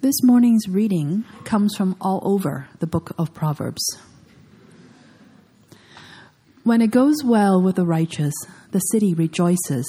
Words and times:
This 0.00 0.22
morning's 0.22 0.68
reading 0.68 1.24
comes 1.44 1.74
from 1.76 1.96
all 2.00 2.20
over 2.22 2.68
the 2.78 2.86
book 2.86 3.12
of 3.18 3.34
Proverbs. 3.34 3.82
When 6.62 6.80
it 6.80 6.90
goes 6.90 7.24
well 7.24 7.60
with 7.60 7.76
the 7.76 7.86
righteous, 7.86 8.34
the 8.70 8.78
city 8.78 9.14
rejoices, 9.14 9.84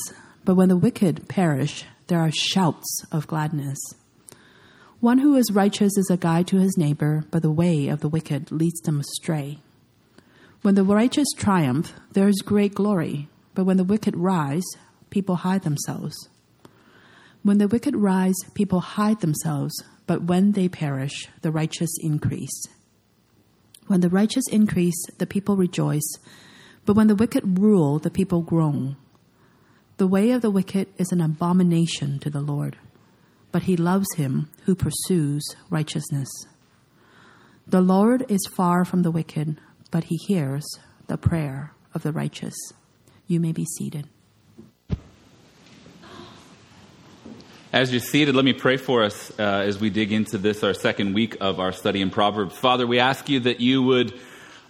but 0.45 0.55
when 0.55 0.69
the 0.69 0.77
wicked 0.77 1.27
perish, 1.27 1.85
there 2.07 2.19
are 2.19 2.31
shouts 2.31 3.03
of 3.11 3.27
gladness. 3.27 3.77
One 4.99 5.19
who 5.19 5.35
is 5.35 5.51
righteous 5.51 5.97
is 5.97 6.09
a 6.09 6.17
guide 6.17 6.47
to 6.47 6.57
his 6.57 6.77
neighbor, 6.77 7.25
but 7.31 7.41
the 7.41 7.51
way 7.51 7.87
of 7.87 8.01
the 8.01 8.09
wicked 8.09 8.51
leads 8.51 8.81
them 8.81 8.99
astray. 8.99 9.59
When 10.61 10.75
the 10.75 10.83
righteous 10.83 11.27
triumph, 11.37 11.93
there 12.13 12.27
is 12.27 12.41
great 12.41 12.73
glory, 12.73 13.29
but 13.55 13.63
when 13.63 13.77
the 13.77 13.83
wicked 13.83 14.17
rise, 14.17 14.65
people 15.09 15.35
hide 15.35 15.61
themselves. 15.61 16.15
When 17.41 17.57
the 17.57 17.67
wicked 17.67 17.95
rise, 17.95 18.35
people 18.53 18.81
hide 18.81 19.21
themselves, 19.21 19.73
but 20.07 20.23
when 20.23 20.51
they 20.51 20.67
perish, 20.67 21.27
the 21.41 21.51
righteous 21.51 21.91
increase. 22.01 22.67
When 23.87 24.01
the 24.01 24.09
righteous 24.09 24.43
increase, 24.51 25.01
the 25.17 25.25
people 25.25 25.55
rejoice, 25.55 26.17
but 26.85 26.95
when 26.95 27.07
the 27.07 27.15
wicked 27.15 27.59
rule, 27.59 27.97
the 27.97 28.11
people 28.11 28.41
groan. 28.41 28.97
The 29.97 30.07
way 30.07 30.31
of 30.31 30.41
the 30.41 30.51
wicked 30.51 30.87
is 30.97 31.11
an 31.11 31.21
abomination 31.21 32.19
to 32.19 32.29
the 32.29 32.41
Lord, 32.41 32.77
but 33.51 33.63
he 33.63 33.75
loves 33.75 34.07
him 34.15 34.49
who 34.65 34.75
pursues 34.75 35.43
righteousness. 35.69 36.29
The 37.65 37.81
Lord 37.81 38.25
is 38.29 38.47
far 38.51 38.85
from 38.85 39.03
the 39.03 39.11
wicked, 39.11 39.59
but 39.91 40.05
he 40.05 40.15
hears 40.27 40.65
the 41.07 41.17
prayer 41.17 41.73
of 41.93 42.03
the 42.03 42.11
righteous. 42.11 42.55
You 43.27 43.39
may 43.39 43.51
be 43.51 43.65
seated. 43.65 44.07
As 47.71 47.91
you're 47.91 48.01
seated, 48.01 48.33
let 48.33 48.45
me 48.45 48.53
pray 48.53 48.77
for 48.77 49.03
us 49.03 49.31
uh, 49.37 49.43
as 49.43 49.79
we 49.79 49.91
dig 49.91 50.11
into 50.11 50.39
this, 50.39 50.63
our 50.63 50.73
second 50.73 51.13
week 51.13 51.37
of 51.39 51.59
our 51.59 51.71
study 51.71 52.01
in 52.01 52.09
Proverbs. 52.09 52.57
Father, 52.57 52.87
we 52.87 52.97
ask 52.97 53.29
you 53.29 53.41
that 53.41 53.59
you 53.59 53.83
would 53.83 54.19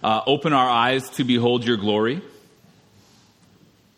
uh, 0.02 0.20
open 0.26 0.52
our 0.52 0.68
eyes 0.68 1.08
to 1.12 1.24
behold 1.24 1.64
your 1.64 1.78
glory, 1.78 2.20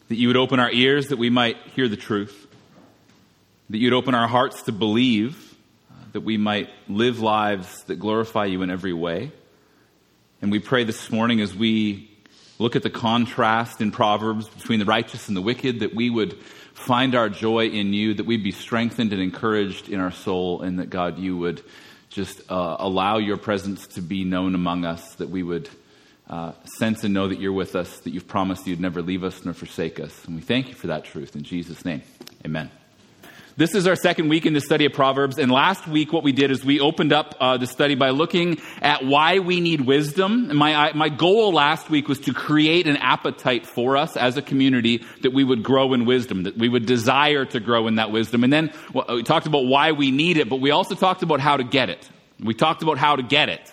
that 0.07 0.15
you 0.15 0.29
would 0.29 0.37
open 0.37 0.61
our 0.61 0.71
ears 0.71 1.09
that 1.09 1.17
we 1.17 1.31
might 1.31 1.57
hear 1.75 1.89
the 1.89 1.97
truth, 1.97 2.47
that 3.71 3.79
you'd 3.79 3.93
open 3.93 4.15
our 4.15 4.29
hearts 4.29 4.63
to 4.63 4.73
believe, 4.73 5.53
uh, 5.91 5.95
that 6.13 6.21
we 6.21 6.37
might 6.37 6.71
live 6.87 7.19
lives 7.19 7.83
that 7.89 7.97
glorify 7.97 8.45
you 8.45 8.63
in 8.63 8.71
every 8.71 8.93
way. 8.93 9.33
And 10.41 10.53
we 10.53 10.61
pray 10.61 10.85
this 10.85 11.11
morning 11.11 11.41
as 11.41 11.53
we 11.53 12.09
look 12.63 12.77
at 12.77 12.83
the 12.83 12.91
contrast 12.91 13.81
in 13.81 13.91
Proverbs 13.91 14.49
between 14.49 14.79
the 14.79 14.85
righteous 14.85 15.29
and 15.29 15.37
the 15.37 15.43
wicked, 15.43 15.81
that 15.81 15.95
we 15.95 16.09
would 16.09 16.35
find 16.73 17.15
our 17.15 17.29
joy 17.29 17.67
in 17.67 17.93
you, 17.93 18.15
that 18.15 18.25
we'd 18.25 18.43
be 18.43 18.53
strengthened 18.53 19.13
and 19.13 19.21
encouraged 19.21 19.89
in 19.89 20.01
our 20.01 20.11
soul, 20.11 20.63
and 20.63 20.79
that 20.79 20.91
God, 20.91 21.19
you 21.19 21.37
would 21.37 21.63
just 22.09 22.41
uh, 22.51 22.77
allow 22.79 23.19
your 23.19 23.37
presence 23.37 23.87
to 23.89 24.01
be 24.01 24.25
known 24.25 24.55
among 24.55 24.85
us, 24.85 25.15
that 25.17 25.31
we 25.31 25.43
would 25.43 25.69
uh, 26.29 26.53
sense 26.65 27.05
and 27.05 27.13
know 27.13 27.29
that 27.29 27.41
you're 27.41 27.53
with 27.53 27.77
us, 27.77 28.01
that 28.01 28.11
you've 28.11 28.29
promised 28.29 28.67
you'd 28.67 28.81
never 28.81 29.03
leave 29.03 29.25
us 29.25 29.45
nor 29.45 29.55
forsake 29.55 30.01
us. 30.01 30.25
And 30.25 30.37
we 30.37 30.43
thank 30.43 30.69
you 30.69 30.75
for 30.75 30.87
that 30.89 31.05
truth. 31.05 31.37
In 31.37 31.43
Jesus' 31.43 31.85
name, 31.85 32.03
amen. 32.45 32.82
This 33.55 33.75
is 33.75 33.87
our 33.87 33.97
second 33.97 34.31
week 34.31 34.47
in 34.47 34.55
the 34.55 34.63
study 34.63 34.87
of 34.87 34.95
Proverbs, 34.95 35.37
and 35.37 35.53
last 35.53 35.87
week 35.87 36.11
what 36.11 36.23
we 36.23 36.33
did 36.33 36.51
is 36.51 36.65
we 36.65 36.81
opened 36.81 37.13
up 37.13 37.35
uh, 37.39 37.59
the 37.59 37.67
study 37.67 37.95
by 37.95 38.09
looking 38.09 38.59
at 38.81 39.05
why 39.05 39.41
we 39.41 39.61
need 39.61 39.83
wisdom. 39.83 40.49
And 40.49 40.59
my 40.59 40.75
I, 40.75 40.93
my 40.95 41.11
goal 41.11 41.53
last 41.53 41.91
week 41.91 42.09
was 42.09 42.19
to 42.21 42.33
create 42.33 42.87
an 42.87 42.97
appetite 42.97 43.67
for 43.67 43.99
us 43.99 44.17
as 44.17 44.39
a 44.39 44.43
community 44.43 45.05
that 45.21 45.35
we 45.35 45.45
would 45.45 45.63
grow 45.63 45.93
in 45.93 46.07
wisdom, 46.07 46.45
that 46.45 46.57
we 46.57 46.71
would 46.71 46.87
desire 46.87 47.45
to 47.45 47.61
grow 47.61 47.89
in 47.89 47.97
that 47.97 48.11
wisdom. 48.11 48.43
And 48.43 48.51
then 48.51 48.73
well, 48.95 49.05
we 49.11 49.23
talked 49.23 49.47
about 49.47 49.67
why 49.67 49.93
we 49.93 50.11
need 50.11 50.39
it, 50.39 50.49
but 50.49 50.57
we 50.57 50.71
also 50.71 50.95
talked 50.95 51.23
about 51.23 51.41
how 51.41 51.59
to 51.59 51.65
get 51.65 51.91
it. 51.91 52.09
We 52.41 52.55
talked 52.55 52.83
about 52.83 52.97
how 52.97 53.17
to 53.17 53.23
get 53.23 53.51
it. 53.51 53.71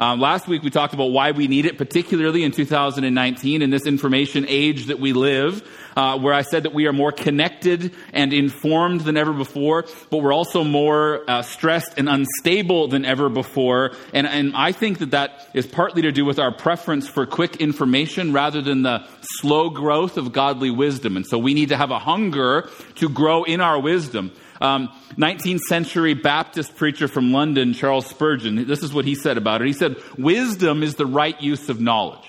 Um, 0.00 0.20
last 0.20 0.46
week 0.46 0.62
we 0.62 0.70
talked 0.70 0.94
about 0.94 1.06
why 1.06 1.32
we 1.32 1.48
need 1.48 1.66
it, 1.66 1.76
particularly 1.76 2.44
in 2.44 2.52
2019 2.52 3.62
in 3.62 3.70
this 3.70 3.84
information 3.84 4.46
age 4.46 4.86
that 4.86 5.00
we 5.00 5.12
live, 5.12 5.68
uh, 5.96 6.16
where 6.20 6.32
I 6.32 6.42
said 6.42 6.62
that 6.62 6.72
we 6.72 6.86
are 6.86 6.92
more 6.92 7.10
connected 7.10 7.92
and 8.12 8.32
informed 8.32 9.00
than 9.00 9.16
ever 9.16 9.32
before, 9.32 9.86
but 10.08 10.18
we're 10.18 10.32
also 10.32 10.62
more 10.62 11.28
uh, 11.28 11.42
stressed 11.42 11.94
and 11.96 12.08
unstable 12.08 12.86
than 12.86 13.04
ever 13.04 13.28
before. 13.28 13.90
And, 14.14 14.28
and 14.28 14.54
I 14.54 14.70
think 14.70 14.98
that 14.98 15.10
that 15.10 15.48
is 15.52 15.66
partly 15.66 16.02
to 16.02 16.12
do 16.12 16.24
with 16.24 16.38
our 16.38 16.52
preference 16.52 17.08
for 17.08 17.26
quick 17.26 17.56
information 17.56 18.32
rather 18.32 18.62
than 18.62 18.82
the 18.82 19.04
slow 19.40 19.68
growth 19.68 20.16
of 20.16 20.32
godly 20.32 20.70
wisdom. 20.70 21.16
And 21.16 21.26
so 21.26 21.38
we 21.38 21.54
need 21.54 21.70
to 21.70 21.76
have 21.76 21.90
a 21.90 21.98
hunger 21.98 22.70
to 22.96 23.08
grow 23.08 23.42
in 23.42 23.60
our 23.60 23.80
wisdom. 23.80 24.30
Um, 24.60 24.88
19th 25.16 25.60
century 25.60 26.14
Baptist 26.14 26.76
preacher 26.76 27.08
from 27.08 27.32
London, 27.32 27.74
Charles 27.74 28.06
Spurgeon, 28.06 28.66
this 28.66 28.82
is 28.82 28.92
what 28.92 29.04
he 29.04 29.14
said 29.14 29.36
about 29.36 29.62
it. 29.62 29.66
He 29.66 29.72
said, 29.72 29.96
Wisdom 30.16 30.82
is 30.82 30.96
the 30.96 31.06
right 31.06 31.40
use 31.40 31.68
of 31.68 31.80
knowledge. 31.80 32.28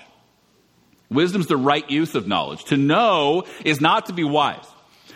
Wisdom's 1.09 1.47
the 1.47 1.57
right 1.57 1.89
use 1.89 2.13
of 2.13 2.27
knowledge. 2.27 2.65
To 2.65 2.77
know 2.77 3.45
is 3.65 3.81
not 3.81 4.07
to 4.07 4.13
be 4.13 4.23
wise. 4.23 4.65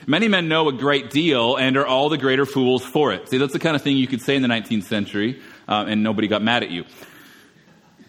Many 0.08 0.28
men 0.28 0.48
know 0.48 0.68
a 0.68 0.74
great 0.74 1.12
deal 1.12 1.56
and 1.56 1.78
are 1.78 1.86
all 1.86 2.10
the 2.10 2.18
greater 2.18 2.46
fools 2.46 2.84
for 2.84 3.14
it. 3.14 3.30
See, 3.30 3.38
that's 3.38 3.54
the 3.54 3.60
kind 3.60 3.76
of 3.76 3.82
thing 3.82 3.96
you 3.96 4.08
could 4.08 4.22
say 4.22 4.36
in 4.36 4.42
the 4.42 4.48
19th 4.48 4.84
century, 4.84 5.42
uh, 5.68 5.86
and 5.88 6.04
nobody 6.04 6.28
got 6.28 6.42
mad 6.42 6.64
at 6.64 6.72
you. 6.72 6.84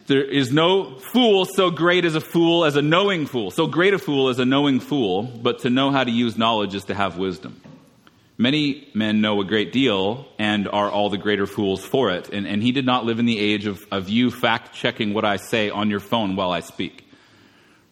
There 0.06 0.22
is 0.22 0.52
no 0.52 0.98
fool 0.98 1.44
so 1.44 1.70
great 1.70 2.04
as 2.04 2.14
a 2.14 2.20
fool 2.20 2.64
as 2.64 2.76
a 2.76 2.82
knowing 2.82 3.26
fool. 3.26 3.50
So 3.50 3.66
great 3.66 3.94
a 3.94 3.98
fool 3.98 4.28
as 4.28 4.38
a 4.38 4.44
knowing 4.44 4.80
fool, 4.80 5.22
but 5.22 5.60
to 5.60 5.70
know 5.70 5.90
how 5.90 6.04
to 6.04 6.10
use 6.10 6.36
knowledge 6.36 6.74
is 6.74 6.84
to 6.86 6.94
have 6.94 7.16
wisdom. 7.16 7.60
Many 8.36 8.88
men 8.94 9.20
know 9.20 9.40
a 9.40 9.44
great 9.44 9.70
deal 9.72 10.26
and 10.40 10.66
are 10.66 10.90
all 10.90 11.08
the 11.08 11.18
greater 11.18 11.46
fools 11.46 11.84
for 11.84 12.10
it. 12.10 12.30
And, 12.30 12.48
and 12.48 12.60
he 12.60 12.72
did 12.72 12.84
not 12.84 13.04
live 13.04 13.20
in 13.20 13.26
the 13.26 13.38
age 13.38 13.66
of, 13.66 13.86
of 13.92 14.08
you 14.08 14.32
fact 14.32 14.74
checking 14.74 15.14
what 15.14 15.24
I 15.24 15.36
say 15.36 15.70
on 15.70 15.88
your 15.88 16.00
phone 16.00 16.34
while 16.34 16.50
I 16.50 16.60
speak. 16.60 17.08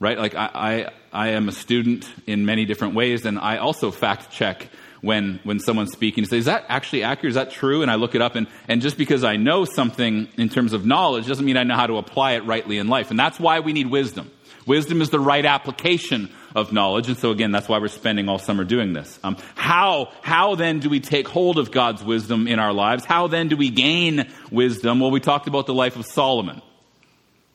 Right? 0.01 0.19
Like, 0.19 0.35
I, 0.35 0.51
I, 0.53 0.91
I 1.13 1.29
am 1.31 1.49
a 1.49 1.53
student 1.53 2.11
in 2.27 2.45
many 2.45 2.65
different 2.65 2.95
ways, 2.95 3.25
and 3.25 3.39
I 3.39 3.59
also 3.59 3.93
fact 3.93 4.33
check 4.33 4.69
when, 5.01 5.39
when 5.45 5.61
someone's 5.61 5.93
speaking 5.93 6.25
say, 6.25 6.39
is 6.39 6.47
that 6.47 6.65
actually 6.69 7.05
accurate? 7.05 7.31
Is 7.31 7.35
that 7.37 7.53
true? 7.53 7.83
And 7.83 7.91
I 7.91 7.95
look 7.95 8.17
it 8.17 8.21
up, 8.21 8.35
and, 8.35 8.49
and 8.67 8.83
just 8.83 8.99
because 8.99 9.23
I 9.23 9.37
know 9.37 9.65
something 9.65 10.27
in 10.37 10.49
terms 10.49 10.73
of 10.73 10.85
knowledge 10.85 11.29
doesn't 11.29 11.45
mean 11.45 11.57
I 11.57 11.63
know 11.63 11.77
how 11.77 11.87
to 11.87 11.99
apply 11.99 12.33
it 12.33 12.45
rightly 12.47 12.79
in 12.79 12.89
life. 12.89 13.11
And 13.11 13.19
that's 13.19 13.39
why 13.39 13.61
we 13.61 13.73
need 13.73 13.93
wisdom. 13.93 14.29
Wisdom 14.67 15.03
is 15.03 15.11
the 15.11 15.21
right 15.21 15.45
application 15.45 16.33
of 16.55 16.73
knowledge. 16.73 17.09
And 17.09 17.17
so 17.17 17.31
again, 17.31 17.51
that's 17.53 17.69
why 17.69 17.79
we're 17.79 17.89
spending 17.89 18.29
all 18.29 18.39
summer 18.39 18.65
doing 18.65 18.93
this. 18.93 19.19
Um, 19.23 19.37
how, 19.55 20.13
how 20.23 20.55
then 20.55 20.81
do 20.81 20.89
we 20.89 21.01
take 21.01 21.29
hold 21.29 21.59
of 21.59 21.71
God's 21.71 22.03
wisdom 22.03 22.47
in 22.47 22.59
our 22.59 22.73
lives? 22.73 23.05
How 23.05 23.27
then 23.27 23.49
do 23.49 23.57
we 23.57 23.71
gain 23.71 24.29
wisdom? 24.51 25.01
Well, 25.01 25.11
we 25.11 25.21
talked 25.21 25.49
about 25.49 25.67
the 25.67 25.75
life 25.75 25.97
of 25.97 26.07
Solomon. 26.07 26.63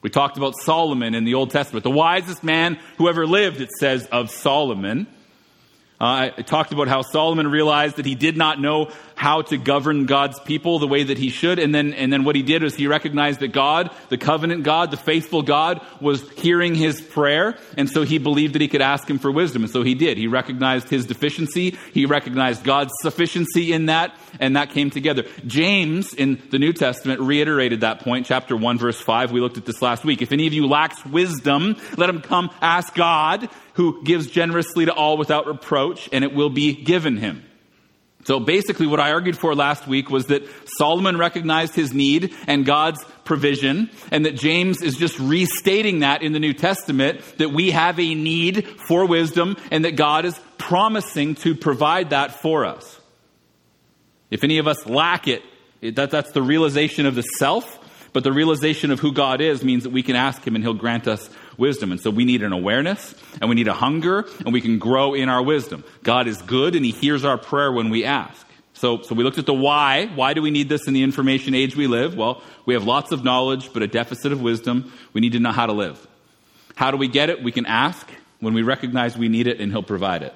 We 0.02 0.10
talked 0.10 0.38
about 0.38 0.56
Solomon 0.56 1.16
in 1.16 1.26
the 1.26 1.34
Old 1.34 1.52
Testament. 1.52 1.84
The 1.84 1.90
wisest 1.90 2.44
man 2.44 2.80
who 2.98 3.10
ever 3.10 3.26
lived, 3.26 3.62
it 3.62 3.72
says 3.72 4.08
of 4.08 4.30
Solomon. 4.30 5.08
Uh, 6.00 6.30
I 6.38 6.42
talked 6.44 6.72
about 6.74 6.88
how 6.88 7.02
Solomon 7.02 7.48
realized 7.48 7.96
that 7.96 8.06
he 8.06 8.14
did 8.14 8.38
not 8.38 8.62
know 8.62 8.92
how 9.16 9.42
to 9.42 9.58
govern 9.58 10.06
God's 10.06 10.40
people 10.40 10.78
the 10.78 10.88
way 10.88 11.02
that 11.02 11.18
he 11.18 11.30
should. 11.30 11.58
And 11.58 11.74
then, 11.74 11.96
and 11.96 12.14
then 12.14 12.24
what 12.24 12.36
he 12.36 12.44
did 12.44 12.62
was 12.62 12.76
he 12.76 12.86
recognized 12.86 13.40
that 13.40 13.48
God, 13.48 13.90
the 14.10 14.18
covenant 14.18 14.64
God, 14.64 14.92
the 14.92 14.98
faithful 14.98 15.42
God, 15.42 15.84
was 16.00 16.30
hearing 16.34 16.76
his 16.76 17.02
prayer. 17.02 17.58
And 17.78 17.90
so 17.90 18.04
he 18.04 18.20
believed 18.20 18.54
that 18.54 18.62
he 18.62 18.68
could 18.68 18.84
ask 18.84 19.10
him 19.10 19.18
for 19.18 19.32
wisdom. 19.32 19.64
And 19.64 19.72
so 19.72 19.82
he 19.82 19.96
did. 19.96 20.20
He 20.20 20.28
recognized 20.28 20.88
his 20.88 21.08
deficiency. 21.08 21.76
He 21.94 22.06
recognized 22.06 22.64
God's 22.64 22.94
sufficiency 23.02 23.74
in 23.74 23.88
that. 23.88 24.16
And 24.40 24.56
that 24.56 24.70
came 24.70 24.92
together. 24.92 25.24
James 25.48 26.14
in 26.14 26.40
the 26.52 26.60
New 26.60 26.74
Testament 26.74 27.22
reiterated 27.22 27.82
that 27.82 28.02
point, 28.02 28.28
chapter 28.28 28.56
1, 28.56 28.78
verse 28.78 29.02
5. 29.02 29.32
We 29.32 29.42
looked 29.42 29.58
at 29.58 29.66
this 29.66 29.82
last 29.82 30.06
week. 30.06 30.22
If 30.22 30.32
any 30.32 30.46
of 30.46 30.54
you 30.54 30.68
lacks 30.68 31.04
wisdom, 31.04 31.76
let 31.98 32.08
him 32.08 32.22
come 32.22 32.52
ask 32.62 32.94
God, 32.94 33.50
who 33.78 34.04
gives 34.04 34.26
generously 34.26 34.86
to 34.86 34.92
all 34.92 35.18
without 35.18 35.46
reproach, 35.46 36.10
and 36.12 36.24
it 36.24 36.34
will 36.34 36.50
be 36.50 36.74
given 36.74 37.16
him. 37.16 37.44
So 38.24 38.40
basically, 38.40 38.88
what 38.88 39.00
I 39.00 39.12
argued 39.12 39.38
for 39.38 39.54
last 39.54 39.88
week 39.88 40.10
was 40.10 40.26
that 40.26 40.50
Solomon 40.78 41.16
recognized 41.16 41.76
his 41.76 41.94
need 41.94 42.34
and 42.48 42.66
God's 42.66 43.06
provision, 43.24 43.92
and 44.12 44.26
that 44.26 44.36
James 44.36 44.82
is 44.82 44.98
just 44.98 45.20
restating 45.20 46.00
that 46.00 46.24
in 46.24 46.34
the 46.34 46.40
New 46.40 46.54
Testament 46.54 47.22
that 47.38 47.52
we 47.52 47.70
have 47.70 48.00
a 48.00 48.16
need 48.16 48.68
for 48.68 49.06
wisdom 49.06 49.56
and 49.70 49.86
that 49.86 49.96
God 49.96 50.26
is 50.26 50.38
promising 50.58 51.36
to 51.36 51.54
provide 51.54 52.10
that 52.10 52.42
for 52.42 52.66
us. 52.66 53.00
If 54.32 54.44
any 54.44 54.58
of 54.58 54.68
us 54.68 54.88
lack 54.88 55.28
it, 55.28 55.44
that, 55.82 56.10
that's 56.10 56.32
the 56.32 56.42
realization 56.42 57.06
of 57.06 57.14
the 57.14 57.22
self, 57.22 58.10
but 58.12 58.24
the 58.24 58.34
realization 58.34 58.90
of 58.90 59.00
who 59.00 59.12
God 59.12 59.40
is 59.40 59.64
means 59.64 59.84
that 59.84 59.92
we 59.92 60.02
can 60.02 60.16
ask 60.16 60.46
Him 60.46 60.56
and 60.56 60.64
He'll 60.64 60.74
grant 60.74 61.08
us 61.08 61.30
wisdom. 61.58 61.92
And 61.92 62.00
so 62.00 62.10
we 62.10 62.26
need 62.26 62.44
an 62.44 62.54
awareness 62.54 63.16
and 63.42 63.50
we 63.50 63.56
need 63.56 63.68
a 63.68 63.74
hunger 63.74 64.26
and 64.40 64.54
we 64.54 64.62
can 64.62 64.80
grow 64.80 65.14
in 65.14 65.30
our 65.30 65.42
wisdom. 65.42 65.84
God 66.04 66.28
is 66.28 66.42
good 66.42 66.76
and 66.76 66.86
he 66.86 66.92
hears 66.92 67.26
our 67.26 67.38
prayer 67.38 67.72
when 67.72 67.90
we 67.90 68.06
ask. 68.06 68.46
So, 68.74 69.02
so 69.02 69.16
we 69.16 69.24
looked 69.24 69.40
at 69.40 69.48
the 69.48 69.54
why. 69.54 70.06
Why 70.14 70.34
do 70.34 70.42
we 70.42 70.52
need 70.52 70.70
this 70.70 70.88
in 70.88 70.94
the 70.94 71.02
information 71.02 71.56
age 71.56 71.76
we 71.76 71.88
live? 71.88 72.16
Well, 72.16 72.44
we 72.66 72.76
have 72.76 72.84
lots 72.84 73.12
of 73.12 73.24
knowledge, 73.24 73.74
but 73.74 73.82
a 73.82 73.88
deficit 73.88 74.32
of 74.32 74.42
wisdom. 74.42 74.94
We 75.14 75.22
need 75.22 75.34
to 75.34 75.40
know 75.40 75.52
how 75.52 75.66
to 75.66 75.74
live. 75.74 76.06
How 76.76 76.92
do 76.92 76.98
we 76.98 77.08
get 77.08 77.32
it? 77.32 77.42
We 77.42 77.52
can 77.52 77.66
ask 77.66 78.08
when 78.40 78.54
we 78.54 78.62
recognize 78.62 79.18
we 79.18 79.30
need 79.30 79.48
it 79.48 79.60
and 79.60 79.72
he'll 79.72 79.82
provide 79.82 80.22
it. 80.22 80.34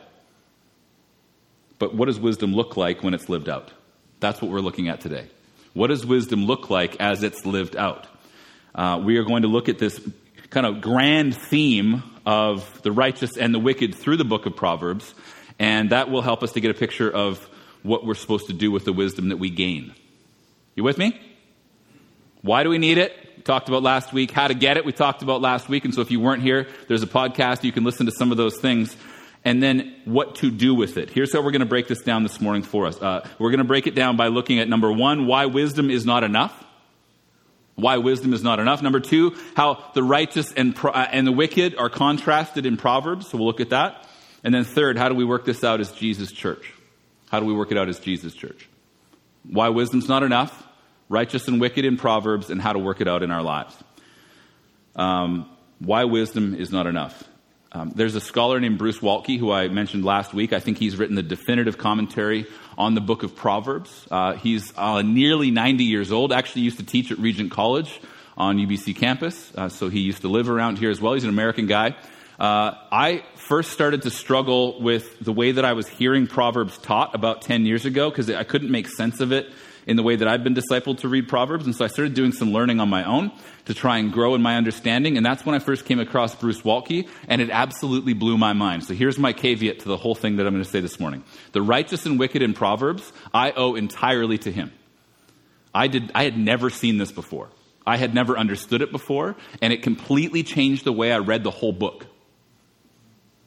But 1.78 1.94
what 1.94 2.08
does 2.08 2.20
wisdom 2.20 2.54
look 2.54 2.78
like 2.78 3.04
when 3.04 3.14
it's 3.14 3.30
lived 3.30 3.48
out? 3.48 3.72
That's 4.20 4.42
what 4.42 4.52
we're 4.52 4.60
looking 4.60 4.88
at 4.88 5.02
today. 5.02 5.28
What 5.74 5.88
does 5.88 6.06
wisdom 6.06 6.46
look 6.46 6.70
like 6.70 6.96
as 7.00 7.24
it's 7.24 7.46
lived 7.46 7.76
out? 7.76 8.08
Uh, 8.74 9.02
we 9.04 9.18
are 9.18 9.24
going 9.24 9.44
to 9.44 9.48
look 9.48 9.70
at 9.70 9.80
this 9.80 10.00
kind 10.52 10.66
of 10.66 10.82
grand 10.82 11.36
theme 11.36 12.04
of 12.26 12.82
the 12.84 12.92
righteous 12.92 13.38
and 13.38 13.56
the 13.56 13.60
wicked 13.60 13.96
through 13.96 14.18
the 14.18 14.26
book 14.26 14.46
of 14.46 14.56
Proverbs, 14.56 15.16
and 15.58 15.90
that 15.90 16.12
will 16.12 16.22
help 16.22 16.44
us 16.44 16.52
to 16.52 16.60
get 16.60 16.70
a 16.70 16.74
picture 16.76 17.10
of 17.10 17.40
what 17.82 18.06
we're 18.06 18.14
supposed 18.14 18.48
to 18.48 18.54
do 18.54 18.70
with 18.70 18.86
the 18.86 18.94
wisdom 18.94 19.30
that 19.30 19.38
we 19.38 19.50
gain. 19.50 19.96
You 20.76 20.84
with 20.84 20.98
me? 20.98 21.20
Why 22.42 22.64
do 22.64 22.70
we 22.70 22.78
need 22.78 22.98
it? 22.98 23.14
We 23.38 23.44
talked 23.44 23.70
about 23.70 23.82
last 23.82 24.14
week. 24.14 24.32
How 24.32 24.48
to 24.48 24.54
get 24.54 24.78
it, 24.78 24.86
we 24.86 24.92
talked 24.92 25.24
about 25.24 25.42
last 25.42 25.70
week. 25.70 25.86
And 25.86 25.96
so 25.96 26.02
if 26.02 26.12
you 26.12 26.20
weren't 26.20 26.44
here, 26.44 26.68
there's 26.88 27.02
a 27.02 27.08
podcast. 27.08 27.64
You 27.64 27.72
can 27.72 27.84
listen 27.84 28.06
to 28.06 28.12
some 28.12 28.32
of 28.32 28.38
those 28.38 28.58
things. 28.60 28.96
And 29.44 29.64
then 29.64 29.96
what 30.06 30.36
to 30.36 30.52
do 30.52 30.76
with 30.76 30.98
it. 30.98 31.10
Here's 31.10 31.34
how 31.34 31.42
we're 31.42 31.52
going 31.52 31.62
to 31.62 31.66
break 31.66 31.88
this 31.88 32.02
down 32.02 32.24
this 32.24 32.40
morning 32.40 32.62
for 32.62 32.86
us. 32.86 33.02
Uh, 33.02 33.28
we're 33.40 33.50
going 33.50 33.60
to 33.60 33.64
break 33.64 33.88
it 33.88 33.96
down 33.96 34.16
by 34.16 34.28
looking 34.28 34.60
at 34.60 34.70
number 34.70 34.92
one, 34.92 35.26
why 35.26 35.48
wisdom 35.48 35.90
is 35.90 36.06
not 36.06 36.24
enough. 36.24 36.54
Why 37.76 37.98
wisdom 37.98 38.34
is 38.34 38.44
not 38.44 38.60
enough. 38.60 38.82
Number 38.82 39.00
two, 39.00 39.36
how 39.56 39.84
the 39.94 40.04
righteous 40.04 40.52
and, 40.54 40.78
uh, 40.84 41.08
and 41.12 41.26
the 41.26 41.32
wicked 41.32 41.76
are 41.76 41.90
contrasted 41.90 42.66
in 42.66 42.78
Proverbs. 42.78 43.30
So 43.30 43.38
we'll 43.38 43.48
look 43.48 43.62
at 43.62 43.70
that. 43.70 44.08
And 44.44 44.54
then 44.54 44.64
third, 44.64 44.98
how 44.98 45.10
do 45.10 45.16
we 45.16 45.24
work 45.24 45.46
this 45.46 45.64
out 45.64 45.80
as 45.80 45.92
Jesus' 45.92 46.32
church? 46.32 46.74
How 47.30 47.40
do 47.40 47.46
we 47.46 47.54
work 47.54 47.72
it 47.72 47.78
out 47.78 47.90
as 47.90 48.00
Jesus' 48.00 48.34
church? 48.34 48.68
Why 49.50 49.70
wisdom's 49.70 50.08
not 50.08 50.24
enough, 50.24 50.68
righteous 51.10 51.48
and 51.48 51.60
wicked 51.62 51.86
in 51.86 51.98
Proverbs, 51.98 52.50
and 52.50 52.62
how 52.62 52.74
to 52.74 52.80
work 52.80 53.02
it 53.02 53.08
out 53.08 53.24
in 53.24 53.32
our 53.32 53.42
lives. 53.42 53.76
Um, 54.96 55.50
why 55.80 56.04
wisdom 56.04 56.56
is 56.56 56.72
not 56.72 56.88
enough. 56.88 57.24
Um, 57.74 57.94
there's 57.96 58.16
a 58.16 58.22
scholar 58.22 58.60
named 58.60 58.78
Bruce 58.78 59.00
Waltke 59.00 59.40
who 59.40 59.52
I 59.52 59.70
mentioned 59.70 60.04
last 60.04 60.34
week. 60.34 60.52
I 60.52 60.60
think 60.60 60.78
he's 60.78 60.98
written 60.98 61.16
the 61.16 61.24
definitive 61.24 61.78
commentary 61.78 62.46
on 62.78 62.96
the 62.96 63.02
book 63.02 63.24
of 63.24 63.34
Proverbs. 63.34 64.08
Uh, 64.12 64.34
he's 64.34 64.74
uh, 64.76 65.02
nearly 65.02 65.52
90 65.52 65.86
years 65.86 66.12
old. 66.12 66.34
Actually, 66.34 66.64
used 66.64 66.80
to 66.80 66.86
teach 66.86 67.12
at 67.12 67.20
Regent 67.20 67.50
College 67.52 68.02
on 68.38 68.58
UBC 68.58 68.98
campus, 68.98 69.54
uh, 69.56 69.70
so 69.70 69.88
he 69.88 70.02
used 70.02 70.22
to 70.24 70.28
live 70.28 70.50
around 70.50 70.80
here 70.80 70.90
as 70.90 71.00
well. 71.00 71.14
He's 71.14 71.24
an 71.24 71.30
American 71.30 71.68
guy. 71.68 71.96
Uh, 72.38 72.74
I 72.92 73.24
first 73.36 73.72
started 73.72 74.02
to 74.02 74.10
struggle 74.10 74.82
with 74.82 75.20
the 75.20 75.32
way 75.32 75.54
that 75.54 75.64
I 75.64 75.74
was 75.74 75.88
hearing 75.88 76.28
Proverbs 76.28 76.78
taught 76.78 77.16
about 77.16 77.42
10 77.42 77.66
years 77.66 77.86
ago 77.86 78.10
because 78.10 78.30
I 78.30 78.44
couldn't 78.44 78.72
make 78.72 78.88
sense 78.88 79.22
of 79.22 79.32
it 79.32 79.50
in 79.88 79.98
the 79.98 80.04
way 80.04 80.16
that 80.16 80.28
I've 80.28 80.44
been 80.44 80.56
discipled 80.56 81.00
to 81.00 81.10
read 81.10 81.28
Proverbs. 81.28 81.66
And 81.66 81.76
so 81.76 81.86
I 81.86 81.88
started 81.88 82.14
doing 82.14 82.32
some 82.32 82.52
learning 82.52 82.80
on 82.80 82.90
my 82.90 83.04
own 83.04 83.32
to 83.66 83.74
try 83.74 83.98
and 83.98 84.12
grow 84.12 84.36
in 84.36 84.42
my 84.42 84.56
understanding. 84.56 85.18
And 85.18 85.26
that's 85.26 85.46
when 85.46 85.56
I 85.56 85.60
first 85.60 85.86
came 85.86 86.00
across 86.00 86.36
Bruce 86.36 86.62
Waltke, 86.62 87.08
and 87.28 87.42
it 87.42 87.50
absolutely 87.50 88.14
blew 88.14 88.38
my 88.38 88.54
mind. 88.54 88.84
So 88.84 88.94
here's 88.94 89.18
my 89.18 89.34
caveat 89.34 89.80
to 89.80 89.88
the 89.88 89.98
whole 89.98 90.16
thing 90.16 90.38
that 90.38 90.48
I'm 90.48 90.54
going 90.54 90.64
to 90.64 90.70
say 90.70 90.82
this 90.82 91.00
morning. 91.00 91.24
The 91.52 91.62
righteous 91.62 92.06
and 92.06 92.20
wicked 92.20 92.42
in 92.42 92.54
Proverbs, 92.54 93.12
I 93.34 93.52
owe 93.52 93.76
entirely 93.76 94.38
to 94.40 94.52
him. 94.52 94.72
I, 95.74 95.88
did, 95.88 96.12
I 96.14 96.24
had 96.24 96.38
never 96.38 96.70
seen 96.70 96.98
this 96.98 97.12
before. 97.12 97.50
I 97.86 97.98
had 97.98 98.14
never 98.14 98.38
understood 98.38 98.82
it 98.82 98.92
before, 98.92 99.36
and 99.62 99.74
it 99.74 99.82
completely 99.82 100.44
changed 100.44 100.86
the 100.86 100.92
way 100.92 101.12
I 101.12 101.18
read 101.18 101.44
the 101.44 101.52
whole 101.52 101.72
book. 101.72 102.06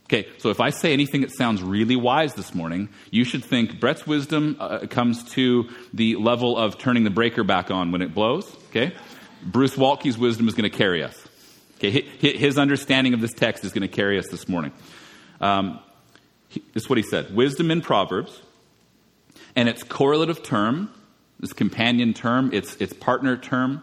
Okay, 0.06 0.28
so 0.36 0.50
if 0.50 0.60
I 0.60 0.68
say 0.68 0.92
anything 0.92 1.22
that 1.22 1.30
sounds 1.30 1.62
really 1.62 1.96
wise 1.96 2.34
this 2.34 2.54
morning, 2.54 2.90
you 3.10 3.24
should 3.24 3.42
think 3.42 3.80
Brett's 3.80 4.06
wisdom 4.06 4.56
uh, 4.60 4.80
comes 4.90 5.24
to 5.32 5.70
the 5.94 6.16
level 6.16 6.58
of 6.58 6.76
turning 6.76 7.04
the 7.04 7.10
breaker 7.10 7.42
back 7.42 7.70
on 7.70 7.90
when 7.90 8.02
it 8.02 8.14
blows. 8.14 8.54
Okay, 8.68 8.94
Bruce 9.42 9.76
Waltke's 9.76 10.18
wisdom 10.18 10.46
is 10.46 10.54
going 10.54 10.70
to 10.70 10.76
carry 10.76 11.02
us. 11.02 11.18
Okay, 11.76 12.02
his 12.02 12.58
understanding 12.58 13.14
of 13.14 13.22
this 13.22 13.32
text 13.32 13.64
is 13.64 13.72
going 13.72 13.82
to 13.82 13.88
carry 13.88 14.18
us 14.18 14.28
this 14.28 14.46
morning. 14.46 14.72
Um, 15.40 15.80
this 16.74 16.84
is 16.84 16.88
what 16.88 16.98
he 16.98 17.02
said: 17.02 17.34
Wisdom 17.34 17.70
in 17.70 17.80
Proverbs, 17.80 18.42
and 19.56 19.70
its 19.70 19.82
correlative 19.82 20.42
term, 20.42 20.90
this 21.40 21.54
companion 21.54 22.12
term, 22.12 22.52
its 22.52 22.76
its 22.76 22.92
partner 22.92 23.38
term, 23.38 23.82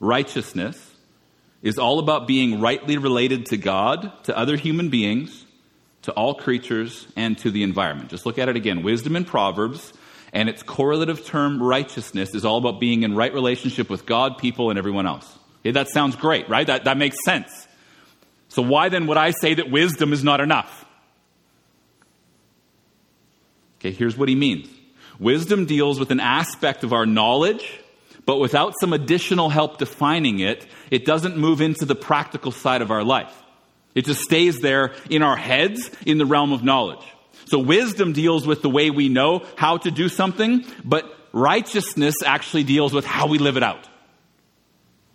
righteousness 0.00 0.94
is 1.62 1.78
all 1.78 1.98
about 1.98 2.26
being 2.26 2.60
rightly 2.60 2.98
related 2.98 3.46
to 3.46 3.56
God, 3.56 4.12
to 4.24 4.36
other 4.36 4.56
human 4.56 4.90
beings, 4.90 5.43
to 6.04 6.12
all 6.12 6.34
creatures, 6.34 7.06
and 7.16 7.36
to 7.38 7.50
the 7.50 7.62
environment. 7.62 8.10
Just 8.10 8.26
look 8.26 8.38
at 8.38 8.48
it 8.48 8.56
again. 8.56 8.82
Wisdom 8.82 9.16
in 9.16 9.24
Proverbs 9.24 9.92
and 10.32 10.48
its 10.48 10.62
correlative 10.62 11.24
term 11.24 11.62
righteousness 11.62 12.34
is 12.34 12.44
all 12.44 12.58
about 12.58 12.80
being 12.80 13.02
in 13.02 13.14
right 13.14 13.32
relationship 13.32 13.88
with 13.88 14.04
God, 14.04 14.38
people, 14.38 14.70
and 14.70 14.78
everyone 14.78 15.06
else. 15.06 15.30
That 15.64 15.88
sounds 15.88 16.16
great, 16.16 16.48
right? 16.48 16.66
That, 16.66 16.84
that 16.84 16.98
makes 16.98 17.16
sense. 17.24 17.50
So, 18.48 18.62
why 18.62 18.88
then 18.88 19.06
would 19.06 19.16
I 19.16 19.30
say 19.30 19.54
that 19.54 19.70
wisdom 19.70 20.12
is 20.12 20.22
not 20.22 20.40
enough? 20.40 20.84
Okay, 23.80 23.92
here's 23.92 24.16
what 24.16 24.28
he 24.28 24.34
means 24.34 24.68
wisdom 25.18 25.64
deals 25.64 25.98
with 25.98 26.10
an 26.10 26.20
aspect 26.20 26.84
of 26.84 26.92
our 26.92 27.06
knowledge 27.06 27.80
but 28.26 28.38
without 28.38 28.74
some 28.80 28.92
additional 28.92 29.50
help 29.50 29.78
defining 29.78 30.38
it, 30.38 30.66
it 30.90 31.04
doesn't 31.04 31.36
move 31.36 31.60
into 31.60 31.84
the 31.84 31.94
practical 31.94 32.52
side 32.52 32.82
of 32.82 32.90
our 32.90 33.04
life. 33.04 33.42
It 33.94 34.06
just 34.06 34.20
stays 34.20 34.60
there 34.60 34.92
in 35.08 35.22
our 35.22 35.36
heads 35.36 35.90
in 36.04 36.18
the 36.18 36.26
realm 36.26 36.52
of 36.52 36.64
knowledge. 36.64 37.04
So 37.46 37.58
wisdom 37.58 38.12
deals 38.12 38.46
with 38.46 38.62
the 38.62 38.70
way 38.70 38.90
we 38.90 39.08
know 39.08 39.44
how 39.56 39.76
to 39.78 39.90
do 39.90 40.08
something, 40.08 40.64
but 40.84 41.04
righteousness 41.32 42.16
actually 42.24 42.64
deals 42.64 42.92
with 42.92 43.04
how 43.04 43.26
we 43.26 43.38
live 43.38 43.56
it 43.56 43.62
out. 43.62 43.88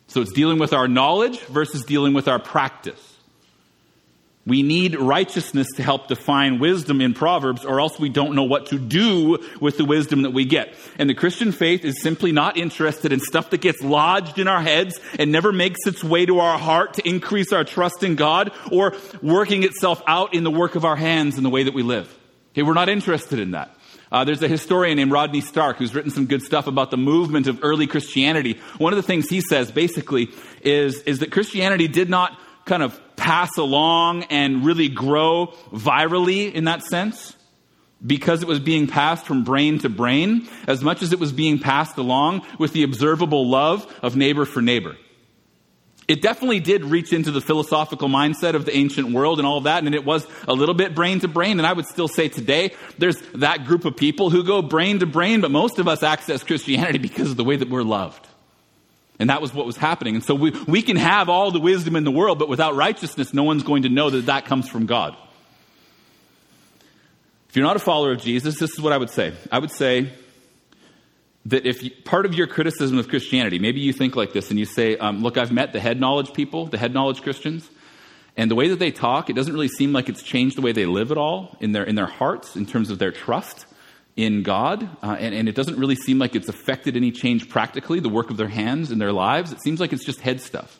So 0.07 0.21
it's 0.21 0.31
dealing 0.31 0.59
with 0.59 0.73
our 0.73 0.87
knowledge 0.87 1.39
versus 1.41 1.83
dealing 1.83 2.13
with 2.13 2.27
our 2.27 2.39
practice. 2.39 3.08
We 4.49 4.63
need 4.63 4.99
righteousness 4.99 5.67
to 5.77 5.83
help 5.83 6.07
define 6.07 6.59
wisdom 6.59 6.99
in 6.99 7.13
Proverbs, 7.13 7.63
or 7.63 7.79
else 7.79 7.97
we 7.97 8.09
don't 8.09 8.35
know 8.35 8.43
what 8.43 8.65
to 8.67 8.77
do 8.77 9.37
with 9.61 9.77
the 9.77 9.85
wisdom 9.85 10.23
that 10.23 10.31
we 10.31 10.43
get. 10.43 10.73
And 10.97 11.09
the 11.09 11.13
Christian 11.13 11.51
faith 11.53 11.85
is 11.85 12.01
simply 12.01 12.31
not 12.31 12.57
interested 12.57 13.13
in 13.13 13.19
stuff 13.19 13.51
that 13.51 13.61
gets 13.61 13.81
lodged 13.81 14.39
in 14.39 14.47
our 14.47 14.61
heads 14.61 14.99
and 15.17 15.31
never 15.31 15.53
makes 15.53 15.85
its 15.85 16.03
way 16.03 16.25
to 16.25 16.39
our 16.39 16.57
heart 16.57 16.95
to 16.95 17.07
increase 17.07 17.53
our 17.53 17.63
trust 17.63 18.03
in 18.03 18.15
God, 18.15 18.51
or 18.71 18.95
working 19.21 19.63
itself 19.63 20.01
out 20.07 20.33
in 20.33 20.43
the 20.43 20.51
work 20.51 20.75
of 20.75 20.83
our 20.83 20.97
hands 20.97 21.37
and 21.37 21.45
the 21.45 21.49
way 21.49 21.63
that 21.63 21.73
we 21.73 21.83
live. 21.83 22.13
Okay, 22.51 22.63
we're 22.63 22.73
not 22.73 22.89
interested 22.89 23.39
in 23.39 23.51
that. 23.51 23.75
Uh, 24.11 24.23
there's 24.23 24.41
a 24.41 24.47
historian 24.47 24.97
named 24.97 25.11
Rodney 25.11 25.41
Stark 25.41 25.77
who's 25.77 25.93
written 25.93 26.09
some 26.09 26.25
good 26.25 26.41
stuff 26.41 26.65
about 26.65 26.89
the 26.89 26.97
movement 26.97 27.45
of 27.45 27.59
early 27.61 27.85
Christianity. 27.85 28.59
One 28.79 28.91
of 28.91 28.97
the 28.97 29.03
things 29.03 29.29
he 29.29 29.41
says 29.41 29.71
basically 29.71 30.29
is, 30.63 31.03
is 31.03 31.19
that 31.19 31.31
Christianity 31.31 31.87
did 31.87 32.09
not 32.09 32.35
kind 32.65 32.81
of 32.81 32.99
pass 33.29 33.57
along 33.59 34.23
and 34.31 34.65
really 34.65 34.89
grow 34.89 35.53
virally 35.71 36.51
in 36.51 36.63
that 36.63 36.81
sense 36.81 37.35
because 38.03 38.41
it 38.41 38.47
was 38.47 38.59
being 38.59 38.87
passed 38.87 39.23
from 39.23 39.43
brain 39.43 39.77
to 39.77 39.87
brain 39.87 40.47
as 40.65 40.83
much 40.83 41.03
as 41.03 41.13
it 41.13 41.19
was 41.19 41.31
being 41.31 41.59
passed 41.59 41.97
along 41.97 42.41
with 42.57 42.73
the 42.73 42.81
observable 42.81 43.47
love 43.47 43.85
of 44.01 44.15
neighbor 44.15 44.45
for 44.45 44.63
neighbor. 44.63 44.97
It 46.07 46.23
definitely 46.23 46.59
did 46.59 46.83
reach 46.85 47.13
into 47.13 47.29
the 47.29 47.39
philosophical 47.39 48.09
mindset 48.09 48.55
of 48.55 48.65
the 48.65 48.75
ancient 48.75 49.11
world 49.11 49.37
and 49.37 49.47
all 49.47 49.59
of 49.59 49.65
that, 49.65 49.83
and 49.83 49.93
it 49.93 50.03
was 50.03 50.25
a 50.47 50.53
little 50.53 50.73
bit 50.73 50.95
brain 50.95 51.19
to 51.19 51.27
brain. 51.27 51.59
And 51.59 51.67
I 51.67 51.73
would 51.73 51.85
still 51.85 52.07
say 52.07 52.29
today, 52.29 52.73
there's 52.97 53.21
that 53.35 53.65
group 53.65 53.85
of 53.85 53.95
people 53.95 54.31
who 54.31 54.43
go 54.43 54.63
brain 54.63 54.97
to 55.01 55.05
brain, 55.05 55.39
but 55.39 55.51
most 55.51 55.77
of 55.77 55.87
us 55.87 56.01
access 56.01 56.41
Christianity 56.41 56.97
because 56.97 57.29
of 57.29 57.37
the 57.37 57.43
way 57.43 57.57
that 57.57 57.69
we're 57.69 57.83
loved. 57.83 58.27
And 59.19 59.29
that 59.29 59.41
was 59.41 59.53
what 59.53 59.65
was 59.65 59.75
happening. 59.75 60.15
And 60.15 60.23
so 60.23 60.33
we, 60.33 60.51
we 60.65 60.81
can 60.81 60.95
have 60.95 61.27
all 61.27 61.51
the 61.51 61.59
wisdom 61.59 61.97
in 61.97 62.05
the 62.05 62.11
world, 62.11 62.39
but 62.39 62.47
without 62.47 62.75
righteousness, 62.75 63.33
no 63.33 63.43
one's 63.43 63.63
going 63.63 63.83
to 63.83 63.89
know 63.89 64.09
that 64.09 64.27
that 64.27 64.45
comes 64.45 64.69
from 64.69 64.85
God. 64.85 65.15
If 67.49 67.55
you're 67.55 67.65
not 67.65 67.75
a 67.75 67.79
follower 67.79 68.13
of 68.13 68.21
Jesus, 68.21 68.59
this 68.59 68.71
is 68.71 68.79
what 68.79 68.93
I 68.93 68.97
would 68.97 69.09
say. 69.09 69.33
I 69.51 69.59
would 69.59 69.71
say 69.71 70.13
that 71.45 71.65
if 71.65 71.83
you, 71.83 71.91
part 72.05 72.25
of 72.25 72.33
your 72.33 72.47
criticism 72.47 72.97
of 72.97 73.09
Christianity, 73.09 73.59
maybe 73.59 73.81
you 73.81 73.91
think 73.91 74.15
like 74.15 74.31
this 74.31 74.51
and 74.51 74.59
you 74.59 74.65
say, 74.65 74.97
um, 74.97 75.21
look, 75.21 75.37
I've 75.37 75.51
met 75.51 75.73
the 75.73 75.79
head 75.79 75.99
knowledge 75.99 76.33
people, 76.33 76.67
the 76.67 76.77
head 76.77 76.93
knowledge 76.93 77.21
Christians, 77.21 77.69
and 78.37 78.49
the 78.49 78.55
way 78.55 78.69
that 78.69 78.79
they 78.79 78.91
talk, 78.91 79.29
it 79.29 79.35
doesn't 79.35 79.53
really 79.53 79.67
seem 79.67 79.91
like 79.91 80.07
it's 80.07 80.23
changed 80.23 80.57
the 80.57 80.61
way 80.61 80.71
they 80.71 80.85
live 80.85 81.11
at 81.11 81.17
all 81.17 81.57
in 81.59 81.71
their, 81.73 81.83
in 81.83 81.95
their 81.95 82.05
hearts 82.05 82.55
in 82.55 82.65
terms 82.65 82.89
of 82.89 82.99
their 82.99 83.11
trust 83.11 83.65
in 84.19 84.43
God, 84.43 84.83
uh, 85.01 85.15
and, 85.17 85.33
and, 85.33 85.47
it 85.47 85.55
doesn't 85.55 85.79
really 85.79 85.95
seem 85.95 86.19
like 86.19 86.35
it's 86.35 86.49
affected 86.49 86.97
any 86.97 87.09
change 87.09 87.47
practically, 87.47 88.01
the 88.01 88.09
work 88.09 88.29
of 88.29 88.35
their 88.35 88.49
hands 88.49 88.91
in 88.91 88.99
their 88.99 89.13
lives. 89.13 89.53
It 89.53 89.61
seems 89.61 89.79
like 89.79 89.93
it's 89.93 90.03
just 90.03 90.19
head 90.19 90.41
stuff. 90.41 90.77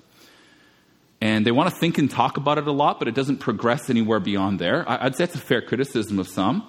And 1.21 1.45
they 1.45 1.51
want 1.51 1.69
to 1.69 1.75
think 1.79 1.97
and 1.97 2.11
talk 2.11 2.35
about 2.35 2.57
it 2.57 2.67
a 2.67 2.71
lot, 2.73 2.99
but 2.99 3.07
it 3.07 3.15
doesn't 3.15 3.37
progress 3.37 3.89
anywhere 3.89 4.19
beyond 4.19 4.59
there. 4.59 4.83
I, 4.89 5.05
would 5.05 5.15
say 5.15 5.23
it's 5.23 5.35
a 5.35 5.37
fair 5.37 5.61
criticism 5.61 6.19
of 6.19 6.27
some, 6.27 6.67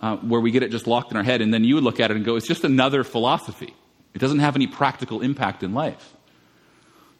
uh, 0.00 0.16
where 0.16 0.40
we 0.40 0.50
get 0.50 0.64
it 0.64 0.72
just 0.72 0.88
locked 0.88 1.12
in 1.12 1.16
our 1.16 1.22
head, 1.22 1.40
and 1.40 1.54
then 1.54 1.62
you 1.62 1.76
would 1.76 1.84
look 1.84 2.00
at 2.00 2.10
it 2.10 2.16
and 2.16 2.24
go, 2.24 2.34
it's 2.34 2.48
just 2.48 2.64
another 2.64 3.04
philosophy. 3.04 3.72
It 4.14 4.18
doesn't 4.18 4.40
have 4.40 4.56
any 4.56 4.66
practical 4.66 5.20
impact 5.20 5.62
in 5.62 5.74
life. 5.74 6.12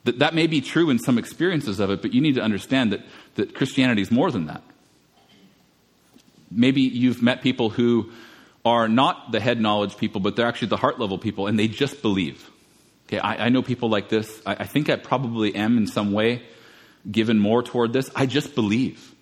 That, 0.02 0.18
that 0.18 0.34
may 0.34 0.48
be 0.48 0.60
true 0.60 0.90
in 0.90 0.98
some 0.98 1.16
experiences 1.16 1.78
of 1.78 1.90
it, 1.90 2.02
but 2.02 2.12
you 2.12 2.20
need 2.20 2.34
to 2.34 2.42
understand 2.42 2.90
that, 2.90 3.06
that 3.36 3.54
Christianity 3.54 4.02
is 4.02 4.10
more 4.10 4.32
than 4.32 4.46
that. 4.46 4.64
Maybe 6.50 6.80
you've 6.82 7.22
met 7.22 7.40
people 7.40 7.70
who 7.70 8.10
are 8.64 8.88
not 8.88 9.32
the 9.32 9.40
head 9.40 9.60
knowledge 9.60 9.96
people, 9.96 10.20
but 10.20 10.36
they're 10.36 10.46
actually 10.46 10.68
the 10.68 10.76
heart 10.76 10.98
level 10.98 11.18
people, 11.18 11.46
and 11.46 11.58
they 11.58 11.68
just 11.68 12.02
believe. 12.02 12.50
Okay, 13.06 13.18
I, 13.18 13.46
I 13.46 13.48
know 13.50 13.62
people 13.62 13.90
like 13.90 14.08
this. 14.08 14.40
I, 14.46 14.56
I, 14.60 14.66
think 14.66 14.88
I 14.88 14.96
probably 14.96 15.54
am 15.54 15.76
in 15.76 15.86
some 15.86 16.12
way 16.12 16.42
given 17.10 17.38
more 17.38 17.62
toward 17.62 17.92
this. 17.92 18.10
I 18.14 18.24
just 18.24 18.54
believe. 18.54 19.12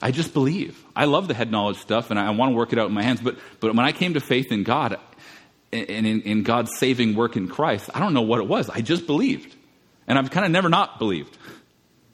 I 0.00 0.12
just 0.12 0.32
believe. 0.32 0.82
I 0.94 1.06
love 1.06 1.26
the 1.26 1.34
head 1.34 1.50
knowledge 1.50 1.78
stuff, 1.78 2.10
and 2.10 2.20
I, 2.20 2.26
I 2.26 2.30
want 2.30 2.52
to 2.52 2.56
work 2.56 2.72
it 2.72 2.78
out 2.78 2.86
in 2.86 2.94
my 2.94 3.02
hands. 3.02 3.20
But 3.20 3.38
but 3.60 3.74
when 3.74 3.84
I 3.84 3.92
came 3.92 4.14
to 4.14 4.20
faith 4.20 4.52
in 4.52 4.62
God, 4.62 4.98
and 5.72 6.06
in, 6.06 6.22
in 6.22 6.42
God's 6.42 6.76
saving 6.78 7.14
work 7.14 7.36
in 7.36 7.48
Christ, 7.48 7.90
I 7.94 8.00
don't 8.00 8.14
know 8.14 8.22
what 8.22 8.40
it 8.40 8.46
was. 8.46 8.70
I 8.70 8.80
just 8.80 9.06
believed. 9.06 9.54
And 10.06 10.18
I've 10.18 10.30
kind 10.30 10.46
of 10.46 10.52
never 10.52 10.68
not 10.68 10.98
believed. 10.98 11.36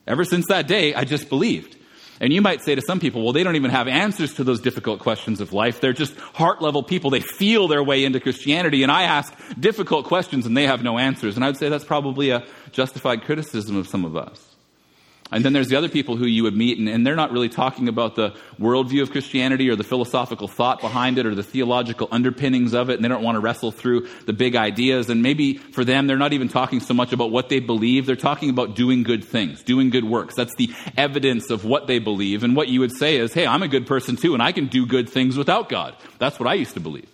Ever 0.06 0.24
since 0.24 0.48
that 0.48 0.66
day, 0.66 0.94
I 0.94 1.04
just 1.04 1.28
believed. 1.28 1.76
And 2.22 2.32
you 2.32 2.40
might 2.40 2.62
say 2.62 2.76
to 2.76 2.80
some 2.80 3.00
people, 3.00 3.24
well, 3.24 3.32
they 3.32 3.42
don't 3.42 3.56
even 3.56 3.72
have 3.72 3.88
answers 3.88 4.34
to 4.34 4.44
those 4.44 4.60
difficult 4.60 5.00
questions 5.00 5.40
of 5.40 5.52
life. 5.52 5.80
They're 5.80 5.92
just 5.92 6.16
heart 6.16 6.62
level 6.62 6.84
people. 6.84 7.10
They 7.10 7.20
feel 7.20 7.66
their 7.66 7.82
way 7.82 8.04
into 8.04 8.20
Christianity. 8.20 8.84
And 8.84 8.92
I 8.92 9.02
ask 9.02 9.34
difficult 9.58 10.06
questions 10.06 10.46
and 10.46 10.56
they 10.56 10.68
have 10.68 10.84
no 10.84 10.98
answers. 10.98 11.34
And 11.34 11.44
I 11.44 11.48
would 11.48 11.56
say 11.56 11.68
that's 11.68 11.84
probably 11.84 12.30
a 12.30 12.46
justified 12.70 13.24
criticism 13.24 13.76
of 13.76 13.88
some 13.88 14.04
of 14.04 14.16
us. 14.16 14.51
And 15.32 15.44
then 15.44 15.54
there's 15.54 15.68
the 15.68 15.76
other 15.76 15.88
people 15.88 16.16
who 16.16 16.26
you 16.26 16.42
would 16.42 16.56
meet, 16.56 16.78
and, 16.78 16.88
and, 16.88 17.06
they're 17.06 17.16
not 17.16 17.32
really 17.32 17.48
talking 17.48 17.88
about 17.88 18.14
the 18.14 18.34
worldview 18.60 19.02
of 19.02 19.10
Christianity 19.10 19.70
or 19.70 19.76
the 19.76 19.84
philosophical 19.84 20.46
thought 20.46 20.80
behind 20.80 21.18
it 21.18 21.26
or 21.26 21.34
the 21.34 21.42
theological 21.42 22.06
underpinnings 22.12 22.74
of 22.74 22.90
it, 22.90 22.94
and 22.94 23.04
they 23.04 23.08
don't 23.08 23.22
want 23.22 23.36
to 23.36 23.40
wrestle 23.40 23.72
through 23.72 24.06
the 24.26 24.32
big 24.32 24.54
ideas. 24.54 25.08
And 25.08 25.22
maybe 25.22 25.56
for 25.56 25.84
them, 25.84 26.06
they're 26.06 26.18
not 26.18 26.32
even 26.34 26.48
talking 26.48 26.80
so 26.80 26.94
much 26.94 27.12
about 27.12 27.30
what 27.30 27.48
they 27.48 27.60
believe. 27.60 28.06
They're 28.06 28.14
talking 28.14 28.50
about 28.50 28.76
doing 28.76 29.02
good 29.02 29.24
things, 29.24 29.62
doing 29.62 29.90
good 29.90 30.04
works. 30.04 30.34
That's 30.34 30.54
the 30.56 30.70
evidence 30.96 31.50
of 31.50 31.64
what 31.64 31.86
they 31.86 31.98
believe. 31.98 32.44
And 32.44 32.54
what 32.54 32.68
you 32.68 32.80
would 32.80 32.92
say 32.92 33.16
is, 33.16 33.32
hey, 33.32 33.46
I'm 33.46 33.62
a 33.62 33.68
good 33.68 33.86
person 33.86 34.16
too, 34.16 34.34
and 34.34 34.42
I 34.42 34.52
can 34.52 34.66
do 34.66 34.86
good 34.86 35.08
things 35.08 35.36
without 35.36 35.68
God. 35.68 35.96
That's 36.18 36.38
what 36.38 36.48
I 36.48 36.54
used 36.54 36.74
to 36.74 36.80
believe. 36.80 37.11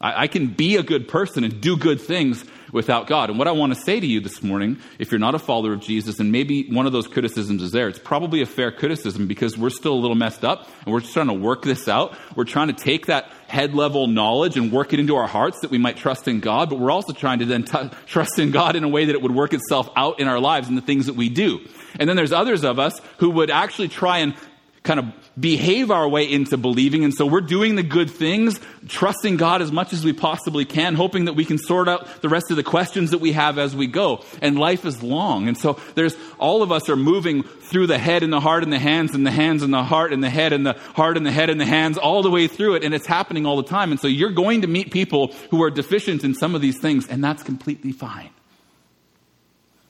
I, 0.00 0.24
I 0.24 0.26
can 0.26 0.48
be 0.48 0.76
a 0.76 0.82
good 0.82 1.08
person 1.08 1.44
and 1.44 1.60
do 1.60 1.76
good 1.76 2.00
things 2.00 2.44
without 2.72 3.06
God. 3.06 3.30
And 3.30 3.38
what 3.38 3.48
I 3.48 3.52
want 3.52 3.74
to 3.74 3.80
say 3.80 3.98
to 3.98 4.06
you 4.06 4.20
this 4.20 4.42
morning, 4.42 4.78
if 4.98 5.10
you're 5.10 5.18
not 5.18 5.34
a 5.34 5.38
follower 5.38 5.72
of 5.72 5.80
Jesus, 5.80 6.18
and 6.20 6.30
maybe 6.30 6.68
one 6.70 6.86
of 6.86 6.92
those 6.92 7.06
criticisms 7.06 7.62
is 7.62 7.72
there, 7.72 7.88
it's 7.88 7.98
probably 7.98 8.42
a 8.42 8.46
fair 8.46 8.70
criticism 8.70 9.26
because 9.26 9.56
we're 9.56 9.70
still 9.70 9.94
a 9.94 10.00
little 10.00 10.16
messed 10.16 10.44
up 10.44 10.68
and 10.84 10.92
we're 10.92 11.00
just 11.00 11.14
trying 11.14 11.28
to 11.28 11.34
work 11.34 11.62
this 11.62 11.88
out. 11.88 12.16
We're 12.34 12.44
trying 12.44 12.68
to 12.68 12.74
take 12.74 13.06
that 13.06 13.30
head 13.48 13.74
level 13.74 14.06
knowledge 14.06 14.56
and 14.56 14.70
work 14.70 14.92
it 14.92 15.00
into 15.00 15.16
our 15.16 15.28
hearts 15.28 15.60
that 15.60 15.70
we 15.70 15.78
might 15.78 15.96
trust 15.96 16.28
in 16.28 16.40
God, 16.40 16.68
but 16.68 16.78
we're 16.78 16.90
also 16.90 17.12
trying 17.12 17.38
to 17.38 17.46
then 17.46 17.64
t- 17.64 17.90
trust 18.06 18.38
in 18.38 18.50
God 18.50 18.76
in 18.76 18.84
a 18.84 18.88
way 18.88 19.06
that 19.06 19.14
it 19.14 19.22
would 19.22 19.34
work 19.34 19.54
itself 19.54 19.88
out 19.96 20.20
in 20.20 20.28
our 20.28 20.40
lives 20.40 20.68
and 20.68 20.76
the 20.76 20.82
things 20.82 21.06
that 21.06 21.16
we 21.16 21.28
do. 21.28 21.60
And 21.98 22.08
then 22.08 22.16
there's 22.16 22.32
others 22.32 22.64
of 22.64 22.78
us 22.78 23.00
who 23.18 23.30
would 23.30 23.50
actually 23.50 23.88
try 23.88 24.18
and 24.18 24.34
kind 24.82 25.00
of 25.00 25.06
behave 25.38 25.90
our 25.90 26.08
way 26.08 26.30
into 26.30 26.56
believing. 26.56 27.04
And 27.04 27.12
so 27.12 27.26
we're 27.26 27.42
doing 27.42 27.76
the 27.76 27.82
good 27.82 28.10
things, 28.10 28.58
trusting 28.88 29.36
God 29.36 29.60
as 29.60 29.70
much 29.70 29.92
as 29.92 30.04
we 30.04 30.12
possibly 30.12 30.64
can, 30.64 30.94
hoping 30.94 31.26
that 31.26 31.34
we 31.34 31.44
can 31.44 31.58
sort 31.58 31.88
out 31.88 32.22
the 32.22 32.28
rest 32.28 32.50
of 32.50 32.56
the 32.56 32.62
questions 32.62 33.10
that 33.10 33.18
we 33.18 33.32
have 33.32 33.58
as 33.58 33.76
we 33.76 33.86
go. 33.86 34.24
And 34.40 34.58
life 34.58 34.84
is 34.84 35.02
long. 35.02 35.48
And 35.48 35.58
so 35.58 35.78
there's, 35.94 36.16
all 36.38 36.62
of 36.62 36.72
us 36.72 36.88
are 36.88 36.96
moving 36.96 37.42
through 37.42 37.86
the 37.86 37.98
head 37.98 38.22
and 38.22 38.32
the 38.32 38.40
heart 38.40 38.62
and 38.62 38.72
the 38.72 38.78
hands 38.78 39.14
and 39.14 39.26
the 39.26 39.30
hands 39.30 39.62
and 39.62 39.72
the 39.72 39.84
heart 39.84 40.12
and 40.12 40.22
the 40.24 40.30
head 40.30 40.52
and 40.52 40.66
the 40.66 40.72
heart 40.94 41.16
and 41.16 41.26
the 41.26 41.32
head 41.32 41.50
and 41.50 41.60
the 41.60 41.66
hands 41.66 41.98
all 41.98 42.22
the 42.22 42.30
way 42.30 42.46
through 42.46 42.76
it. 42.76 42.84
And 42.84 42.94
it's 42.94 43.06
happening 43.06 43.44
all 43.44 43.56
the 43.56 43.68
time. 43.68 43.90
And 43.90 44.00
so 44.00 44.08
you're 44.08 44.30
going 44.30 44.62
to 44.62 44.66
meet 44.66 44.90
people 44.90 45.34
who 45.50 45.62
are 45.62 45.70
deficient 45.70 46.24
in 46.24 46.34
some 46.34 46.54
of 46.54 46.62
these 46.62 46.78
things, 46.78 47.06
and 47.08 47.22
that's 47.22 47.42
completely 47.42 47.92
fine. 47.92 48.30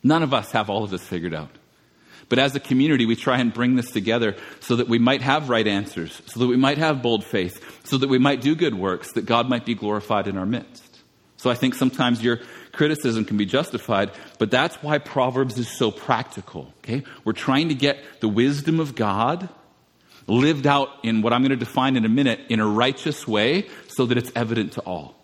None 0.03 0.23
of 0.23 0.35
us 0.35 0.53
have 0.53 0.71
all 0.71 0.85
of 0.85 0.91
this 0.91 1.03
figured 1.03 1.35
out. 1.35 1.51
But 2.29 2.39
as 2.39 2.57
a 2.57 2.61
community, 2.61 3.07
we 3.07 3.15
try 3.15 3.39
and 3.39 3.53
bring 3.53 3.77
this 3.77 3.91
together 3.91 4.37
so 4.61 4.77
that 4.77 4.89
we 4.89 4.99
might 4.99 5.23
have 5.23 5.49
right 5.49 5.67
answers, 5.67 6.21
so 6.27 6.41
that 6.41 6.47
we 6.47 6.57
might 6.57 6.79
have 6.79 7.03
bold 7.03 7.25
faith, 7.25 7.63
so 7.85 7.99
that 7.99 8.09
we 8.09 8.19
might 8.19 8.41
do 8.41 8.57
good 8.57 8.75
works, 8.75 9.13
that 9.13 9.27
God 9.27 9.49
might 9.49 9.65
be 9.65 9.75
glorified 9.75 10.27
in 10.27 10.37
our 10.37 10.47
midst. 10.47 10.83
So 11.37 11.51
I 11.51 11.55
think 11.55 11.75
sometimes 11.75 12.23
your 12.23 12.41
criticism 12.73 13.25
can 13.25 13.37
be 13.37 13.47
justified, 13.47 14.11
but 14.39 14.51
that's 14.51 14.75
why 14.77 14.99
Proverbs 14.99 15.59
is 15.59 15.69
so 15.69 15.91
practical. 15.91 16.73
Okay? 16.79 17.05
We're 17.25 17.33
trying 17.33 17.69
to 17.69 17.75
get 17.75 17.99
the 18.21 18.29
wisdom 18.29 18.81
of 18.81 18.95
God 18.95 19.49
lived 20.27 20.67
out 20.67 20.89
in 21.05 21.23
what 21.23 21.33
I'm 21.33 21.43
going 21.43 21.51
to 21.51 21.57
define 21.57 21.97
in 21.97 22.05
a 22.05 22.09
minute 22.09 22.41
in 22.49 22.59
a 22.59 22.67
righteous 22.67 23.29
way 23.29 23.69
so 23.87 24.07
that 24.07 24.19
it's 24.19 24.33
evident 24.35 24.73
to 24.73 24.81
all. 24.81 25.15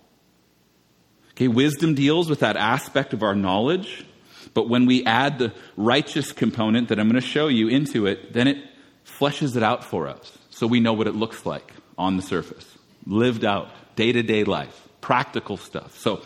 Okay, 1.32 1.48
wisdom 1.48 1.94
deals 1.94 2.28
with 2.28 2.40
that 2.40 2.56
aspect 2.56 3.12
of 3.12 3.22
our 3.22 3.34
knowledge 3.34 4.06
but 4.54 4.68
when 4.68 4.86
we 4.86 5.04
add 5.04 5.38
the 5.38 5.52
righteous 5.76 6.32
component 6.32 6.88
that 6.88 6.98
I'm 6.98 7.08
going 7.08 7.20
to 7.20 7.26
show 7.26 7.48
you 7.48 7.68
into 7.68 8.06
it, 8.06 8.32
then 8.32 8.48
it 8.48 8.58
fleshes 9.06 9.56
it 9.56 9.62
out 9.62 9.84
for 9.84 10.08
us 10.08 10.38
so 10.50 10.66
we 10.66 10.80
know 10.80 10.92
what 10.92 11.06
it 11.06 11.14
looks 11.14 11.46
like 11.46 11.72
on 11.96 12.16
the 12.16 12.22
surface. 12.22 12.66
Lived 13.06 13.44
out, 13.44 13.70
day 13.96 14.12
to 14.12 14.22
day 14.22 14.44
life, 14.44 14.88
practical 15.00 15.56
stuff. 15.56 15.98
So, 15.98 16.22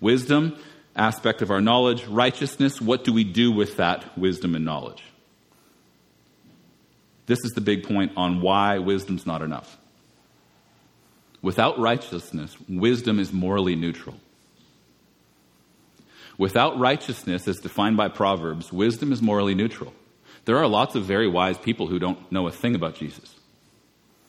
wisdom, 0.00 0.56
aspect 0.94 1.42
of 1.42 1.50
our 1.50 1.60
knowledge, 1.60 2.06
righteousness, 2.06 2.80
what 2.80 3.04
do 3.04 3.12
we 3.12 3.24
do 3.24 3.50
with 3.50 3.76
that 3.78 4.16
wisdom 4.18 4.54
and 4.54 4.64
knowledge? 4.64 5.02
This 7.26 7.38
is 7.44 7.52
the 7.52 7.60
big 7.60 7.84
point 7.84 8.12
on 8.16 8.40
why 8.40 8.78
wisdom's 8.78 9.26
not 9.26 9.40
enough. 9.42 9.78
Without 11.42 11.78
righteousness, 11.78 12.56
wisdom 12.68 13.18
is 13.18 13.32
morally 13.32 13.76
neutral. 13.76 14.16
Without 16.40 16.78
righteousness, 16.78 17.46
as 17.46 17.58
defined 17.58 17.98
by 17.98 18.08
Proverbs, 18.08 18.72
wisdom 18.72 19.12
is 19.12 19.20
morally 19.20 19.54
neutral. 19.54 19.92
There 20.46 20.56
are 20.56 20.66
lots 20.66 20.94
of 20.94 21.04
very 21.04 21.28
wise 21.28 21.58
people 21.58 21.88
who 21.88 21.98
don't 21.98 22.32
know 22.32 22.46
a 22.46 22.50
thing 22.50 22.74
about 22.74 22.94
Jesus. 22.94 23.34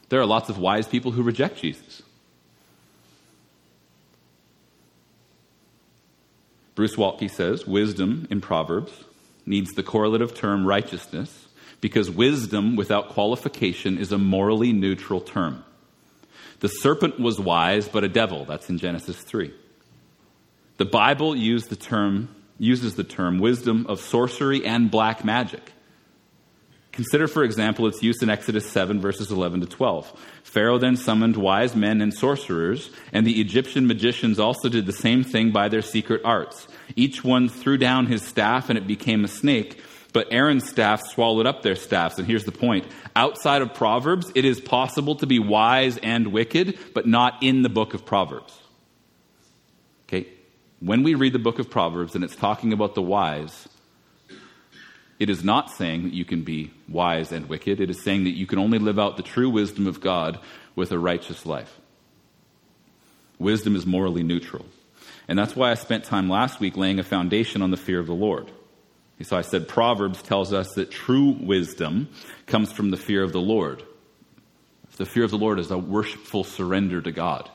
There 0.10 0.20
are 0.20 0.25
lots 0.25 0.50
of 0.50 0.58
wise 0.58 0.89
people 0.89 1.12
who 1.12 1.24
reject 1.24 1.62
Jesus. 1.62 2.01
Bruce 6.75 6.98
Waltke 6.98 7.32
says 7.32 7.65
wisdom 7.65 8.27
in 8.30 8.41
Proverbs 8.41 9.06
needs 9.46 9.72
the 9.72 9.82
correlative 9.82 10.34
term 10.34 10.65
righteousness 10.65 11.48
because 11.80 12.12
wisdom 12.12 12.75
without 12.75 13.08
qualification 13.08 13.98
is 13.98 14.12
a 14.12 14.18
morally 14.18 14.74
neutral 14.74 15.22
term. 15.22 15.63
The 16.60 16.68
serpent 16.68 17.22
was 17.22 17.39
wise, 17.39 17.88
but 17.88 18.03
a 18.03 18.10
devil. 18.10 18.44
That's 18.44 18.70
in 18.70 18.80
Genesis 18.80 19.15
3. 19.15 19.53
The 20.82 20.86
Bible 20.86 21.34
the 21.34 21.78
term, 21.80 22.28
uses 22.58 22.96
the 22.96 23.04
term 23.04 23.38
wisdom 23.38 23.86
of 23.88 24.02
sorcery 24.02 24.66
and 24.66 24.90
black 24.90 25.24
magic. 25.24 25.74
Consider, 26.92 27.28
for 27.28 27.44
example, 27.44 27.86
its 27.86 28.02
use 28.02 28.24
in 28.24 28.32
Exodus 28.32 28.68
7, 28.68 29.00
verses 29.00 29.30
11 29.30 29.62
to 29.62 29.68
12. 29.68 30.20
Pharaoh 30.42 30.80
then 30.80 30.96
summoned 30.98 31.38
wise 31.38 31.76
men 31.76 32.02
and 32.02 32.12
sorcerers, 32.12 32.90
and 33.14 33.28
the 33.28 33.40
Egyptian 33.40 33.86
magicians 33.86 34.40
also 34.40 34.70
did 34.70 34.88
the 34.88 34.92
same 34.92 35.24
thing 35.24 35.52
by 35.52 35.70
their 35.70 35.84
secret 35.84 36.22
arts. 36.26 36.68
Each 36.96 37.24
one 37.24 37.48
threw 37.48 37.78
down 37.78 38.08
his 38.08 38.26
staff, 38.26 38.68
and 38.70 38.76
it 38.76 38.88
became 38.88 39.24
a 39.24 39.28
snake, 39.28 39.80
but 40.14 40.30
Aaron's 40.32 40.68
staff 40.68 41.04
swallowed 41.06 41.46
up 41.46 41.62
their 41.62 41.76
staffs. 41.76 42.18
And 42.18 42.26
here's 42.26 42.46
the 42.46 42.52
point 42.52 42.88
outside 43.16 43.62
of 43.62 43.76
Proverbs, 43.76 44.32
it 44.34 44.46
is 44.46 44.60
possible 44.60 45.14
to 45.18 45.28
be 45.28 45.38
wise 45.38 46.00
and 46.00 46.34
wicked, 46.34 46.80
but 46.96 47.06
not 47.06 47.44
in 47.44 47.62
the 47.62 47.70
book 47.70 47.94
of 47.94 48.04
Proverbs. 48.04 48.61
When 50.82 51.04
we 51.04 51.14
read 51.14 51.34
the 51.34 51.40
book 51.40 51.60
of 51.60 51.70
Proverbs 51.70 52.16
and 52.16 52.24
it's 52.24 52.36
talking 52.36 52.74
about 52.74 52.96
the 52.96 53.04
wise, 53.04 53.70
it 55.20 55.30
is 55.30 55.44
not 55.44 55.70
saying 55.70 56.04
that 56.04 56.14
you 56.14 56.26
can 56.26 56.42
be 56.42 56.72
wise 56.90 57.32
and 57.32 57.48
wicked. 57.48 57.80
It 57.80 57.92
is 57.92 58.02
saying 58.02 58.24
that 58.24 58.32
you 58.32 58.48
can 58.48 58.58
only 58.58 58.80
live 58.80 58.98
out 58.98 59.16
the 59.16 59.24
true 59.24 59.52
wisdom 59.52 59.86
of 59.86 60.02
God 60.02 60.40
with 60.76 60.92
a 60.92 60.98
righteous 60.98 61.46
life. 61.46 61.80
Wisdom 63.38 63.76
is 63.76 63.86
morally 63.86 64.24
neutral. 64.24 64.66
And 65.28 65.38
that's 65.38 65.56
why 65.56 65.70
I 65.70 65.76
spent 65.76 66.04
time 66.04 66.28
last 66.28 66.60
week 66.60 66.76
laying 66.76 66.98
a 66.98 67.04
foundation 67.04 67.62
on 67.62 67.70
the 67.70 67.78
fear 67.78 68.00
of 68.00 68.08
the 68.08 68.14
Lord. 68.14 68.52
So 69.22 69.38
I 69.38 69.42
said 69.42 69.68
Proverbs 69.68 70.24
tells 70.24 70.52
us 70.52 70.74
that 70.74 70.90
true 70.90 71.38
wisdom 71.40 72.10
comes 72.48 72.72
from 72.72 72.90
the 72.90 72.98
fear 72.98 73.22
of 73.22 73.34
the 73.34 73.40
Lord. 73.40 73.84
The 74.98 75.06
fear 75.06 75.26
of 75.26 75.30
the 75.30 75.38
Lord 75.38 75.60
is 75.60 75.70
a 75.70 75.78
worshipful 75.78 76.44
surrender 76.44 77.02
to 77.04 77.12
God. 77.12 77.48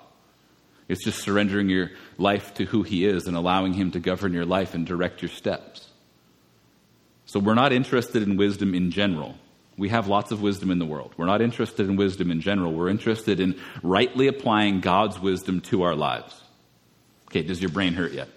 It's 0.89 1.05
just 1.05 1.21
surrendering 1.21 1.69
your 1.69 1.91
life 2.17 2.55
to 2.55 2.65
who 2.65 2.83
He 2.83 3.05
is 3.05 3.27
and 3.27 3.37
allowing 3.37 3.75
Him 3.75 3.91
to 3.93 4.01
govern 4.01 4.33
your 4.33 4.45
life 4.45 4.75
and 4.75 4.87
direct 4.87 5.23
your 5.23 5.29
steps. 5.29 5.89
So 7.25 7.41
we're 7.41 7.55
not 7.55 7.73
interested 7.73 8.23
in 8.23 8.37
wisdom 8.37 8.75
in 8.75 8.93
general. 8.93 9.37
We 9.77 9.89
have 9.91 10.07
lots 10.07 10.31
of 10.31 10.41
wisdom 10.41 10.71
in 10.71 10.79
the 10.79 10.87
world. 10.87 11.13
We're 11.17 11.27
not 11.27 11.43
interested 11.43 11.89
in 11.89 11.97
wisdom 11.97 12.31
in 12.31 12.41
general. 12.41 12.73
We're 12.73 12.89
interested 12.89 13.41
in 13.41 13.61
rightly 13.83 14.29
applying 14.29 14.81
God's 14.81 15.19
wisdom 15.19 15.61
to 15.63 15.83
our 15.83 15.95
lives. 15.95 16.41
Okay, 17.29 17.43
does 17.43 17.61
your 17.61 17.71
brain 17.71 17.93
hurt 17.93 18.13
yet? 18.13 18.29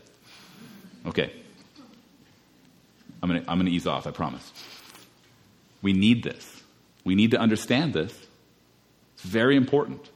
Okay. 1.06 1.32
I'm 3.22 3.30
going 3.30 3.44
to 3.44 3.50
I'm 3.50 3.58
going 3.58 3.68
to 3.68 3.72
ease 3.72 3.88
off, 3.88 4.08
I 4.08 4.12
promise. 4.12 4.52
We 5.82 5.94
need 5.94 6.24
this. 6.24 6.62
We 7.06 7.16
need 7.16 7.32
to 7.32 7.38
understand 7.38 7.94
this. 7.94 8.12
It's 9.14 9.24
very 9.24 9.56
important. 9.56 10.10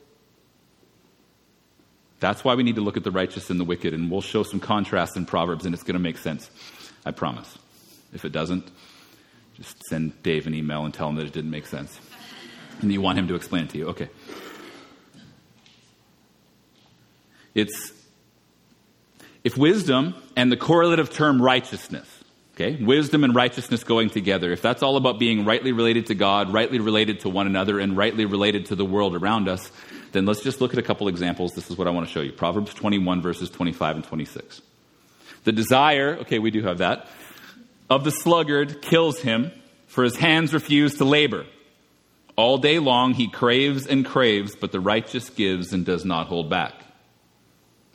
That's 2.24 2.42
why 2.42 2.56
we 2.56 2.64
need 2.64 2.76
to 2.76 2.82
look 2.82 2.96
at 2.96 3.04
the 3.04 3.12
righteous 3.12 3.50
and 3.50 3.60
the 3.60 3.66
wicked, 3.66 3.94
and 3.94 4.10
we'll 4.10 4.22
show 4.22 4.44
some 4.44 4.62
contrast 4.62 5.18
in 5.18 5.26
Proverbs, 5.26 5.66
and 5.66 5.76
it's 5.76 5.84
going 5.84 5.96
to 5.96 6.00
make 6.00 6.18
sense. 6.18 6.50
I 7.06 7.12
promise. 7.12 7.58
If 8.14 8.24
it 8.24 8.32
doesn't, 8.32 8.66
just 9.56 9.84
send 9.90 10.24
Dave 10.24 10.48
an 10.48 10.56
email 10.56 10.86
and 10.86 10.94
tell 10.94 11.10
him 11.10 11.16
that 11.16 11.26
it 11.26 11.34
didn't 11.34 11.52
make 11.52 11.66
sense. 11.66 12.00
And 12.80 12.94
you 12.94 13.02
want 13.02 13.20
him 13.20 13.28
to 13.28 13.36
explain 13.36 13.66
it 13.66 13.72
to 13.72 13.78
you. 13.78 13.88
Okay. 13.88 14.08
It's 17.54 17.92
if 19.44 19.58
wisdom 19.58 20.16
and 20.38 20.50
the 20.50 20.56
correlative 20.56 21.12
term 21.12 21.42
righteousness, 21.42 22.08
Okay? 22.56 22.76
Wisdom 22.76 23.24
and 23.24 23.34
righteousness 23.34 23.84
going 23.84 24.12
together. 24.12 24.52
If 24.52 24.62
that's 24.62 24.84
all 24.84 24.96
about 24.96 25.18
being 25.18 25.44
rightly 25.44 25.72
related 25.72 26.06
to 26.08 26.16
God, 26.16 26.54
rightly 26.54 26.80
related 26.80 27.22
to 27.22 27.30
one 27.30 27.48
another, 27.48 27.80
and 27.80 27.98
rightly 27.98 28.26
related 28.26 28.68
to 28.68 28.76
the 28.76 28.86
world 28.86 29.16
around 29.16 29.50
us, 29.50 29.72
then 30.14 30.26
let's 30.26 30.42
just 30.42 30.62
look 30.62 30.72
at 30.74 30.80
a 30.80 30.84
couple 30.84 31.08
examples. 31.08 31.54
This 31.54 31.70
is 31.70 31.78
what 31.78 31.88
I 31.88 31.92
want 31.92 32.08
to 32.08 32.14
show 32.14 32.22
you 32.22 32.32
Proverbs 32.32 32.74
21, 32.74 33.22
verses 33.22 33.50
25 33.50 33.98
and 33.98 34.06
26. 34.06 34.62
The 35.44 35.52
desire, 35.52 36.18
okay, 36.22 36.40
we 36.40 36.52
do 36.52 36.62
have 36.62 36.78
that, 36.78 37.08
of 37.90 38.04
the 38.04 38.12
sluggard 38.12 38.82
kills 38.82 39.20
him, 39.20 39.52
for 39.88 40.04
his 40.04 40.16
hands 40.16 40.54
refuse 40.54 40.98
to 40.98 41.06
labor. 41.06 41.46
All 42.36 42.58
day 42.58 42.80
long 42.80 43.14
he 43.14 43.28
craves 43.28 43.86
and 43.86 44.06
craves, 44.06 44.56
but 44.56 44.72
the 44.72 44.80
righteous 44.80 45.30
gives 45.30 45.74
and 45.74 45.86
does 45.86 46.06
not 46.06 46.28
hold 46.28 46.50
back. 46.50 46.74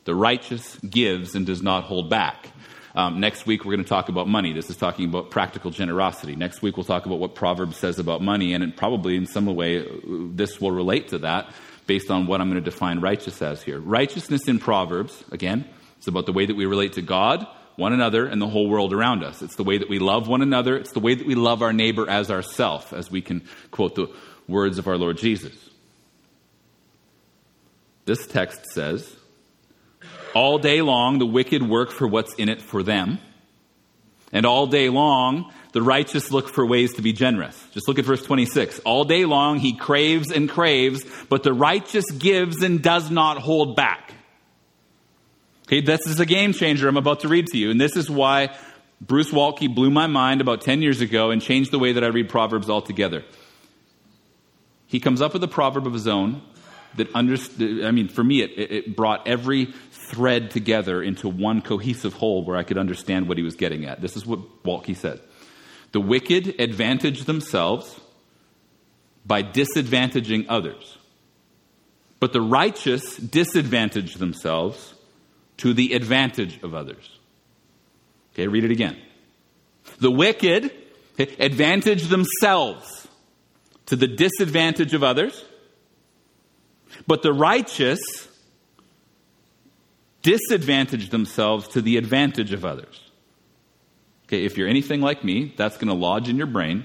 The 0.05 0.15
righteous 0.15 0.77
gives 0.79 1.35
and 1.35 1.47
does 1.47 1.63
not 1.63 1.85
hold 1.85 2.11
back. 2.11 2.49
Um, 2.95 3.21
next 3.21 3.47
week, 3.47 3.65
we're 3.65 3.75
going 3.75 3.85
to 3.85 3.89
talk 3.89 4.09
about 4.09 4.27
money. 4.27 4.53
This 4.53 4.71
is 4.71 4.77
talking 4.77 5.09
about 5.09 5.31
practical 5.31 5.71
generosity. 5.71 6.35
Next 6.35 6.63
week, 6.63 6.77
we'll 6.77 6.85
talk 6.85 7.07
about 7.07 7.19
what 7.19 7.35
Proverbs 7.35 7.77
says 7.77 7.99
about 7.99 8.23
money, 8.23 8.55
and 8.55 8.77
probably 8.77 9.17
in 9.17 9.27
some 9.27 9.47
way, 9.55 9.87
this 10.05 10.61
will 10.61 10.73
relate 10.73 11.09
to 11.09 11.19
that 11.19 11.53
based 11.89 12.11
on 12.11 12.27
what 12.27 12.41
I'm 12.41 12.49
going 12.49 12.63
to 12.63 12.71
define 12.71 13.01
righteous 13.01 13.43
as 13.43 13.63
here. 13.63 13.81
Righteousness 13.81 14.47
in 14.47 14.61
Proverbs, 14.61 15.25
again, 15.33 15.65
it's 15.97 16.07
about 16.07 16.27
the 16.27 16.33
way 16.33 16.47
that 16.47 16.55
we 16.55 16.67
relate 16.67 16.93
to 16.93 17.03
God, 17.03 17.45
one 17.75 17.93
another, 17.93 18.27
and 18.27 18.41
the 18.41 18.47
whole 18.47 18.69
world 18.69 18.93
around 18.93 19.25
us. 19.25 19.43
It's 19.43 19.57
the 19.57 19.65
way 19.65 19.79
that 19.79 19.89
we 19.89 19.99
love 19.99 20.29
one 20.29 20.43
another. 20.43 20.77
It's 20.77 20.93
the 20.93 21.01
way 21.01 21.15
that 21.15 21.27
we 21.27 21.35
love 21.35 21.63
our 21.63 21.73
neighbor 21.73 22.09
as 22.09 22.31
ourself, 22.31 22.93
as 22.93 23.11
we 23.11 23.23
can 23.23 23.43
quote 23.71 23.97
the 23.97 24.15
words 24.47 24.79
of 24.79 24.87
our 24.87 24.99
Lord 24.99 25.17
Jesus. 25.17 25.55
This 28.05 28.27
text 28.27 28.67
says, 28.67 29.17
all 30.35 30.59
day 30.59 30.83
long, 30.83 31.19
the 31.19 31.27
wicked 31.27 31.63
work 31.63 31.91
for 31.91 32.07
what's 32.07 32.35
in 32.35 32.49
it 32.49 32.61
for 32.61 32.83
them. 32.83 33.19
And 34.33 34.45
all 34.45 34.67
day 34.67 34.89
long, 34.89 35.53
the 35.73 35.83
righteous 35.83 36.31
look 36.31 36.49
for 36.49 36.67
ways 36.67 36.95
to 36.95 37.03
be 37.03 37.13
generous. 37.13 37.63
Just 37.73 37.89
look 37.89 37.99
at 37.99 38.05
verse 38.05 38.23
26. 38.23 38.81
All 38.81 39.05
day 39.05 39.25
long, 39.25 39.59
he 39.59 39.75
craves 39.77 40.31
and 40.31 40.49
craves, 40.49 41.05
but 41.29 41.43
the 41.43 41.53
righteous 41.53 42.11
gives 42.11 42.63
and 42.63 42.83
does 42.83 43.11
not 43.11 43.39
hold 43.39 43.77
back. 43.77 44.13
Okay, 45.67 45.81
this 45.81 46.07
is 46.07 46.19
a 46.19 46.27
game 46.27 46.53
changer 46.53 46.89
I'm 46.89 46.97
about 46.97 47.21
to 47.21 47.29
read 47.29 47.47
to 47.49 47.59
you. 47.59 47.71
And 47.71 47.81
this 47.81 47.97
is 47.97 48.11
why 48.11 48.57
Bruce 49.01 49.31
Waltke 49.31 49.73
blew 49.73 49.91
my 49.91 50.07
mind 50.07 50.41
about 50.41 50.63
10 50.63 50.83
years 50.83 51.01
ago 51.01 51.31
and 51.31 51.41
changed 51.43 51.71
the 51.71 51.79
way 51.79 51.93
that 51.93 52.03
I 52.03 52.09
read 52.09 52.29
Proverbs 52.29 52.71
altogether. 52.71 53.25
He 54.87 55.01
comes 55.01 55.21
up 55.21 55.35
with 55.35 55.45
a 55.45 55.49
proverb 55.49 55.87
of 55.87 55.93
his 55.93 56.09
own 56.09 56.41
that 56.97 57.15
understood, 57.15 57.85
I 57.85 57.91
mean, 57.91 58.09
for 58.09 58.25
me, 58.25 58.41
it, 58.41 58.59
it 58.59 58.97
brought 58.97 59.29
every 59.29 59.75
thread 60.11 60.51
together 60.51 61.03
into 61.03 61.29
one 61.29 61.63
cohesive 61.63 62.15
whole 62.15 62.45
where 62.45 62.57
I 62.57 62.63
could 62.63 62.79
understand 62.79 63.29
what 63.29 63.37
he 63.37 63.45
was 63.45 63.57
getting 63.57 63.85
at. 63.85 64.01
This 64.01 64.17
is 64.17 64.27
what 64.27 64.63
Waltke 64.63 64.97
said. 64.97 65.21
The 65.93 66.01
wicked 66.01 66.61
advantage 66.61 67.25
themselves 67.25 67.99
by 69.25 69.43
disadvantaging 69.43 70.47
others, 70.49 70.97
but 72.21 72.33
the 72.33 72.41
righteous 72.41 73.17
disadvantage 73.17 74.15
themselves 74.15 74.95
to 75.59 75.75
the 75.75 75.93
advantage 75.95 76.63
of 76.63 76.75
others. 76.75 77.19
Okay, 78.33 78.49
read 78.49 78.65
it 78.65 78.71
again. 78.71 78.97
The 79.99 80.11
wicked 80.11 80.73
advantage 81.19 82.05
themselves 82.05 83.09
to 83.87 83.97
the 83.97 84.07
disadvantage 84.07 84.95
of 84.95 85.03
others, 85.03 85.45
but 87.07 87.23
the 87.23 87.33
righteous 87.33 88.28
disadvantage 90.29 91.09
themselves 91.09 91.69
to 91.69 91.81
the 91.81 91.97
advantage 91.97 92.53
of 92.53 92.63
others. 92.63 93.01
Okay, 94.27 94.45
if 94.45 94.59
you're 94.59 94.69
anything 94.69 95.01
like 95.01 95.25
me, 95.25 95.55
that's 95.57 95.79
going 95.79 95.89
to 95.89 95.95
lodge 95.95 96.29
in 96.29 96.37
your 96.37 96.47
brain. 96.47 96.85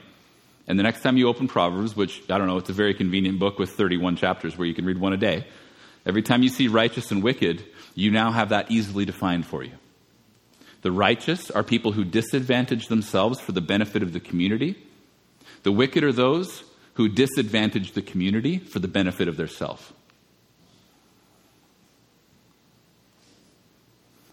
And 0.66 0.80
the 0.80 0.84
next 0.84 1.02
time 1.02 1.18
you 1.18 1.28
open 1.28 1.50
Proverbs, 1.50 1.94
which 1.94 2.22
I 2.30 2.38
don't 2.38 2.48
know, 2.48 2.56
it's 2.56 2.70
a 2.70 2.74
very 2.74 2.94
convenient 2.94 3.40
book 3.40 3.60
with 3.60 3.72
31 3.72 4.16
chapters 4.16 4.58
where 4.58 4.66
you 4.66 4.74
can 4.74 4.86
read 4.86 4.98
one 4.98 5.12
a 5.12 5.18
day. 5.18 5.46
Every 6.06 6.22
time 6.22 6.42
you 6.42 6.48
see 6.48 6.70
righteous 6.70 7.12
and 7.12 7.22
wicked, 7.22 7.66
you 7.96 8.12
now 8.12 8.32
have 8.32 8.48
that 8.50 8.72
easily 8.72 9.04
defined 9.04 9.46
for 9.46 9.62
you. 9.62 9.74
The 10.82 10.94
righteous 10.94 11.52
are 11.52 11.64
people 11.64 11.92
who 11.92 12.06
disadvantage 12.06 12.88
themselves 12.88 13.42
for 13.42 13.52
the 13.52 13.60
benefit 13.60 14.04
of 14.04 14.14
the 14.14 14.22
community. 14.22 14.82
The 15.64 15.72
wicked 15.74 16.06
are 16.06 16.14
those 16.14 16.64
who 16.94 17.10
disadvantage 17.10 17.92
the 17.92 18.02
community 18.02 18.58
for 18.58 18.80
the 18.80 18.88
benefit 18.88 19.28
of 19.28 19.36
their 19.36 19.48
self. 19.50 19.92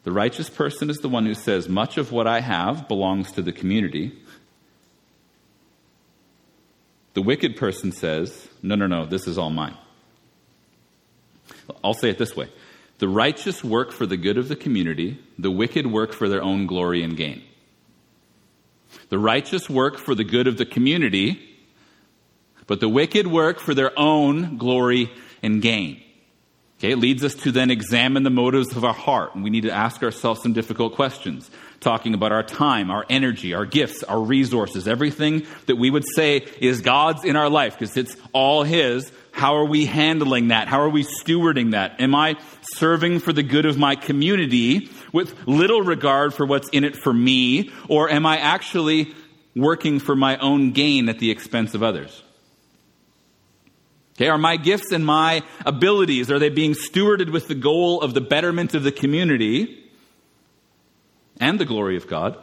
The 0.02 0.12
righteous 0.12 0.48
person 0.48 0.88
is 0.88 0.98
the 0.98 1.08
one 1.08 1.26
who 1.26 1.34
says, 1.34 1.68
Much 1.68 1.98
of 1.98 2.10
what 2.12 2.26
I 2.26 2.40
have 2.40 2.88
belongs 2.88 3.32
to 3.32 3.42
the 3.42 3.52
community. 3.52 4.12
The 7.14 7.22
wicked 7.22 7.56
person 7.56 7.92
says, 7.92 8.48
No, 8.62 8.76
no, 8.76 8.86
no, 8.86 9.04
this 9.04 9.26
is 9.26 9.36
all 9.36 9.50
mine. 9.50 9.76
I'll 11.84 11.94
say 11.94 12.10
it 12.10 12.18
this 12.18 12.34
way 12.34 12.48
The 12.98 13.08
righteous 13.08 13.62
work 13.62 13.92
for 13.92 14.06
the 14.06 14.16
good 14.16 14.38
of 14.38 14.48
the 14.48 14.56
community, 14.56 15.18
the 15.38 15.50
wicked 15.50 15.86
work 15.86 16.12
for 16.12 16.28
their 16.28 16.42
own 16.42 16.66
glory 16.66 17.02
and 17.02 17.16
gain. 17.16 17.42
The 19.08 19.18
righteous 19.18 19.68
work 19.68 19.98
for 19.98 20.14
the 20.14 20.24
good 20.24 20.46
of 20.46 20.56
the 20.56 20.66
community, 20.66 21.40
but 22.66 22.80
the 22.80 22.88
wicked 22.88 23.26
work 23.26 23.60
for 23.60 23.74
their 23.74 23.96
own 23.98 24.56
glory 24.56 25.12
and 25.42 25.60
gain. 25.60 26.02
Okay, 26.80 26.92
it 26.92 26.98
leads 26.98 27.22
us 27.22 27.34
to 27.34 27.52
then 27.52 27.70
examine 27.70 28.22
the 28.22 28.30
motives 28.30 28.74
of 28.74 28.86
our 28.86 28.94
heart, 28.94 29.34
and 29.34 29.44
we 29.44 29.50
need 29.50 29.64
to 29.64 29.70
ask 29.70 30.02
ourselves 30.02 30.42
some 30.42 30.54
difficult 30.54 30.94
questions, 30.94 31.50
talking 31.80 32.14
about 32.14 32.32
our 32.32 32.42
time, 32.42 32.90
our 32.90 33.04
energy, 33.10 33.52
our 33.52 33.66
gifts, 33.66 34.02
our 34.02 34.18
resources, 34.18 34.88
everything 34.88 35.46
that 35.66 35.76
we 35.76 35.90
would 35.90 36.06
say 36.16 36.36
is 36.58 36.80
God's 36.80 37.22
in 37.22 37.36
our 37.36 37.50
life, 37.50 37.78
because 37.78 37.94
it's 37.98 38.16
all 38.32 38.62
His. 38.62 39.12
How 39.30 39.56
are 39.56 39.66
we 39.66 39.84
handling 39.84 40.48
that? 40.48 40.68
How 40.68 40.80
are 40.80 40.88
we 40.88 41.04
stewarding 41.04 41.72
that? 41.72 42.00
Am 42.00 42.14
I 42.14 42.36
serving 42.62 43.18
for 43.18 43.34
the 43.34 43.42
good 43.42 43.66
of 43.66 43.76
my 43.76 43.94
community 43.94 44.88
with 45.12 45.36
little 45.46 45.82
regard 45.82 46.32
for 46.32 46.46
what's 46.46 46.70
in 46.70 46.84
it 46.84 46.96
for 46.96 47.12
me, 47.12 47.70
or 47.88 48.08
am 48.08 48.24
I 48.24 48.38
actually 48.38 49.14
working 49.54 49.98
for 49.98 50.16
my 50.16 50.38
own 50.38 50.70
gain 50.70 51.10
at 51.10 51.18
the 51.18 51.30
expense 51.30 51.74
of 51.74 51.82
others? 51.82 52.22
Okay, 54.20 54.28
are 54.28 54.36
my 54.36 54.58
gifts 54.58 54.92
and 54.92 55.06
my 55.06 55.42
abilities, 55.64 56.30
are 56.30 56.38
they 56.38 56.50
being 56.50 56.74
stewarded 56.74 57.32
with 57.32 57.48
the 57.48 57.54
goal 57.54 58.02
of 58.02 58.12
the 58.12 58.20
betterment 58.20 58.74
of 58.74 58.82
the 58.82 58.92
community 58.92 59.82
and 61.38 61.58
the 61.58 61.64
glory 61.64 61.96
of 61.96 62.06
God? 62.06 62.36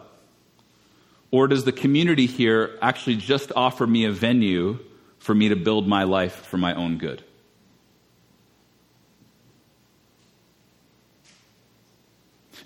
Or 1.30 1.48
does 1.48 1.66
the 1.66 1.72
community 1.72 2.26
here 2.26 2.80
actually 2.82 3.18
just 3.18 3.52
offer 3.56 3.86
me 3.86 4.06
a 4.06 4.12
venue 4.12 4.80
for 5.20 5.36
me 5.36 5.50
to 5.50 5.56
build 5.56 5.88
my 5.88 6.02
life 6.02 6.48
for 6.48 6.58
my 6.58 6.74
own 6.74 6.98
good? 6.98 7.24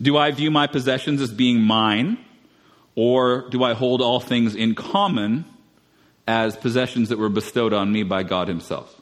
Do 0.02 0.16
I 0.16 0.32
view 0.32 0.52
my 0.52 0.68
possessions 0.68 1.20
as 1.20 1.34
being 1.34 1.60
mine, 1.60 2.18
or 2.96 3.50
do 3.50 3.62
I 3.62 3.74
hold 3.74 4.02
all 4.02 4.22
things 4.22 4.56
in 4.56 4.74
common 4.74 5.44
as 6.26 6.56
possessions 6.56 7.10
that 7.10 7.20
were 7.20 7.28
bestowed 7.28 7.74
on 7.74 7.92
me 7.92 8.04
by 8.04 8.24
God 8.24 8.48
Himself? 8.48 9.00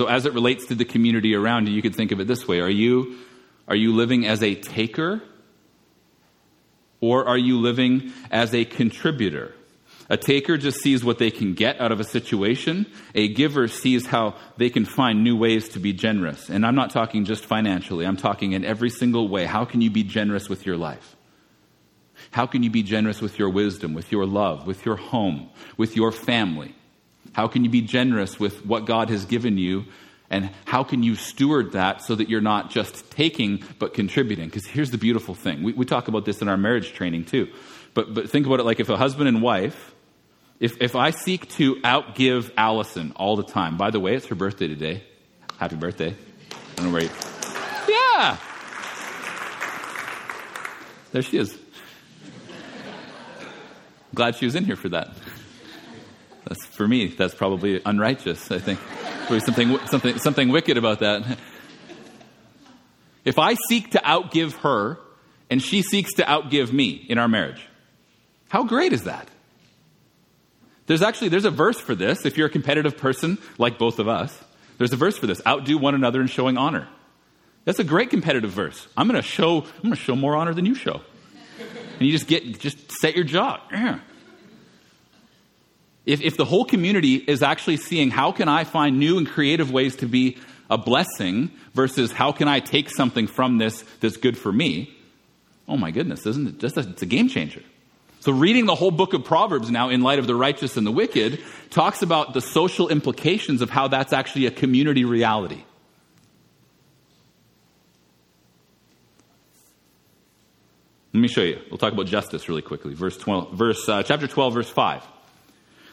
So, 0.00 0.06
as 0.06 0.24
it 0.24 0.32
relates 0.32 0.64
to 0.68 0.74
the 0.74 0.86
community 0.86 1.34
around 1.34 1.68
you, 1.68 1.74
you 1.74 1.82
could 1.82 1.94
think 1.94 2.10
of 2.10 2.20
it 2.20 2.26
this 2.26 2.48
way 2.48 2.60
Are 2.60 2.70
you, 2.70 3.18
are 3.68 3.76
you 3.76 3.94
living 3.94 4.26
as 4.26 4.42
a 4.42 4.54
taker? 4.54 5.20
Or 7.02 7.28
are 7.28 7.36
you 7.36 7.58
living 7.58 8.10
as 8.30 8.54
a 8.54 8.64
contributor? 8.64 9.54
A 10.08 10.16
taker 10.16 10.56
just 10.56 10.80
sees 10.80 11.04
what 11.04 11.18
they 11.18 11.30
can 11.30 11.52
get 11.52 11.78
out 11.82 11.92
of 11.92 12.00
a 12.00 12.04
situation. 12.04 12.86
A 13.14 13.28
giver 13.28 13.68
sees 13.68 14.06
how 14.06 14.36
they 14.56 14.70
can 14.70 14.86
find 14.86 15.22
new 15.22 15.36
ways 15.36 15.68
to 15.70 15.78
be 15.78 15.92
generous. 15.92 16.48
And 16.48 16.64
I'm 16.64 16.74
not 16.74 16.92
talking 16.92 17.26
just 17.26 17.44
financially, 17.44 18.06
I'm 18.06 18.16
talking 18.16 18.52
in 18.52 18.64
every 18.64 18.88
single 18.88 19.28
way. 19.28 19.44
How 19.44 19.66
can 19.66 19.82
you 19.82 19.90
be 19.90 20.02
generous 20.02 20.48
with 20.48 20.64
your 20.64 20.78
life? 20.78 21.14
How 22.30 22.46
can 22.46 22.62
you 22.62 22.70
be 22.70 22.82
generous 22.82 23.20
with 23.20 23.38
your 23.38 23.50
wisdom, 23.50 23.92
with 23.92 24.10
your 24.10 24.24
love, 24.24 24.66
with 24.66 24.86
your 24.86 24.96
home, 24.96 25.50
with 25.76 25.94
your 25.94 26.10
family? 26.10 26.74
How 27.32 27.48
can 27.48 27.64
you 27.64 27.70
be 27.70 27.80
generous 27.80 28.38
with 28.38 28.64
what 28.66 28.86
God 28.86 29.10
has 29.10 29.24
given 29.24 29.58
you? 29.58 29.84
And 30.30 30.50
how 30.64 30.84
can 30.84 31.02
you 31.02 31.16
steward 31.16 31.72
that 31.72 32.02
so 32.02 32.14
that 32.14 32.28
you're 32.28 32.40
not 32.40 32.70
just 32.70 33.10
taking 33.10 33.64
but 33.78 33.94
contributing? 33.94 34.46
Because 34.46 34.66
here's 34.66 34.90
the 34.90 34.98
beautiful 34.98 35.34
thing. 35.34 35.62
We, 35.62 35.72
we, 35.72 35.84
talk 35.84 36.06
about 36.06 36.24
this 36.24 36.40
in 36.40 36.48
our 36.48 36.56
marriage 36.56 36.92
training 36.92 37.24
too. 37.24 37.48
But, 37.94 38.14
but 38.14 38.30
think 38.30 38.46
about 38.46 38.60
it 38.60 38.64
like 38.64 38.78
if 38.78 38.88
a 38.88 38.96
husband 38.96 39.28
and 39.28 39.42
wife, 39.42 39.92
if, 40.60 40.80
if 40.80 40.94
I 40.94 41.10
seek 41.10 41.48
to 41.50 41.76
outgive 41.76 42.52
Allison 42.56 43.12
all 43.16 43.34
the 43.34 43.42
time, 43.42 43.76
by 43.76 43.90
the 43.90 43.98
way, 43.98 44.14
it's 44.14 44.26
her 44.26 44.36
birthday 44.36 44.68
today. 44.68 45.02
Happy 45.58 45.74
birthday. 45.74 46.14
I 46.14 46.74
don't 46.76 46.86
know 46.86 46.92
where 46.92 47.02
you, 47.02 47.10
Yeah. 47.88 48.36
There 51.12 51.22
she 51.22 51.38
is. 51.38 51.58
Glad 54.14 54.36
she 54.36 54.44
was 54.44 54.54
in 54.54 54.64
here 54.64 54.76
for 54.76 54.90
that. 54.90 55.10
That's, 56.44 56.64
for 56.66 56.88
me, 56.88 57.08
that's 57.08 57.34
probably 57.34 57.80
unrighteous, 57.84 58.50
I 58.50 58.58
think. 58.58 58.80
There's 59.28 59.44
something, 59.44 59.78
something, 59.86 60.18
something 60.18 60.48
wicked 60.48 60.76
about 60.76 61.00
that. 61.00 61.38
If 63.24 63.38
I 63.38 63.54
seek 63.68 63.92
to 63.92 63.98
outgive 63.98 64.52
her 64.60 64.98
and 65.50 65.60
she 65.60 65.82
seeks 65.82 66.14
to 66.14 66.22
outgive 66.22 66.72
me 66.72 66.90
in 67.08 67.18
our 67.18 67.28
marriage. 67.28 67.66
How 68.48 68.64
great 68.64 68.92
is 68.92 69.04
that? 69.04 69.28
There's 70.86 71.02
actually 71.02 71.28
there's 71.28 71.44
a 71.44 71.50
verse 71.50 71.78
for 71.78 71.94
this 71.94 72.24
if 72.24 72.36
you're 72.36 72.46
a 72.46 72.50
competitive 72.50 72.96
person 72.96 73.38
like 73.58 73.78
both 73.78 73.98
of 73.98 74.08
us. 74.08 74.36
There's 74.78 74.92
a 74.92 74.96
verse 74.96 75.18
for 75.18 75.26
this. 75.26 75.40
Outdo 75.46 75.76
one 75.76 75.94
another 75.94 76.20
in 76.20 76.26
showing 76.26 76.56
honor. 76.56 76.88
That's 77.64 77.78
a 77.78 77.84
great 77.84 78.10
competitive 78.10 78.50
verse. 78.50 78.88
I'm 78.96 79.06
going 79.06 79.20
to 79.20 79.26
show 79.26 79.58
I'm 79.58 79.82
going 79.82 79.94
to 79.94 80.00
show 80.00 80.16
more 80.16 80.34
honor 80.34 80.54
than 80.54 80.66
you 80.66 80.74
show. 80.74 81.00
And 81.98 82.08
you 82.08 82.12
just 82.12 82.26
get 82.26 82.58
just 82.58 82.90
set 82.92 83.14
your 83.14 83.24
jaw. 83.24 83.60
If, 86.06 86.20
if 86.22 86.36
the 86.36 86.44
whole 86.44 86.64
community 86.64 87.16
is 87.16 87.42
actually 87.42 87.76
seeing 87.76 88.10
how 88.10 88.32
can 88.32 88.48
I 88.48 88.64
find 88.64 88.98
new 88.98 89.18
and 89.18 89.28
creative 89.28 89.70
ways 89.70 89.96
to 89.96 90.06
be 90.06 90.38
a 90.70 90.78
blessing 90.78 91.50
versus 91.74 92.12
how 92.12 92.32
can 92.32 92.48
I 92.48 92.60
take 92.60 92.90
something 92.90 93.26
from 93.26 93.58
this 93.58 93.84
that's 94.00 94.16
good 94.16 94.38
for 94.38 94.52
me, 94.52 94.96
oh 95.68 95.76
my 95.76 95.90
goodness, 95.90 96.26
isn't 96.26 96.48
it 96.48 96.58
just 96.58 96.76
a, 96.76 96.80
it's 96.80 97.02
a 97.02 97.06
game 97.06 97.28
changer. 97.28 97.62
So 98.20 98.32
reading 98.32 98.66
the 98.66 98.74
whole 98.74 98.90
book 98.90 99.14
of 99.14 99.24
Proverbs 99.24 99.70
now 99.70 99.88
in 99.88 100.02
light 100.02 100.18
of 100.18 100.26
the 100.26 100.34
righteous 100.34 100.76
and 100.76 100.86
the 100.86 100.90
wicked 100.90 101.42
talks 101.70 102.02
about 102.02 102.34
the 102.34 102.40
social 102.40 102.88
implications 102.88 103.62
of 103.62 103.70
how 103.70 103.88
that's 103.88 104.12
actually 104.12 104.46
a 104.46 104.50
community 104.50 105.04
reality. 105.04 105.64
Let 111.12 111.20
me 111.20 111.28
show 111.28 111.42
you. 111.42 111.60
We'll 111.70 111.78
talk 111.78 111.92
about 111.92 112.06
justice 112.06 112.48
really 112.48 112.62
quickly. 112.62 112.94
Verse 112.94 113.16
12, 113.16 113.54
verse, 113.54 113.88
uh, 113.88 114.02
chapter 114.02 114.28
12, 114.28 114.54
verse 114.54 114.70
5. 114.70 115.02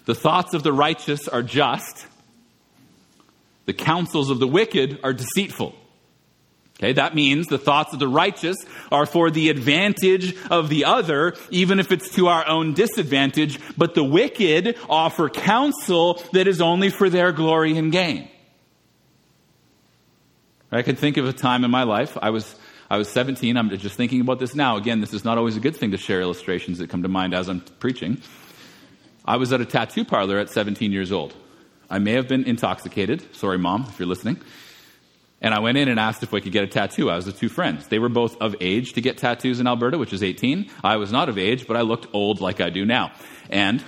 The 0.08 0.16
thoughts 0.16 0.54
of 0.54 0.64
the 0.64 0.72
righteous 0.72 1.28
are 1.28 1.44
just, 1.44 2.08
the 3.66 3.74
counsels 3.74 4.30
of 4.30 4.40
the 4.40 4.48
wicked 4.48 5.00
are 5.04 5.12
deceitful. 5.12 5.76
Okay, 6.80 6.94
that 6.94 7.14
means 7.14 7.48
the 7.48 7.58
thoughts 7.58 7.92
of 7.92 8.00
the 8.00 8.08
righteous 8.08 8.56
are 8.90 9.06
for 9.06 9.30
the 9.30 9.50
advantage 9.50 10.34
of 10.50 10.70
the 10.70 10.86
other, 10.86 11.36
even 11.50 11.78
if 11.82 11.92
it's 11.92 12.10
to 12.12 12.28
our 12.28 12.48
own 12.48 12.74
disadvantage, 12.74 13.60
but 13.76 13.96
the 13.96 14.04
wicked 14.04 14.78
offer 14.88 15.28
counsel 15.28 16.24
that 16.32 16.48
is 16.48 16.62
only 16.62 16.90
for 16.90 17.10
their 17.10 17.34
glory 17.34 17.78
and 17.78 17.92
gain. 17.92 18.30
I 20.72 20.84
can 20.84 20.96
think 20.96 21.18
of 21.18 21.28
a 21.28 21.34
time 21.34 21.66
in 21.66 21.72
my 21.72 21.84
life, 21.84 22.18
I 22.22 22.30
was, 22.30 22.56
I 22.90 22.98
was 22.98 23.10
17, 23.10 23.58
I'm 23.58 23.70
just 23.78 23.98
thinking 23.98 24.22
about 24.22 24.40
this 24.40 24.56
now. 24.56 24.78
Again, 24.78 25.02
this 25.02 25.14
is 25.14 25.26
not 25.26 25.38
always 25.38 25.58
a 25.58 25.60
good 25.60 25.76
thing 25.76 25.92
to 25.92 25.98
share 25.98 26.22
illustrations 26.22 26.78
that 26.78 26.90
come 26.90 27.04
to 27.04 27.10
mind 27.10 27.34
as 27.34 27.50
I'm 27.50 27.60
preaching. 27.60 28.22
I 29.28 29.36
was 29.36 29.52
at 29.52 29.60
a 29.60 29.66
tattoo 29.66 30.06
parlor 30.06 30.38
at 30.38 30.50
17 30.50 30.92
years 30.94 31.12
old. 31.12 31.36
I 31.90 32.00
may 32.00 32.14
have 32.14 32.28
been 32.28 32.46
intoxicated. 32.46 33.36
Sorry, 33.36 33.58
mom, 33.58 33.86
if 33.90 34.00
you're 34.00 34.08
listening. 34.08 34.42
And 35.42 35.54
I 35.54 35.60
went 35.60 35.78
in 35.78 35.90
and 35.90 36.00
asked 36.00 36.24
if 36.24 36.32
we 36.32 36.42
could 36.42 36.54
get 36.54 36.64
a 36.64 36.68
tattoo. 36.68 37.10
I 37.10 37.16
was 37.16 37.26
with 37.28 37.38
two 37.38 37.50
friends. 37.50 37.88
They 37.88 38.00
were 38.00 38.10
both 38.10 38.38
of 38.42 38.56
age 38.62 38.94
to 38.94 39.02
get 39.02 39.18
tattoos 39.18 39.60
in 39.60 39.68
Alberta, 39.68 39.98
which 39.98 40.14
is 40.14 40.24
18. 40.24 40.72
I 40.84 40.96
was 40.98 41.12
not 41.12 41.30
of 41.30 41.38
age, 41.38 41.68
but 41.68 41.78
I 41.78 41.82
looked 41.82 42.08
old 42.14 42.42
like 42.42 42.62
I 42.62 42.70
do 42.70 42.86
now. 42.86 43.12
And 43.50 43.84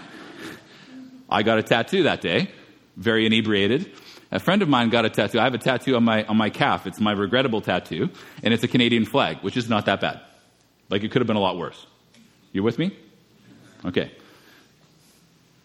I 1.30 1.42
got 1.44 1.58
a 1.58 1.64
tattoo 1.64 2.04
that 2.04 2.22
day, 2.22 2.52
very 2.98 3.26
inebriated. 3.26 3.92
A 4.32 4.40
friend 4.40 4.62
of 4.62 4.70
mine 4.70 4.90
got 4.90 5.06
a 5.06 5.10
tattoo. 5.10 5.40
I 5.40 5.46
have 5.46 5.56
a 5.56 5.60
tattoo 5.60 5.96
on 5.96 6.04
my, 6.04 6.24
on 6.26 6.38
my 6.38 6.50
calf. 6.50 6.86
It's 6.86 7.00
my 7.00 7.14
regrettable 7.14 7.62
tattoo, 7.62 8.10
and 8.44 8.54
it's 8.54 8.64
a 8.64 8.68
Canadian 8.68 9.06
flag, 9.06 9.38
which 9.38 9.58
is 9.58 9.70
not 9.70 9.86
that 9.86 10.02
bad. 10.02 10.22
Like, 10.90 11.04
it 11.04 11.12
could 11.12 11.22
have 11.22 11.28
been 11.28 11.38
a 11.38 11.42
lot 11.42 11.58
worse. 11.58 11.86
You 12.52 12.62
with 12.62 12.78
me? 12.78 12.96
Okay. 13.86 14.12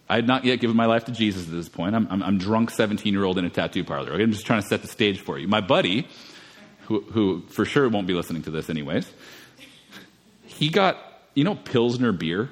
I 0.08 0.16
had 0.16 0.26
not 0.26 0.44
yet 0.44 0.60
given 0.60 0.76
my 0.76 0.86
life 0.86 1.06
to 1.06 1.12
Jesus 1.12 1.46
at 1.46 1.52
this 1.52 1.68
point. 1.68 1.94
I'm, 1.94 2.06
I'm, 2.10 2.22
I'm 2.22 2.38
drunk 2.38 2.70
17 2.70 3.12
year 3.12 3.24
old 3.24 3.38
in 3.38 3.44
a 3.44 3.50
tattoo 3.50 3.84
parlor. 3.84 4.12
Okay? 4.12 4.22
I'm 4.22 4.32
just 4.32 4.46
trying 4.46 4.60
to 4.60 4.68
set 4.68 4.82
the 4.82 4.88
stage 4.88 5.20
for 5.20 5.38
you. 5.38 5.48
My 5.48 5.60
buddy, 5.60 6.08
who, 6.82 7.00
who 7.00 7.42
for 7.48 7.64
sure 7.64 7.88
won't 7.88 8.06
be 8.06 8.14
listening 8.14 8.42
to 8.42 8.50
this 8.50 8.68
anyways, 8.68 9.10
he 10.44 10.68
got, 10.68 10.98
you 11.34 11.44
know, 11.44 11.54
Pilsner 11.54 12.12
beer? 12.12 12.50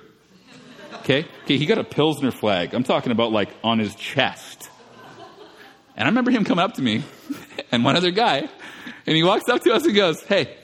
Okay? 1.00 1.26
Okay, 1.44 1.56
he 1.56 1.66
got 1.66 1.78
a 1.78 1.84
Pilsner 1.84 2.30
flag. 2.30 2.74
I'm 2.74 2.84
talking 2.84 3.12
about 3.12 3.32
like 3.32 3.50
on 3.62 3.78
his 3.78 3.94
chest. 3.94 4.70
And 5.94 6.06
I 6.06 6.08
remember 6.08 6.30
him 6.30 6.44
coming 6.44 6.64
up 6.64 6.74
to 6.74 6.82
me 6.82 7.04
and 7.72 7.84
one 7.84 7.96
other 7.96 8.10
guy, 8.10 8.48
and 9.06 9.16
he 9.16 9.22
walks 9.22 9.48
up 9.48 9.62
to 9.62 9.72
us 9.74 9.84
and 9.84 9.94
goes, 9.94 10.22
Hey, 10.22 10.56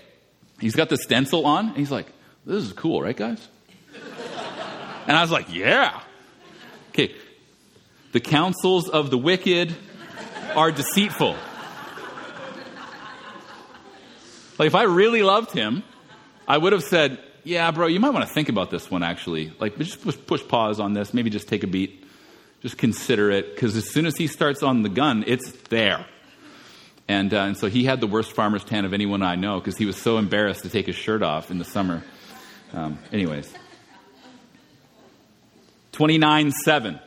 he's 0.59 0.75
got 0.75 0.89
the 0.89 0.97
stencil 0.97 1.45
on, 1.45 1.69
and 1.69 1.77
he's 1.77 1.91
like, 1.91 2.07
This 2.47 2.65
is 2.65 2.73
cool, 2.73 3.03
right, 3.03 3.17
guys? 3.17 3.47
And 5.07 5.17
I 5.17 5.21
was 5.21 5.31
like, 5.31 5.53
Yeah. 5.53 6.01
Okay. 6.99 7.15
The 8.11 8.19
counsels 8.19 8.89
of 8.89 9.11
the 9.11 9.19
wicked 9.19 9.73
are 10.57 10.73
deceitful. 10.73 11.37
Like, 14.59 14.67
if 14.67 14.75
I 14.75 14.83
really 14.83 15.23
loved 15.23 15.53
him, 15.53 15.85
I 16.49 16.59
would 16.59 16.73
have 16.73 16.83
said, 16.83 17.21
Yeah, 17.45 17.71
bro, 17.71 17.87
you 17.87 18.01
might 18.01 18.11
want 18.11 18.27
to 18.27 18.35
think 18.35 18.49
about 18.49 18.73
this 18.73 18.91
one 18.91 19.05
actually. 19.05 19.53
Like, 19.61 19.79
just 19.79 20.03
push, 20.03 20.17
push 20.27 20.49
pause 20.49 20.81
on 20.81 20.93
this. 20.93 21.15
Maybe 21.15 21.31
just 21.31 21.47
take 21.47 21.63
a 21.63 21.69
beat. 21.69 22.05
Just 22.63 22.79
consider 22.79 23.31
it. 23.31 23.55
Because 23.55 23.77
as 23.77 23.89
soon 23.89 24.05
as 24.05 24.17
he 24.17 24.27
starts 24.27 24.65
on 24.65 24.83
the 24.83 24.89
gun, 24.89 25.23
it's 25.25 25.53
there. 25.69 26.05
And, 27.07 27.33
uh, 27.33 27.43
and 27.43 27.57
so 27.57 27.69
he 27.69 27.85
had 27.85 28.01
the 28.01 28.09
worst 28.09 28.33
farmer's 28.33 28.65
tan 28.65 28.85
of 28.85 28.93
anyone 28.93 29.23
I 29.23 29.37
know 29.37 29.61
because 29.61 29.77
he 29.77 29.87
was 29.87 29.97
so 29.97 30.19
embarrassed 30.19 30.63
to 30.63 30.69
take 30.69 30.87
his 30.87 30.97
shirt 30.97 31.23
off 31.23 31.53
in 31.53 31.59
the 31.59 31.65
summer. 31.65 32.03
Um, 32.73 32.99
anyways. 33.13 33.55
29 35.99 36.53
7. 36.53 37.01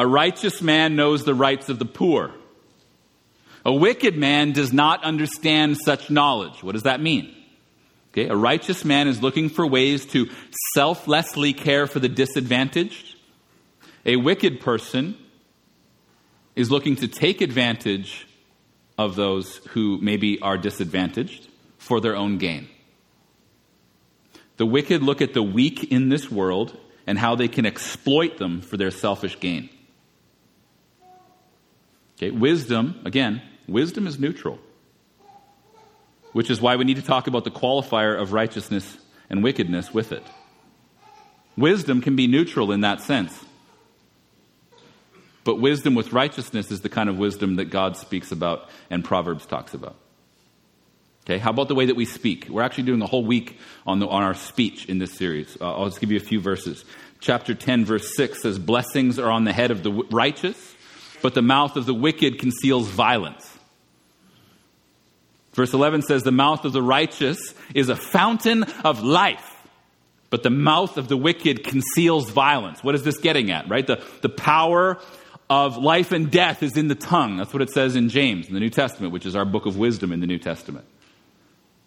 A 0.00 0.04
righteous 0.04 0.60
man 0.60 0.96
knows 0.96 1.22
the 1.22 1.32
rights 1.32 1.68
of 1.68 1.78
the 1.78 1.84
poor. 1.84 2.34
A 3.64 3.72
wicked 3.72 4.16
man 4.16 4.50
does 4.50 4.72
not 4.72 5.04
understand 5.04 5.76
such 5.76 6.10
knowledge. 6.10 6.60
What 6.60 6.72
does 6.72 6.82
that 6.82 7.00
mean? 7.00 7.32
Okay, 8.10 8.26
a 8.26 8.34
righteous 8.34 8.84
man 8.84 9.06
is 9.06 9.22
looking 9.22 9.48
for 9.48 9.64
ways 9.64 10.06
to 10.06 10.28
selflessly 10.74 11.52
care 11.52 11.86
for 11.86 12.00
the 12.00 12.08
disadvantaged. 12.08 13.14
A 14.04 14.16
wicked 14.16 14.58
person 14.58 15.16
is 16.56 16.68
looking 16.68 16.96
to 16.96 17.06
take 17.06 17.40
advantage 17.40 18.26
of 18.98 19.14
those 19.14 19.58
who 19.68 20.00
maybe 20.02 20.40
are 20.40 20.58
disadvantaged 20.58 21.46
for 21.78 22.00
their 22.00 22.16
own 22.16 22.38
gain. 22.38 22.66
The 24.56 24.66
wicked 24.66 25.00
look 25.00 25.22
at 25.22 25.32
the 25.32 25.44
weak 25.44 25.92
in 25.92 26.08
this 26.08 26.28
world 26.28 26.76
and 27.10 27.18
how 27.18 27.34
they 27.34 27.48
can 27.48 27.66
exploit 27.66 28.38
them 28.38 28.60
for 28.60 28.76
their 28.76 28.92
selfish 28.92 29.40
gain. 29.40 29.68
Okay, 32.16 32.30
wisdom, 32.30 33.00
again, 33.04 33.42
wisdom 33.66 34.06
is 34.06 34.20
neutral, 34.20 34.60
which 36.30 36.50
is 36.50 36.60
why 36.60 36.76
we 36.76 36.84
need 36.84 36.98
to 36.98 37.02
talk 37.02 37.26
about 37.26 37.42
the 37.42 37.50
qualifier 37.50 38.16
of 38.16 38.32
righteousness 38.32 38.96
and 39.28 39.42
wickedness 39.42 39.92
with 39.92 40.12
it. 40.12 40.22
Wisdom 41.56 42.00
can 42.00 42.14
be 42.14 42.28
neutral 42.28 42.70
in 42.70 42.82
that 42.82 43.00
sense. 43.00 43.36
But 45.42 45.56
wisdom 45.56 45.96
with 45.96 46.12
righteousness 46.12 46.70
is 46.70 46.82
the 46.82 46.88
kind 46.88 47.08
of 47.08 47.18
wisdom 47.18 47.56
that 47.56 47.70
God 47.70 47.96
speaks 47.96 48.30
about 48.30 48.70
and 48.88 49.04
Proverbs 49.04 49.46
talks 49.46 49.74
about. 49.74 49.96
Okay, 51.30 51.38
how 51.38 51.50
about 51.50 51.68
the 51.68 51.76
way 51.76 51.86
that 51.86 51.94
we 51.94 52.06
speak? 52.06 52.48
We're 52.50 52.62
actually 52.62 52.82
doing 52.84 53.00
a 53.02 53.06
whole 53.06 53.24
week 53.24 53.56
on, 53.86 54.00
the, 54.00 54.08
on 54.08 54.24
our 54.24 54.34
speech 54.34 54.86
in 54.86 54.98
this 54.98 55.16
series. 55.16 55.56
Uh, 55.60 55.76
I'll 55.76 55.84
just 55.84 56.00
give 56.00 56.10
you 56.10 56.16
a 56.16 56.20
few 56.20 56.40
verses. 56.40 56.84
Chapter 57.20 57.54
10, 57.54 57.84
verse 57.84 58.16
6 58.16 58.42
says, 58.42 58.58
Blessings 58.58 59.16
are 59.16 59.30
on 59.30 59.44
the 59.44 59.52
head 59.52 59.70
of 59.70 59.84
the 59.84 59.92
righteous, 59.92 60.74
but 61.22 61.34
the 61.34 61.42
mouth 61.42 61.76
of 61.76 61.86
the 61.86 61.94
wicked 61.94 62.40
conceals 62.40 62.88
violence. 62.88 63.48
Verse 65.52 65.72
11 65.72 66.02
says, 66.02 66.24
The 66.24 66.32
mouth 66.32 66.64
of 66.64 66.72
the 66.72 66.82
righteous 66.82 67.54
is 67.76 67.90
a 67.90 67.96
fountain 67.96 68.64
of 68.84 69.04
life, 69.04 69.56
but 70.30 70.42
the 70.42 70.50
mouth 70.50 70.96
of 70.96 71.06
the 71.06 71.16
wicked 71.16 71.62
conceals 71.62 72.28
violence. 72.28 72.82
What 72.82 72.96
is 72.96 73.04
this 73.04 73.18
getting 73.18 73.52
at, 73.52 73.68
right? 73.68 73.86
The, 73.86 74.04
the 74.22 74.30
power 74.30 74.98
of 75.48 75.76
life 75.76 76.10
and 76.10 76.28
death 76.28 76.64
is 76.64 76.76
in 76.76 76.88
the 76.88 76.96
tongue. 76.96 77.36
That's 77.36 77.52
what 77.52 77.62
it 77.62 77.70
says 77.70 77.94
in 77.94 78.08
James 78.08 78.48
in 78.48 78.54
the 78.54 78.60
New 78.60 78.68
Testament, 78.68 79.12
which 79.12 79.26
is 79.26 79.36
our 79.36 79.44
book 79.44 79.66
of 79.66 79.76
wisdom 79.76 80.10
in 80.10 80.18
the 80.18 80.26
New 80.26 80.38
Testament 80.38 80.86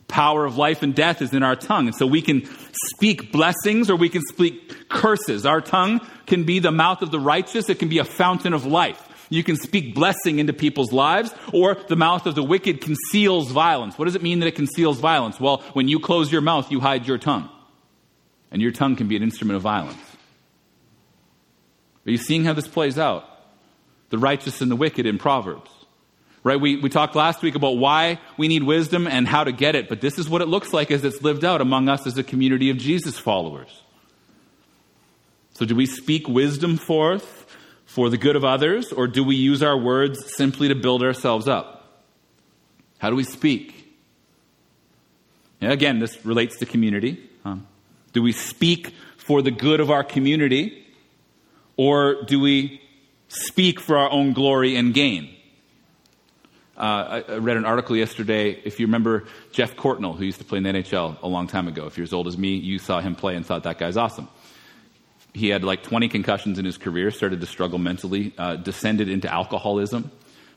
power 0.08 0.46
of 0.46 0.58
life 0.58 0.84
and 0.84 0.94
death 0.94 1.22
is 1.22 1.34
in 1.34 1.44
our 1.44 1.56
tongue. 1.56 1.88
And 1.88 1.96
so 1.96 2.06
we 2.06 2.22
can 2.22 2.48
speak 2.92 3.32
blessings 3.32 3.89
or 3.89 3.96
we 3.96 4.10
can 4.10 4.22
speak 4.22 4.89
curses. 4.89 5.46
Our 5.46 5.62
tongue 5.62 6.02
can 6.26 6.44
be 6.44 6.60
the 6.60 6.72
mouth 6.72 7.02
of 7.02 7.12
the 7.12 7.20
righteous. 7.20 7.70
It 7.70 7.80
can 7.80 7.89
be 7.89 8.00
a 8.00 8.06
fountain 8.06 8.54
of 8.54 8.66
life. 8.66 9.10
You 9.30 9.44
can 9.44 9.56
speak 9.56 9.96
blessing 9.96 10.38
into 10.38 10.54
people's 10.54 10.92
lives, 10.92 11.34
or 11.52 11.76
the 11.88 11.96
mouth 11.96 12.28
of 12.28 12.36
the 12.36 12.44
wicked 12.44 12.82
conceals 12.82 13.50
violence. 13.50 13.98
What 13.98 14.06
does 14.06 14.13
it 14.13 14.22
mean 14.22 14.39
that 14.39 14.48
it 14.48 14.54
conceals 14.56 15.00
violence? 15.00 15.39
Well, 15.39 15.63
when 15.74 15.88
you 15.88 16.00
close 16.00 16.32
your 16.32 16.42
mouth, 16.42 16.72
you 16.72 16.80
hide 16.80 17.08
your 17.08 17.18
tongue. 17.18 17.50
And 18.52 18.62
your 18.62 18.72
tongue 18.72 18.96
can 18.96 19.08
be 19.08 19.16
an 19.16 19.24
instrument 19.24 19.56
of 19.56 19.63
violence. 19.63 19.98
Are 22.06 22.12
you 22.12 22.18
seeing 22.18 22.46
how 22.46 22.54
this 22.54 22.68
plays 22.68 23.00
out? 23.00 23.28
The 24.10 24.20
righteous 24.20 24.62
and 24.62 24.70
the 24.70 24.76
wicked 24.76 25.08
in 25.08 25.18
Proverbs. 25.18 25.72
Right? 26.43 26.60
We, 26.60 26.75
we 26.75 26.89
talked 26.89 27.15
last 27.15 27.41
week 27.41 27.56
about 27.56 27.77
why 27.77 28.19
we 28.38 28.49
need 28.49 28.63
wisdom 28.63 29.08
and 29.08 29.25
how 29.27 29.45
to 29.45 29.53
get 29.53 29.75
it, 29.75 29.88
but 29.88 30.01
this 30.01 30.19
is 30.19 30.27
what 30.27 30.41
it 30.41 30.47
looks 30.47 30.73
like 30.73 30.91
as 30.91 31.06
it's 31.06 31.21
lived 31.21 31.45
out 31.45 31.62
among 31.62 31.88
us 31.88 32.06
as 32.06 32.17
a 32.17 32.23
community 32.23 32.69
of 32.69 32.77
Jesus 32.77 33.17
followers. 33.17 33.82
So, 35.53 35.65
do 35.65 35.75
we 35.75 35.86
speak 35.86 36.27
wisdom 36.27 36.77
forth 36.77 37.45
for 37.86 38.10
the 38.10 38.17
good 38.17 38.36
of 38.36 38.43
others, 38.43 38.91
or 38.91 39.08
do 39.08 39.23
we 39.23 39.36
use 39.36 39.62
our 39.62 39.77
words 39.77 40.36
simply 40.36 40.67
to 40.67 40.75
build 40.75 41.03
ourselves 41.03 41.47
up? 41.47 42.03
How 42.97 43.10
do 43.10 43.15
we 43.15 43.23
speak? 43.23 43.95
Again, 45.62 45.99
this 45.99 46.25
relates 46.25 46.58
to 46.58 46.65
community. 46.65 47.29
Um, 47.45 47.67
do 48.12 48.21
we 48.21 48.32
speak 48.32 48.93
for 49.17 49.41
the 49.41 49.51
good 49.51 49.79
of 49.79 49.91
our 49.91 50.03
community, 50.03 50.86
or 51.77 52.23
do 52.23 52.39
we 52.39 52.82
speak 53.27 53.79
for 53.79 53.97
our 53.97 54.10
own 54.10 54.34
glory 54.34 54.75
and 54.75 54.93
gain? 54.93 55.33
Uh, 56.84 57.24
I, 57.30 57.36
read 57.38 57.56
an 57.56 57.63
article 57.63 57.96
yesterday. 57.96 58.50
If 58.52 58.78
you 58.78 58.88
remember 58.88 59.24
Geoff 59.54 59.78
Courtnall, 59.78 60.17
who 60.17 60.26
used 60.26 60.39
to 60.39 60.43
play 60.43 60.58
in 60.58 60.65
the 60.65 60.72
NHL 60.72 61.15
a 61.24 61.28
long 61.30 61.48
time 61.48 61.69
ago, 61.69 61.86
if 61.86 61.98
you're 61.98 62.04
as 62.04 62.12
old 62.12 62.28
as 62.28 62.38
me, 62.38 62.58
you 62.58 62.78
saw 62.78 63.00
him 63.00 63.15
play 63.15 63.38
and 63.38 63.46
thought 63.46 63.63
that 63.63 63.78
guy's 63.78 63.96
awesome. 63.96 64.28
He 65.34 65.48
had 65.48 65.63
like 65.63 65.84
20 65.84 66.10
concussions 66.10 66.60
in 66.60 66.65
his 66.65 66.78
career, 66.78 67.10
started 67.10 67.39
to 67.39 67.48
struggle 67.48 67.80
mentally, 67.80 68.34
uh, 68.38 68.58
descended 68.58 69.08
into 69.08 69.32
alcoholism 69.32 70.12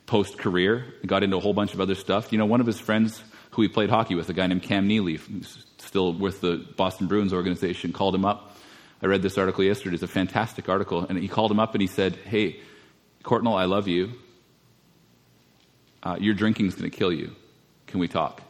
post 0.06 0.36
career, 0.36 0.94
got 1.06 1.22
into 1.22 1.36
a 1.36 1.40
whole 1.40 1.54
bunch 1.54 1.74
of 1.74 1.80
other 1.80 1.94
stuff. 1.94 2.32
You 2.32 2.38
know, 2.38 2.46
one 2.46 2.60
of 2.60 2.66
his 2.66 2.80
friends 2.80 3.22
who 3.52 3.62
he 3.62 3.68
played 3.68 3.88
hockey 3.88 4.16
with, 4.16 4.28
a 4.28 4.32
guy 4.32 4.48
named 4.48 4.64
Cam 4.64 4.88
Neely, 4.88 5.18
who's 5.18 5.64
still 5.78 6.12
with 6.12 6.40
the 6.40 6.56
Boston 6.76 7.06
Bruins 7.06 7.32
organization, 7.32 7.92
called 7.92 8.16
him 8.16 8.24
up. 8.24 8.56
I 9.00 9.06
read 9.06 9.22
this 9.22 9.38
article 9.38 9.62
yesterday. 9.62 9.94
It's 9.94 10.02
a 10.02 10.08
fantastic 10.08 10.68
article. 10.68 11.06
And 11.08 11.18
he 11.18 11.28
called 11.28 11.52
him 11.52 11.60
up 11.60 11.76
and 11.76 11.82
he 11.82 11.86
said, 11.86 12.16
Hey, 12.16 12.58
Courtnall, 13.22 13.56
I 13.56 13.66
love 13.66 13.86
you 13.86 14.10
uh, 16.06 16.16
Your 16.20 16.34
drinking's 16.34 16.76
going 16.76 16.88
to 16.88 16.96
kill 16.96 17.12
you. 17.12 17.34
Can 17.88 17.98
we 17.98 18.06
talk? 18.06 18.40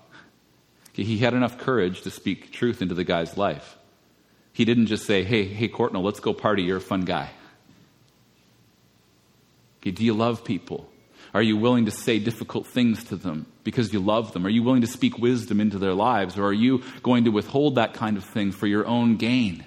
He 0.92 1.18
had 1.18 1.34
enough 1.34 1.58
courage 1.58 2.02
to 2.02 2.10
speak 2.10 2.52
truth 2.52 2.82
into 2.82 2.94
the 2.94 3.04
guy's 3.04 3.36
life. 3.36 3.76
He 4.52 4.64
didn't 4.64 4.86
just 4.86 5.06
say, 5.06 5.24
Hey, 5.24 5.44
hey, 5.44 5.68
Courtnall, 5.68 6.02
let's 6.02 6.20
go 6.20 6.32
party. 6.32 6.62
You're 6.62 6.78
a 6.78 6.80
fun 6.80 7.02
guy. 7.02 7.30
Okay, 9.80 9.90
do 9.90 10.04
you 10.04 10.14
love 10.14 10.44
people? 10.44 10.90
Are 11.32 11.42
you 11.42 11.56
willing 11.56 11.84
to 11.86 11.90
say 11.90 12.18
difficult 12.18 12.66
things 12.66 13.04
to 13.04 13.16
them 13.16 13.46
because 13.64 13.92
you 13.92 14.00
love 14.00 14.32
them? 14.32 14.46
Are 14.46 14.50
you 14.50 14.62
willing 14.62 14.80
to 14.80 14.86
speak 14.86 15.18
wisdom 15.18 15.60
into 15.60 15.78
their 15.78 15.92
lives? 15.92 16.38
Or 16.38 16.44
are 16.44 16.52
you 16.52 16.82
going 17.02 17.24
to 17.24 17.30
withhold 17.30 17.74
that 17.74 17.94
kind 17.94 18.16
of 18.16 18.24
thing 18.24 18.52
for 18.52 18.66
your 18.66 18.86
own 18.86 19.16
gain? 19.16 19.64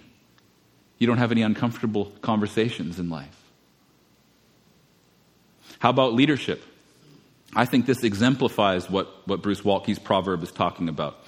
You 0.97 1.07
don't 1.07 1.17
have 1.17 1.31
any 1.31 1.43
uncomfortable 1.43 2.11
conversations 2.21 2.99
in 2.99 3.09
life. 3.09 3.35
How 5.77 5.91
about 5.91 6.13
leadership? 6.13 6.63
I 7.55 7.65
think 7.65 7.85
this 7.85 8.03
exemplifies 8.03 8.89
what, 8.89 9.27
what 9.27 9.41
Bruce 9.41 9.63
Waltke's 9.63 9.99
proverb 9.99 10.43
is 10.43 10.51
talking 10.51 10.89
about. 10.89 11.23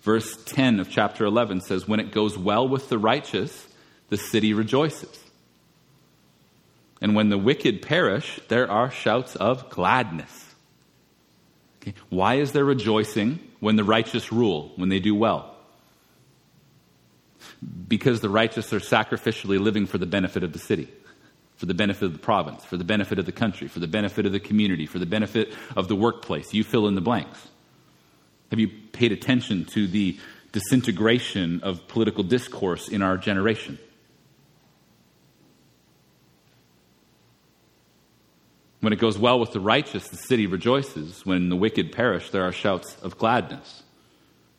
Verse 0.00 0.36
10 0.44 0.80
of 0.80 0.88
chapter 0.88 1.24
11 1.24 1.60
says, 1.62 1.86
When 1.86 2.00
it 2.00 2.12
goes 2.12 2.38
well 2.38 2.68
with 2.68 2.88
the 2.88 2.98
righteous, 2.98 3.66
the 4.08 4.16
city 4.16 4.54
rejoices. 4.54 5.22
And 7.00 7.14
when 7.14 7.28
the 7.28 7.36
wicked 7.36 7.82
perish, 7.82 8.40
there 8.48 8.70
are 8.70 8.90
shouts 8.90 9.36
of 9.36 9.68
gladness. 9.68 10.54
Okay. 11.82 11.94
Why 12.08 12.36
is 12.36 12.52
there 12.52 12.64
rejoicing 12.64 13.38
when 13.60 13.76
the 13.76 13.84
righteous 13.84 14.32
rule, 14.32 14.72
when 14.76 14.88
they 14.88 15.00
do 15.00 15.14
well? 15.14 15.54
Because 17.86 18.20
the 18.20 18.30
righteous 18.30 18.72
are 18.72 18.80
sacrificially 18.80 19.60
living 19.60 19.86
for 19.86 19.98
the 19.98 20.06
benefit 20.06 20.42
of 20.42 20.52
the 20.52 20.58
city 20.58 20.88
for 21.56 21.66
the 21.66 21.74
benefit 21.74 22.04
of 22.04 22.12
the 22.12 22.18
province, 22.18 22.64
for 22.64 22.76
the 22.76 22.84
benefit 22.84 23.18
of 23.18 23.26
the 23.26 23.32
country, 23.32 23.66
for 23.66 23.80
the 23.80 23.88
benefit 23.88 24.26
of 24.26 24.32
the 24.32 24.40
community, 24.40 24.86
for 24.86 24.98
the 24.98 25.06
benefit 25.06 25.52
of 25.74 25.88
the 25.88 25.96
workplace. 25.96 26.52
You 26.52 26.62
fill 26.62 26.86
in 26.86 26.94
the 26.94 27.00
blanks. 27.00 27.48
Have 28.50 28.60
you 28.60 28.68
paid 28.92 29.12
attention 29.12 29.64
to 29.66 29.86
the 29.86 30.18
disintegration 30.52 31.62
of 31.62 31.88
political 31.88 32.22
discourse 32.22 32.88
in 32.88 33.02
our 33.02 33.16
generation? 33.16 33.78
When 38.80 38.92
it 38.92 38.98
goes 39.00 39.18
well 39.18 39.40
with 39.40 39.52
the 39.52 39.60
righteous, 39.60 40.08
the 40.08 40.16
city 40.16 40.46
rejoices. 40.46 41.24
When 41.26 41.48
the 41.48 41.56
wicked 41.56 41.90
perish, 41.90 42.30
there 42.30 42.44
are 42.44 42.52
shouts 42.52 42.96
of 43.02 43.18
gladness. 43.18 43.82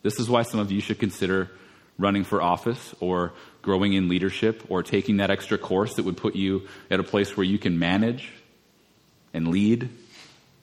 This 0.02 0.18
is 0.18 0.28
why 0.28 0.42
some 0.42 0.60
of 0.60 0.70
you 0.70 0.80
should 0.80 0.98
consider 0.98 1.50
running 1.98 2.24
for 2.24 2.40
office 2.40 2.94
or 3.00 3.32
growing 3.62 3.92
in 3.92 4.08
leadership 4.08 4.62
or 4.68 4.82
taking 4.82 5.18
that 5.18 5.30
extra 5.30 5.58
course 5.58 5.94
that 5.94 6.04
would 6.04 6.16
put 6.16 6.36
you 6.36 6.68
at 6.90 7.00
a 7.00 7.02
place 7.02 7.36
where 7.36 7.44
you 7.44 7.58
can 7.58 7.78
manage 7.78 8.32
and 9.34 9.48
lead 9.48 9.90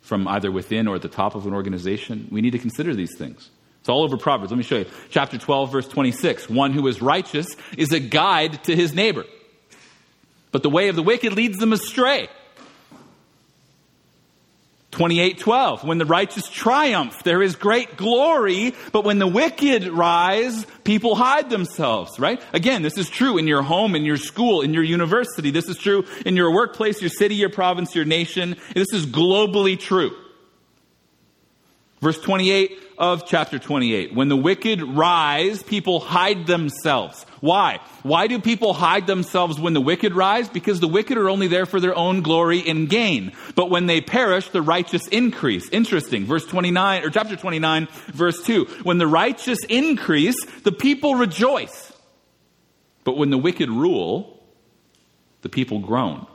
from 0.01 0.27
either 0.27 0.51
within 0.51 0.87
or 0.87 0.95
at 0.95 1.01
the 1.01 1.09
top 1.09 1.35
of 1.35 1.45
an 1.45 1.53
organization. 1.53 2.27
We 2.31 2.41
need 2.41 2.51
to 2.51 2.59
consider 2.59 2.95
these 2.95 3.17
things. 3.17 3.49
It's 3.79 3.89
all 3.89 4.03
over 4.03 4.17
Proverbs. 4.17 4.51
Let 4.51 4.57
me 4.57 4.63
show 4.63 4.77
you. 4.77 4.85
Chapter 5.09 5.37
12, 5.37 5.71
verse 5.71 5.87
26. 5.87 6.49
One 6.49 6.71
who 6.71 6.87
is 6.87 7.01
righteous 7.01 7.47
is 7.77 7.91
a 7.91 7.99
guide 7.99 8.63
to 8.63 8.75
his 8.75 8.93
neighbor, 8.93 9.25
but 10.51 10.63
the 10.63 10.69
way 10.69 10.87
of 10.87 10.95
the 10.95 11.03
wicked 11.03 11.33
leads 11.33 11.57
them 11.57 11.73
astray. 11.73 12.29
28:12 14.95 15.83
When 15.83 15.97
the 15.97 16.05
righteous 16.05 16.47
triumph 16.49 17.23
there 17.23 17.41
is 17.41 17.55
great 17.55 17.97
glory 17.97 18.73
but 18.91 19.03
when 19.03 19.19
the 19.19 19.27
wicked 19.27 19.87
rise 19.89 20.65
people 20.83 21.15
hide 21.15 21.49
themselves 21.49 22.19
right? 22.19 22.41
Again 22.53 22.81
this 22.81 22.97
is 22.97 23.09
true 23.09 23.37
in 23.37 23.45
your 23.47 23.61
home 23.61 23.95
in 23.95 24.05
your 24.05 24.17
school 24.17 24.61
in 24.61 24.73
your 24.73 24.83
university. 24.83 25.51
This 25.51 25.67
is 25.67 25.77
true 25.77 26.05
in 26.25 26.35
your 26.35 26.51
workplace 26.51 27.01
your 27.01 27.09
city 27.09 27.35
your 27.35 27.49
province 27.49 27.93
your 27.93 28.05
nation. 28.05 28.55
This 28.73 28.93
is 28.93 29.05
globally 29.05 29.77
true. 29.77 30.15
Verse 32.01 32.19
28 32.19 32.84
of 32.97 33.25
chapter 33.25 33.59
28 33.59 34.13
when 34.13 34.29
the 34.29 34.37
wicked 34.37 34.81
rise 34.81 35.61
people 35.63 35.99
hide 35.99 36.47
themselves 36.47 37.25
why? 37.45 37.79
Why 38.01 38.25
do 38.25 38.39
people 38.39 38.73
hide 38.73 39.05
themselves 39.05 39.59
when 39.59 39.73
the 39.73 39.81
wicked 39.81 40.15
rise? 40.15 40.49
Because 40.49 40.79
the 40.79 40.87
wicked 40.87 41.15
are 41.15 41.29
only 41.29 41.45
there 41.45 41.67
for 41.67 41.79
their 41.79 41.95
own 41.95 42.23
glory 42.23 42.67
and 42.67 42.89
gain. 42.89 43.33
But 43.53 43.69
when 43.69 43.85
they 43.85 44.01
perish, 44.01 44.49
the 44.49 44.63
righteous 44.63 45.07
increase. 45.09 45.69
Interesting. 45.69 46.25
Verse 46.25 46.43
29, 46.47 47.03
or 47.03 47.11
chapter 47.11 47.35
29, 47.35 47.87
verse 48.07 48.43
2. 48.43 48.65
When 48.81 48.97
the 48.97 49.05
righteous 49.05 49.59
increase, 49.69 50.43
the 50.63 50.71
people 50.71 51.13
rejoice. 51.13 51.93
But 53.03 53.15
when 53.15 53.29
the 53.29 53.37
wicked 53.37 53.69
rule, 53.69 54.43
the 55.43 55.49
people 55.49 55.77
groan. 55.77 56.25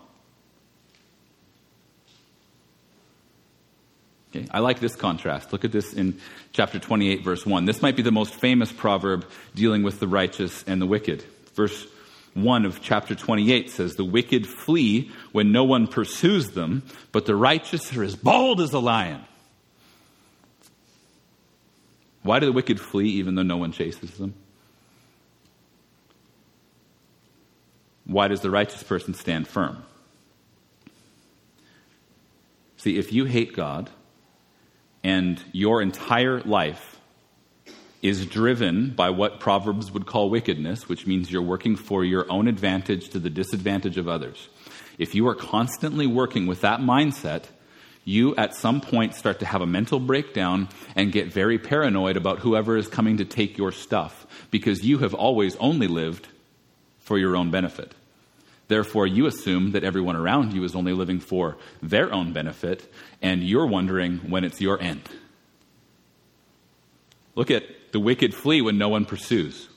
Okay, 4.35 4.47
I 4.51 4.61
like 4.61 4.79
this 4.79 4.95
contrast. 4.95 5.53
Look 5.53 5.65
at 5.65 5.73
this 5.73 5.93
in 5.93 6.21
chapter 6.53 6.79
28, 6.79 7.25
verse 7.25 7.45
1. 7.45 7.65
This 7.65 7.83
might 7.83 7.97
be 7.97 8.03
the 8.03 8.13
most 8.13 8.35
famous 8.35 8.71
proverb 8.71 9.27
dealing 9.55 9.83
with 9.83 9.99
the 9.99 10.07
righteous 10.07 10.63
and 10.69 10.81
the 10.81 10.87
wicked. 10.87 11.25
Verse 11.55 11.87
1 12.35 12.65
of 12.65 12.81
chapter 12.81 13.17
28 13.17 13.71
says, 13.71 13.97
The 13.97 14.05
wicked 14.05 14.47
flee 14.47 15.11
when 15.33 15.51
no 15.51 15.65
one 15.65 15.89
pursues 15.89 16.51
them, 16.51 16.85
but 17.11 17.27
the 17.27 17.35
righteous 17.35 17.97
are 17.97 18.05
as 18.05 18.15
bold 18.15 18.61
as 18.61 18.73
a 18.73 18.79
lion. 18.79 19.21
Why 22.23 22.39
do 22.39 22.47
the 22.47 22.53
wicked 22.53 22.79
flee 22.79 23.09
even 23.09 23.35
though 23.35 23.43
no 23.43 23.57
one 23.57 23.73
chases 23.73 24.17
them? 24.17 24.35
Why 28.05 28.29
does 28.29 28.43
the 28.43 28.51
righteous 28.51 28.83
person 28.83 29.15
stand 29.15 29.49
firm? 29.49 29.85
See, 32.77 32.97
if 32.97 33.13
you 33.13 33.25
hate 33.25 33.55
God, 33.55 33.91
and 35.03 35.43
your 35.53 35.81
entire 35.83 36.41
life 36.41 36.99
is 38.03 38.25
driven 38.27 38.91
by 38.91 39.11
what 39.11 39.41
Proverbs 39.41 39.93
would 39.93 40.07
call 40.07 40.31
wickedness, 40.31 40.89
which 40.89 41.07
means 41.07 41.31
you're 41.31 41.43
working 41.43 41.77
for 41.77 42.05
your 42.05 42.31
own 42.31 42.49
advantage 42.49 43.11
to 43.11 43.19
the 43.19 43.31
disadvantage 43.31 43.99
of 43.99 44.09
others. 44.09 44.49
If 44.99 45.15
you 45.15 45.29
are 45.29 45.35
constantly 45.35 46.07
working 46.07 46.47
with 46.47 46.63
that 46.63 46.81
mindset, 46.81 47.45
you 48.05 48.35
at 48.37 48.55
some 48.55 48.81
point 48.81 49.15
start 49.15 49.41
to 49.41 49.47
have 49.47 49.61
a 49.61 49.67
mental 49.67 50.01
breakdown 50.01 50.69
and 50.97 51.13
get 51.13 51.33
very 51.33 51.59
paranoid 51.59 52.17
about 52.17 52.41
whoever 52.41 52.77
is 52.77 52.89
coming 52.89 53.19
to 53.19 53.25
take 53.25 53.59
your 53.59 53.73
stuff 53.73 54.27
because 54.51 54.85
you 54.85 54.99
have 54.99 55.15
always 55.15 55.57
only 55.57 55.87
lived 55.87 56.27
for 57.01 57.19
your 57.19 57.37
own 57.37 57.51
benefit. 57.51 57.95
Therefore, 58.71 59.05
you 59.05 59.27
assume 59.27 59.73
that 59.73 59.83
everyone 59.83 60.15
around 60.15 60.53
you 60.53 60.63
is 60.63 60.77
only 60.77 60.93
living 60.93 61.19
for 61.19 61.57
their 61.83 62.13
own 62.13 62.33
benefit, 62.33 62.89
and 63.21 63.43
you're 63.43 63.67
wondering 63.67 64.19
when 64.31 64.45
it's 64.45 64.61
your 64.61 64.81
end. 64.81 65.03
Look 67.35 67.51
at 67.51 67.65
the 67.91 67.99
wicked 67.99 68.33
flee 68.33 68.63
when 68.63 68.79
no 68.79 68.89
one 68.89 69.07
pursues. 69.07 69.69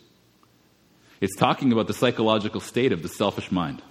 It's 1.21 1.35
talking 1.35 1.71
about 1.71 1.87
the 1.87 1.95
psychological 1.95 2.61
state 2.61 2.91
of 2.91 3.01
the 3.01 3.09
selfish 3.09 3.51
mind. 3.51 3.81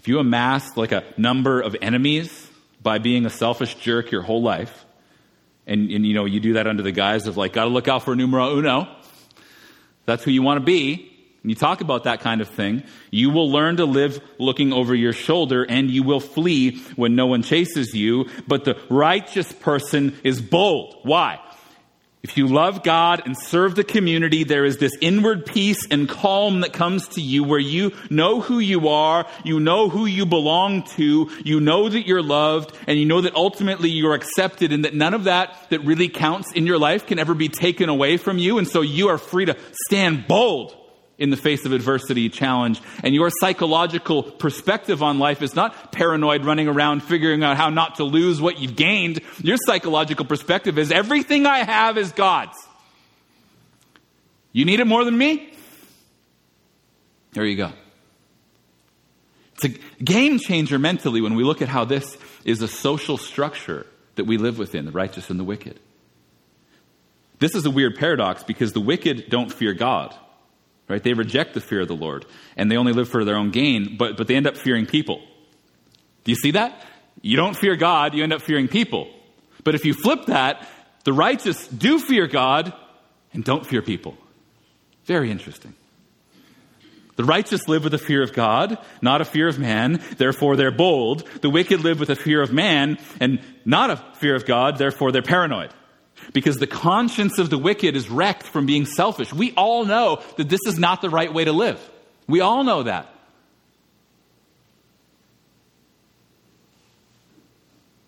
If 0.00 0.08
you 0.08 0.18
amass 0.18 0.76
like 0.76 0.90
a 0.90 1.04
number 1.16 1.60
of 1.60 1.76
enemies 1.80 2.50
by 2.82 2.98
being 2.98 3.26
a 3.26 3.30
selfish 3.30 3.76
jerk 3.76 4.10
your 4.10 4.22
whole 4.22 4.42
life, 4.42 4.84
and, 5.68 5.88
and 5.88 6.04
you 6.04 6.14
know 6.14 6.24
you 6.24 6.40
do 6.40 6.54
that 6.54 6.66
under 6.66 6.82
the 6.82 6.90
guise 6.90 7.28
of 7.28 7.36
like, 7.36 7.52
gotta 7.52 7.70
look 7.70 7.86
out 7.86 8.02
for 8.02 8.16
numero 8.16 8.58
uno, 8.58 8.88
that's 10.06 10.24
who 10.24 10.30
you 10.30 10.42
want 10.42 10.58
to 10.60 10.64
be, 10.64 11.12
and 11.46 11.50
you 11.52 11.54
talk 11.54 11.80
about 11.80 12.02
that 12.04 12.22
kind 12.22 12.40
of 12.40 12.48
thing, 12.48 12.82
you 13.12 13.30
will 13.30 13.48
learn 13.48 13.76
to 13.76 13.84
live 13.84 14.20
looking 14.38 14.72
over 14.72 14.96
your 14.96 15.12
shoulder 15.12 15.62
and 15.62 15.88
you 15.88 16.02
will 16.02 16.18
flee 16.18 16.78
when 16.96 17.14
no 17.14 17.26
one 17.28 17.42
chases 17.42 17.94
you. 17.94 18.28
But 18.48 18.64
the 18.64 18.76
righteous 18.90 19.52
person 19.52 20.18
is 20.24 20.40
bold. 20.40 20.96
Why? 21.04 21.38
If 22.28 22.36
you 22.36 22.48
love 22.48 22.82
God 22.82 23.22
and 23.24 23.38
serve 23.38 23.76
the 23.76 23.84
community, 23.84 24.42
there 24.42 24.64
is 24.64 24.78
this 24.78 24.90
inward 25.00 25.46
peace 25.46 25.86
and 25.92 26.08
calm 26.08 26.62
that 26.62 26.72
comes 26.72 27.06
to 27.10 27.20
you 27.20 27.44
where 27.44 27.60
you 27.60 27.92
know 28.10 28.40
who 28.40 28.58
you 28.58 28.88
are, 28.88 29.28
you 29.44 29.60
know 29.60 29.88
who 29.88 30.06
you 30.06 30.26
belong 30.26 30.82
to, 30.96 31.30
you 31.44 31.60
know 31.60 31.88
that 31.88 32.04
you're 32.04 32.24
loved, 32.24 32.76
and 32.88 32.98
you 32.98 33.04
know 33.04 33.20
that 33.20 33.36
ultimately 33.36 33.90
you're 33.90 34.12
accepted 34.12 34.72
and 34.72 34.84
that 34.84 34.92
none 34.92 35.14
of 35.14 35.24
that 35.24 35.56
that 35.70 35.84
really 35.84 36.08
counts 36.08 36.50
in 36.52 36.66
your 36.66 36.80
life 36.80 37.06
can 37.06 37.20
ever 37.20 37.32
be 37.32 37.48
taken 37.48 37.88
away 37.88 38.16
from 38.16 38.38
you. 38.38 38.58
And 38.58 38.66
so 38.66 38.80
you 38.80 39.06
are 39.06 39.18
free 39.18 39.44
to 39.44 39.56
stand 39.86 40.26
bold 40.26 40.75
in 41.18 41.30
the 41.30 41.36
face 41.36 41.64
of 41.64 41.72
adversity, 41.72 42.28
challenge. 42.28 42.80
And 43.02 43.14
your 43.14 43.30
psychological 43.30 44.22
perspective 44.22 45.02
on 45.02 45.18
life 45.18 45.42
is 45.42 45.54
not 45.54 45.92
paranoid 45.92 46.44
running 46.44 46.68
around 46.68 47.02
figuring 47.02 47.42
out 47.42 47.56
how 47.56 47.70
not 47.70 47.96
to 47.96 48.04
lose 48.04 48.40
what 48.40 48.58
you've 48.58 48.76
gained. 48.76 49.20
Your 49.42 49.56
psychological 49.56 50.24
perspective 50.24 50.78
is 50.78 50.92
everything 50.92 51.46
I 51.46 51.58
have 51.58 51.96
is 51.96 52.12
God's. 52.12 52.56
You 54.52 54.64
need 54.64 54.80
it 54.80 54.86
more 54.86 55.04
than 55.04 55.16
me? 55.16 55.52
There 57.32 57.44
you 57.44 57.56
go. 57.56 57.72
It's 59.54 59.64
a 59.64 60.02
game 60.02 60.38
changer 60.38 60.78
mentally 60.78 61.20
when 61.20 61.34
we 61.34 61.44
look 61.44 61.62
at 61.62 61.68
how 61.68 61.84
this 61.84 62.16
is 62.44 62.60
a 62.60 62.68
social 62.68 63.16
structure 63.16 63.86
that 64.16 64.24
we 64.24 64.36
live 64.38 64.58
within, 64.58 64.84
the 64.84 64.92
righteous 64.92 65.30
and 65.30 65.40
the 65.40 65.44
wicked. 65.44 65.78
This 67.38 67.54
is 67.54 67.66
a 67.66 67.70
weird 67.70 67.96
paradox 67.96 68.42
because 68.42 68.72
the 68.72 68.80
wicked 68.80 69.28
don't 69.28 69.52
fear 69.52 69.74
God. 69.74 70.14
Right? 70.88 71.02
They 71.02 71.14
reject 71.14 71.54
the 71.54 71.60
fear 71.60 71.80
of 71.80 71.88
the 71.88 71.96
Lord 71.96 72.26
and 72.56 72.70
they 72.70 72.76
only 72.76 72.92
live 72.92 73.08
for 73.08 73.24
their 73.24 73.36
own 73.36 73.50
gain, 73.50 73.96
but, 73.96 74.16
but 74.16 74.28
they 74.28 74.36
end 74.36 74.46
up 74.46 74.56
fearing 74.56 74.86
people. 74.86 75.20
Do 76.24 76.32
you 76.32 76.36
see 76.36 76.52
that? 76.52 76.84
You 77.22 77.36
don't 77.36 77.56
fear 77.56 77.76
God, 77.76 78.14
you 78.14 78.22
end 78.22 78.32
up 78.32 78.42
fearing 78.42 78.68
people. 78.68 79.08
But 79.64 79.74
if 79.74 79.84
you 79.84 79.94
flip 79.94 80.26
that, 80.26 80.68
the 81.04 81.12
righteous 81.12 81.66
do 81.66 81.98
fear 81.98 82.26
God 82.26 82.72
and 83.32 83.44
don't 83.44 83.66
fear 83.66 83.82
people. 83.82 84.16
Very 85.06 85.30
interesting. 85.30 85.74
The 87.16 87.24
righteous 87.24 87.66
live 87.66 87.82
with 87.82 87.94
a 87.94 87.98
fear 87.98 88.22
of 88.22 88.34
God, 88.34 88.78
not 89.00 89.20
a 89.22 89.24
fear 89.24 89.48
of 89.48 89.58
man, 89.58 90.02
therefore 90.18 90.56
they're 90.56 90.70
bold. 90.70 91.26
The 91.40 91.48
wicked 91.48 91.82
live 91.82 91.98
with 91.98 92.10
a 92.10 92.16
fear 92.16 92.42
of 92.42 92.52
man 92.52 92.98
and 93.20 93.40
not 93.64 93.90
a 93.90 93.96
fear 94.18 94.34
of 94.34 94.44
God, 94.44 94.76
therefore 94.76 95.12
they're 95.12 95.22
paranoid. 95.22 95.72
Because 96.32 96.56
the 96.56 96.66
conscience 96.66 97.38
of 97.38 97.50
the 97.50 97.58
wicked 97.58 97.96
is 97.96 98.10
wrecked 98.10 98.44
from 98.44 98.66
being 98.66 98.86
selfish. 98.86 99.32
We 99.32 99.52
all 99.52 99.84
know 99.84 100.22
that 100.36 100.48
this 100.48 100.60
is 100.66 100.78
not 100.78 101.00
the 101.00 101.10
right 101.10 101.32
way 101.32 101.44
to 101.44 101.52
live. 101.52 101.80
We 102.26 102.40
all 102.40 102.64
know 102.64 102.82
that. 102.82 103.12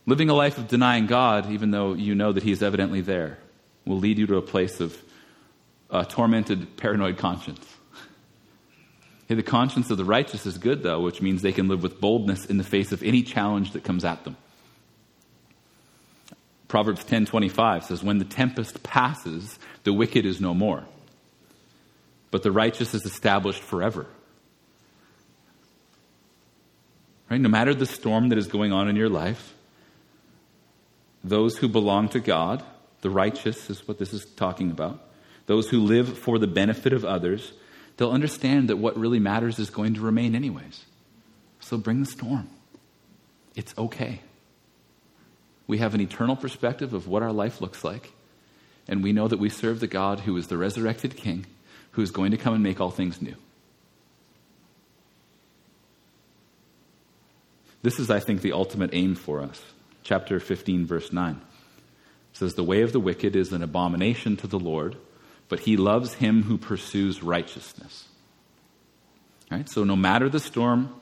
Living 0.07 0.31
a 0.31 0.35
life 0.35 0.57
of 0.57 0.69
denying 0.69 1.07
God, 1.07 1.51
even 1.51 1.71
though 1.71 1.93
you 1.93 2.15
know 2.15 2.33
that 2.33 2.43
He's 2.43 2.63
evidently 2.63 3.03
there, 3.03 3.39
will 3.85 3.99
lead 3.99 4.19
you 4.19 4.27
to 4.29 4.37
a 4.37 4.43
place 4.43 4.81
of 4.81 4.97
a 5.91 6.05
tormented, 6.05 6.77
paranoid 6.77 7.19
conscience. 7.19 7.67
Hey, 9.29 9.35
the 9.35 9.43
conscience 9.43 9.91
of 9.91 9.99
the 9.99 10.07
righteous 10.07 10.47
is 10.47 10.57
good, 10.57 10.83
though, 10.83 11.01
which 11.01 11.21
means 11.21 11.43
they 11.43 11.53
can 11.53 11.69
live 11.69 11.83
with 11.83 12.01
boldness 12.01 12.47
in 12.47 12.57
the 12.57 12.65
face 12.65 12.93
of 12.93 13.03
any 13.03 13.23
challenge 13.23 13.73
that 13.73 13.85
comes 13.85 14.03
at 14.03 14.25
them. 14.25 14.39
Proverbs 16.69 17.05
10:25 17.05 17.85
says 17.85 18.03
when 18.03 18.19
the 18.19 18.25
tempest 18.25 18.83
passes 18.83 19.59
the 19.85 19.93
wicked 19.93 20.25
is 20.25 20.41
no 20.41 20.55
more 20.55 20.85
but 22.31 22.43
the 22.43 22.53
righteous 22.53 22.95
is 22.95 23.05
established 23.05 23.63
forever. 23.63 24.07
Right? 27.31 27.41
No 27.41 27.49
matter 27.49 27.75
the 27.75 27.87
storm 27.87 28.31
that 28.31 28.39
is 28.39 28.47
going 28.47 28.73
on 28.73 28.89
in 28.89 28.97
your 28.97 29.09
life, 29.09 29.55
those 31.23 31.59
who 31.59 31.69
belong 31.69 32.09
to 32.11 32.21
God, 32.21 32.63
the 33.01 33.11
righteous 33.11 33.69
is 33.71 33.87
what 33.87 33.99
this 33.99 34.13
is 34.13 34.25
talking 34.25 34.71
about, 34.71 35.01
those 35.47 35.69
who 35.69 35.81
live 35.81 36.19
for 36.19 36.39
the 36.39 36.47
benefit 36.47 36.93
of 36.93 37.05
others, 37.05 37.53
they'll 37.97 38.11
understand 38.11 38.69
that 38.69 38.77
what 38.77 38.97
really 38.97 39.19
matters 39.19 39.59
is 39.59 39.71
going 39.71 39.95
to 39.95 40.01
remain 40.01 40.35
anyways. 40.35 40.85
So 41.61 41.77
bring 41.77 42.01
the 42.01 42.07
storm. 42.07 42.49
It's 43.57 43.75
okay. 43.77 44.21
We 45.69 45.79
have 45.79 45.95
an 45.95 46.01
eternal 46.01 46.35
perspective 46.35 46.93
of 46.93 47.07
what 47.07 47.23
our 47.23 47.33
life 47.33 47.61
looks 47.61 47.85
like. 47.85 48.13
And 48.89 49.05
we 49.05 49.13
know 49.13 49.29
that 49.29 49.39
we 49.39 49.51
serve 49.51 49.79
the 49.79 49.87
God 49.87 50.21
who 50.21 50.37
is 50.37 50.49
the 50.49 50.57
resurrected 50.57 51.17
King, 51.17 51.47
who 51.93 52.03
is 52.03 52.11
going 52.11 52.33
to 52.33 52.39
come 52.39 52.55
and 52.55 52.63
make 52.63 52.81
all 52.81 52.91
things 52.91 53.23
new. 53.23 53.37
This 57.83 58.01
is, 58.01 58.11
I 58.11 58.19
think, 58.19 58.41
the 58.41 58.53
ultimate 58.53 58.91
aim 58.93 59.15
for 59.15 59.41
us. 59.41 59.63
Chapter 60.03 60.41
15, 60.41 60.87
verse 60.87 61.13
9 61.13 61.41
says, 62.33 62.55
The 62.55 62.65
way 62.65 62.83
of 62.83 62.93
the 62.93 63.01
wicked 63.01 63.37
is 63.37 63.53
an 63.53 63.63
abomination 63.63 64.37
to 64.39 64.47
the 64.47 64.59
Lord, 64.59 64.97
but 65.49 65.61
he 65.61 65.77
loves 65.77 66.15
him 66.15 66.45
who 66.45 66.57
pursues 66.57 67.23
righteousness. 67.23 68.09
Right? 69.51 69.69
So, 69.69 69.85
no 69.85 69.97
matter 69.97 70.29
the 70.29 70.41
storm, 70.41 70.95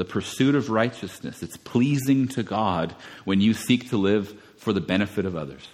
the 0.00 0.04
pursuit 0.06 0.54
of 0.54 0.70
righteousness. 0.70 1.42
It's 1.42 1.58
pleasing 1.58 2.26
to 2.28 2.42
God 2.42 2.94
when 3.26 3.42
you 3.42 3.52
seek 3.52 3.90
to 3.90 3.98
live 3.98 4.32
for 4.56 4.72
the 4.72 4.80
benefit 4.80 5.26
of 5.26 5.36
others. 5.36 5.68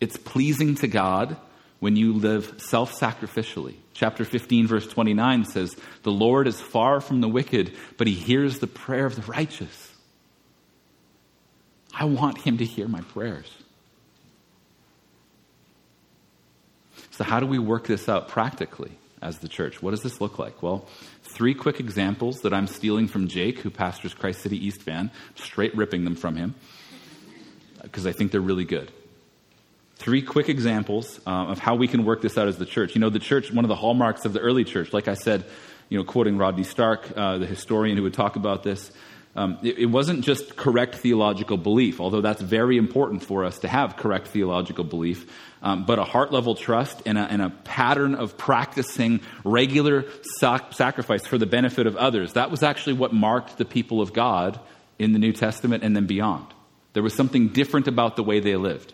It's 0.00 0.16
pleasing 0.16 0.76
to 0.76 0.86
God 0.86 1.36
when 1.80 1.96
you 1.96 2.12
live 2.12 2.62
self 2.62 2.96
sacrificially. 2.96 3.74
Chapter 3.94 4.24
15, 4.24 4.68
verse 4.68 4.86
29 4.86 5.44
says, 5.46 5.76
The 6.04 6.12
Lord 6.12 6.46
is 6.46 6.60
far 6.60 7.00
from 7.00 7.20
the 7.20 7.26
wicked, 7.26 7.72
but 7.98 8.06
he 8.06 8.12
hears 8.14 8.60
the 8.60 8.68
prayer 8.68 9.06
of 9.06 9.16
the 9.16 9.22
righteous. 9.22 9.92
I 11.92 12.04
want 12.04 12.38
him 12.38 12.58
to 12.58 12.64
hear 12.64 12.86
my 12.86 13.00
prayers. 13.00 13.52
So, 17.10 17.24
how 17.24 17.40
do 17.40 17.46
we 17.46 17.58
work 17.58 17.88
this 17.88 18.08
out 18.08 18.28
practically 18.28 18.92
as 19.22 19.38
the 19.38 19.48
church? 19.48 19.82
What 19.82 19.92
does 19.92 20.02
this 20.02 20.20
look 20.20 20.38
like? 20.38 20.62
Well, 20.62 20.86
three 21.22 21.54
quick 21.54 21.80
examples 21.80 22.40
that 22.40 22.52
I'm 22.52 22.66
stealing 22.66 23.08
from 23.08 23.28
Jake, 23.28 23.60
who 23.60 23.70
pastors 23.70 24.12
Christ 24.12 24.40
City 24.40 24.64
East 24.64 24.82
Van, 24.82 25.10
straight 25.36 25.74
ripping 25.76 26.04
them 26.04 26.16
from 26.16 26.36
him, 26.36 26.54
because 27.82 28.06
I 28.06 28.12
think 28.12 28.32
they're 28.32 28.40
really 28.40 28.64
good. 28.64 28.90
Three 29.96 30.22
quick 30.22 30.48
examples 30.48 31.20
uh, 31.26 31.30
of 31.30 31.58
how 31.60 31.76
we 31.76 31.86
can 31.86 32.04
work 32.04 32.22
this 32.22 32.36
out 32.36 32.48
as 32.48 32.58
the 32.58 32.66
church. 32.66 32.94
You 32.94 33.00
know, 33.00 33.10
the 33.10 33.20
church, 33.20 33.52
one 33.52 33.64
of 33.64 33.68
the 33.68 33.76
hallmarks 33.76 34.24
of 34.24 34.32
the 34.32 34.40
early 34.40 34.64
church, 34.64 34.92
like 34.92 35.06
I 35.06 35.14
said, 35.14 35.44
you 35.88 35.98
know, 35.98 36.04
quoting 36.04 36.38
Rodney 36.38 36.64
Stark, 36.64 37.06
uh, 37.16 37.38
the 37.38 37.46
historian 37.46 37.96
who 37.96 38.02
would 38.02 38.14
talk 38.14 38.36
about 38.36 38.62
this, 38.62 38.90
um, 39.34 39.58
it, 39.62 39.78
it, 39.78 39.86
wasn't 39.86 40.24
just 40.24 40.56
correct 40.56 40.96
theological 40.96 41.56
belief, 41.56 42.00
although 42.00 42.20
that's 42.20 42.42
very 42.42 42.76
important 42.76 43.24
for 43.24 43.44
us 43.44 43.60
to 43.60 43.68
have 43.68 43.96
correct 43.96 44.28
theological 44.28 44.84
belief, 44.84 45.30
um, 45.62 45.86
but 45.86 45.98
a 45.98 46.04
heart 46.04 46.32
level 46.32 46.54
trust 46.54 47.00
and 47.06 47.16
a, 47.16 47.22
and 47.22 47.40
a, 47.40 47.48
pattern 47.64 48.14
of 48.14 48.36
practicing 48.36 49.20
regular 49.42 50.04
sac- 50.38 50.74
sacrifice 50.74 51.26
for 51.26 51.38
the 51.38 51.46
benefit 51.46 51.86
of 51.86 51.96
others. 51.96 52.34
That 52.34 52.50
was 52.50 52.62
actually 52.62 52.94
what 52.94 53.14
marked 53.14 53.56
the 53.56 53.64
people 53.64 54.02
of 54.02 54.12
God 54.12 54.60
in 54.98 55.12
the 55.12 55.18
New 55.18 55.32
Testament 55.32 55.82
and 55.82 55.96
then 55.96 56.06
beyond. 56.06 56.46
There 56.92 57.02
was 57.02 57.14
something 57.14 57.48
different 57.48 57.88
about 57.88 58.16
the 58.16 58.22
way 58.22 58.40
they 58.40 58.56
lived. 58.56 58.92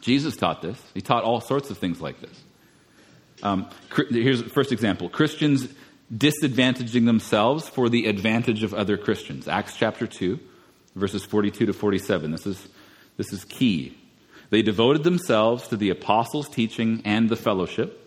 Jesus 0.00 0.36
taught 0.36 0.62
this, 0.62 0.80
he 0.94 1.02
taught 1.02 1.24
all 1.24 1.42
sorts 1.42 1.68
of 1.68 1.76
things 1.76 2.00
like 2.00 2.18
this. 2.20 2.44
Um, 3.42 3.68
here's 4.10 4.42
the 4.42 4.48
first 4.48 4.72
example 4.72 5.08
Christians 5.10 5.68
disadvantaging 6.14 7.06
themselves 7.06 7.68
for 7.68 7.88
the 7.88 8.06
advantage 8.06 8.62
of 8.62 8.74
other 8.74 8.96
Christians. 8.96 9.48
Acts 9.48 9.76
chapter 9.76 10.06
2, 10.06 10.38
verses 10.94 11.24
42 11.24 11.66
to 11.66 11.72
47. 11.72 12.30
This 12.30 12.46
is, 12.46 12.68
this 13.16 13.32
is 13.32 13.44
key. 13.44 13.96
They 14.50 14.62
devoted 14.62 15.04
themselves 15.04 15.68
to 15.68 15.76
the 15.76 15.90
apostles' 15.90 16.48
teaching 16.48 17.02
and 17.04 17.28
the 17.28 17.36
fellowship, 17.36 18.04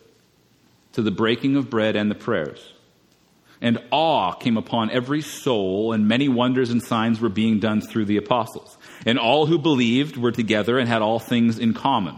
to 0.94 1.02
the 1.02 1.12
breaking 1.12 1.56
of 1.56 1.70
bread 1.70 1.96
and 1.96 2.10
the 2.10 2.16
prayers. 2.16 2.74
And 3.64 3.78
awe 3.92 4.32
came 4.32 4.58
upon 4.58 4.90
every 4.90 5.22
soul, 5.22 5.94
and 5.94 6.08
many 6.08 6.28
wonders 6.28 6.72
and 6.72 6.82
signs 6.82 7.22
were 7.22 7.30
being 7.30 7.60
done 7.60 7.82
through 7.82 8.06
the 8.06 8.18
apostles. 8.18 8.76
And 9.06 9.20
all 9.20 9.46
who 9.46 9.60
believed 9.60 10.18
were 10.18 10.32
together 10.32 10.80
and 10.80 10.90
had 10.90 11.04
all 11.04 11.20
things 11.20 11.60
in 11.60 11.76
common 11.76 12.18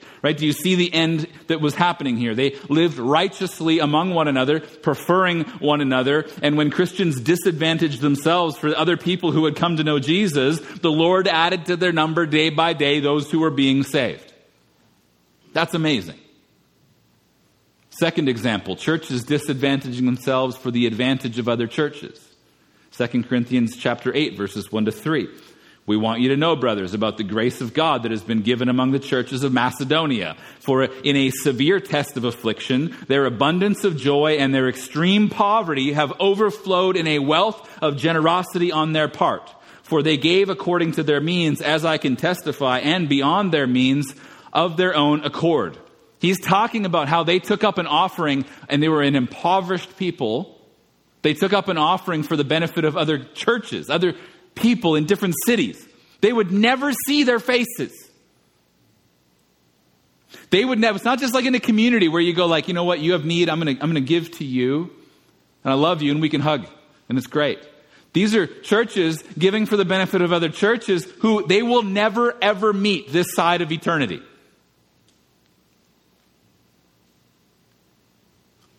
Right? 0.23 0.37
Do 0.37 0.45
you 0.45 0.53
see 0.53 0.75
the 0.75 0.93
end 0.93 1.27
that 1.47 1.61
was 1.61 1.73
happening 1.73 2.15
here? 2.15 2.35
They 2.35 2.55
lived 2.69 2.99
righteously 2.99 3.79
among 3.79 4.13
one 4.13 4.27
another, 4.27 4.59
preferring 4.59 5.45
one 5.59 5.81
another. 5.81 6.27
And 6.43 6.57
when 6.57 6.69
Christians 6.69 7.19
disadvantaged 7.19 8.01
themselves 8.01 8.55
for 8.55 8.75
other 8.75 8.97
people 8.97 9.31
who 9.31 9.45
had 9.45 9.55
come 9.55 9.77
to 9.77 9.83
know 9.83 9.97
Jesus, 9.97 10.59
the 10.59 10.91
Lord 10.91 11.27
added 11.27 11.65
to 11.65 11.75
their 11.75 11.91
number 11.91 12.27
day 12.27 12.51
by 12.51 12.73
day 12.73 12.99
those 12.99 13.31
who 13.31 13.39
were 13.39 13.49
being 13.49 13.81
saved. 13.81 14.31
That's 15.53 15.73
amazing. 15.73 16.19
Second 17.89 18.29
example, 18.29 18.75
churches 18.75 19.25
disadvantaging 19.25 20.05
themselves 20.05 20.55
for 20.55 20.69
the 20.69 20.85
advantage 20.85 21.39
of 21.39 21.49
other 21.49 21.67
churches. 21.67 22.19
2 22.91 23.23
Corinthians 23.23 23.75
chapter 23.75 24.13
8 24.15 24.37
verses 24.37 24.71
1 24.71 24.85
to 24.85 24.91
3. 24.91 25.27
We 25.87 25.97
want 25.97 26.21
you 26.21 26.29
to 26.29 26.37
know, 26.37 26.55
brothers, 26.55 26.93
about 26.93 27.17
the 27.17 27.23
grace 27.23 27.59
of 27.59 27.73
God 27.73 28.03
that 28.03 28.11
has 28.11 28.21
been 28.21 28.41
given 28.41 28.69
among 28.69 28.91
the 28.91 28.99
churches 28.99 29.43
of 29.43 29.51
Macedonia. 29.51 30.37
For 30.59 30.83
in 30.83 31.15
a 31.15 31.31
severe 31.31 31.79
test 31.79 32.17
of 32.17 32.23
affliction, 32.23 32.95
their 33.07 33.25
abundance 33.25 33.83
of 33.83 33.97
joy 33.97 34.33
and 34.33 34.53
their 34.53 34.69
extreme 34.69 35.29
poverty 35.29 35.93
have 35.93 36.13
overflowed 36.19 36.95
in 36.95 37.07
a 37.07 37.19
wealth 37.19 37.67
of 37.81 37.97
generosity 37.97 38.71
on 38.71 38.93
their 38.93 39.07
part. 39.07 39.53
For 39.81 40.03
they 40.03 40.17
gave 40.17 40.49
according 40.49 40.93
to 40.93 41.03
their 41.03 41.19
means, 41.19 41.61
as 41.61 41.83
I 41.83 41.97
can 41.97 42.15
testify, 42.15 42.79
and 42.79 43.09
beyond 43.09 43.51
their 43.51 43.67
means 43.67 44.15
of 44.53 44.77
their 44.77 44.95
own 44.95 45.23
accord. 45.23 45.77
He's 46.19 46.39
talking 46.39 46.85
about 46.85 47.07
how 47.07 47.23
they 47.23 47.39
took 47.39 47.63
up 47.63 47.79
an 47.79 47.87
offering 47.87 48.45
and 48.69 48.81
they 48.81 48.89
were 48.89 49.01
an 49.01 49.15
impoverished 49.15 49.97
people. 49.97 50.57
They 51.23 51.33
took 51.33 51.51
up 51.51 51.67
an 51.67 51.77
offering 51.77 52.21
for 52.23 52.37
the 52.37 52.43
benefit 52.43 52.85
of 52.85 52.95
other 52.95 53.19
churches, 53.23 53.89
other 53.89 54.13
people 54.55 54.95
in 54.95 55.05
different 55.05 55.35
cities. 55.45 55.87
They 56.21 56.31
would 56.31 56.51
never 56.51 56.91
see 57.07 57.23
their 57.23 57.39
faces. 57.39 57.91
They 60.49 60.65
would 60.65 60.79
never, 60.79 60.97
it's 60.97 61.05
not 61.05 61.19
just 61.19 61.33
like 61.33 61.45
in 61.45 61.55
a 61.55 61.59
community 61.59 62.07
where 62.07 62.21
you 62.21 62.33
go 62.33 62.45
like, 62.45 62.67
you 62.67 62.73
know 62.73 62.83
what, 62.83 62.99
you 62.99 63.13
have 63.13 63.25
need, 63.25 63.49
I'm 63.49 63.59
gonna, 63.59 63.71
I'm 63.71 63.89
gonna 63.89 64.01
give 64.01 64.31
to 64.37 64.45
you, 64.45 64.91
and 65.63 65.71
I 65.71 65.75
love 65.75 66.01
you, 66.01 66.11
and 66.11 66.21
we 66.21 66.29
can 66.29 66.41
hug, 66.41 66.65
and 67.09 67.17
it's 67.17 67.27
great. 67.27 67.59
These 68.13 68.35
are 68.35 68.45
churches 68.45 69.23
giving 69.37 69.65
for 69.65 69.77
the 69.77 69.85
benefit 69.85 70.21
of 70.21 70.33
other 70.33 70.49
churches 70.49 71.05
who 71.19 71.47
they 71.47 71.61
will 71.63 71.83
never 71.83 72.35
ever 72.41 72.73
meet 72.73 73.11
this 73.11 73.33
side 73.33 73.61
of 73.61 73.71
eternity. 73.71 74.21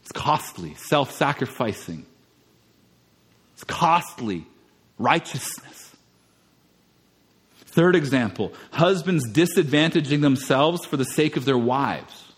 It's 0.02 0.12
costly, 0.12 0.74
self 0.74 1.12
sacrificing. 1.12 2.04
It's 3.54 3.64
costly 3.64 4.44
righteousness. 5.02 5.94
Third 7.66 7.96
example 7.96 8.52
husbands 8.70 9.28
disadvantaging 9.30 10.20
themselves 10.20 10.84
for 10.84 10.96
the 10.96 11.04
sake 11.04 11.36
of 11.36 11.44
their 11.44 11.58
wives. 11.58 12.32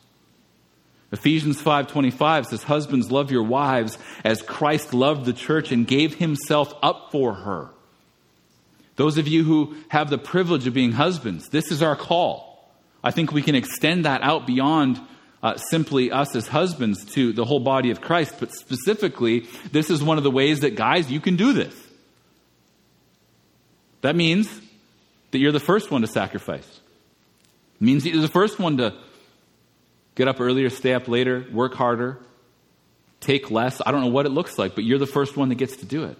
Ephesians 1.12 1.61
5:25 1.61 2.47
says 2.47 2.62
husbands 2.65 3.11
love 3.11 3.31
your 3.31 3.43
wives 3.43 3.99
as 4.25 4.43
Christ 4.43 4.95
loved 4.95 5.25
the 5.25 5.33
church 5.33 5.71
and 5.71 5.87
gave 5.87 6.15
himself 6.15 6.75
up 6.83 7.11
for 7.12 7.35
her. 7.35 7.71
Those 8.97 9.19
of 9.19 9.27
you 9.27 9.45
who 9.45 9.75
have 9.89 10.11
the 10.11 10.19
privilege 10.19 10.67
of 10.67 10.75
being 10.75 10.93
husbands, 10.93 11.49
this 11.49 11.71
is 11.71 11.83
our 11.83 11.97
call. 11.97 12.73
I 13.03 13.11
think 13.11 13.33
we 13.33 13.43
can 13.43 13.55
extend 13.55 14.05
that 14.05 14.23
out 14.23 14.47
beyond 14.47 15.01
uh, 15.43 15.57
simply 15.57 16.11
us 16.11 16.35
as 16.35 16.49
husbands 16.49 17.05
to 17.12 17.33
the 17.33 17.45
whole 17.45 17.61
body 17.61 17.91
of 17.91 18.01
Christ, 18.01 18.37
but 18.41 18.53
specifically, 18.53 19.47
this 19.73 19.91
is 19.91 20.03
one 20.03 20.17
of 20.17 20.25
the 20.25 20.31
ways 20.31 20.61
that 20.61 20.75
guys 20.75 21.11
you 21.11 21.21
can 21.21 21.37
do 21.37 21.53
this. 21.53 21.84
That 24.05 24.17
means 24.17 24.61
that 25.31 25.39
you're 25.39 25.51
the 25.51 25.59
first 25.59 25.91
one 25.91 26.03
to 26.03 26.07
sacrifice. 26.07 26.69
It 27.77 27.81
means 27.81 28.05
you're 28.05 28.21
the 28.21 28.29
first 28.29 28.59
one 28.59 28.77
to 28.77 28.93
get 30.15 30.29
up 30.29 30.43
earlier, 30.43 30.69
stay 30.69 30.93
up 30.93 31.09
later, 31.09 31.47
work 31.51 31.73
harder, 31.73 32.19
take 33.21 33.51
less. 33.51 33.81
I 33.85 33.93
don't 33.93 34.03
know 34.03 34.09
what 34.09 34.27
it 34.27 34.29
looks 34.29 34.59
like, 34.59 34.75
but 34.75 34.85
you're 34.85 34.99
the 34.99 35.07
first 35.07 35.39
one 35.39 35.49
that 35.49 35.55
gets 35.55 35.77
to 35.77 35.87
do 35.87 36.05
it. 36.05 36.19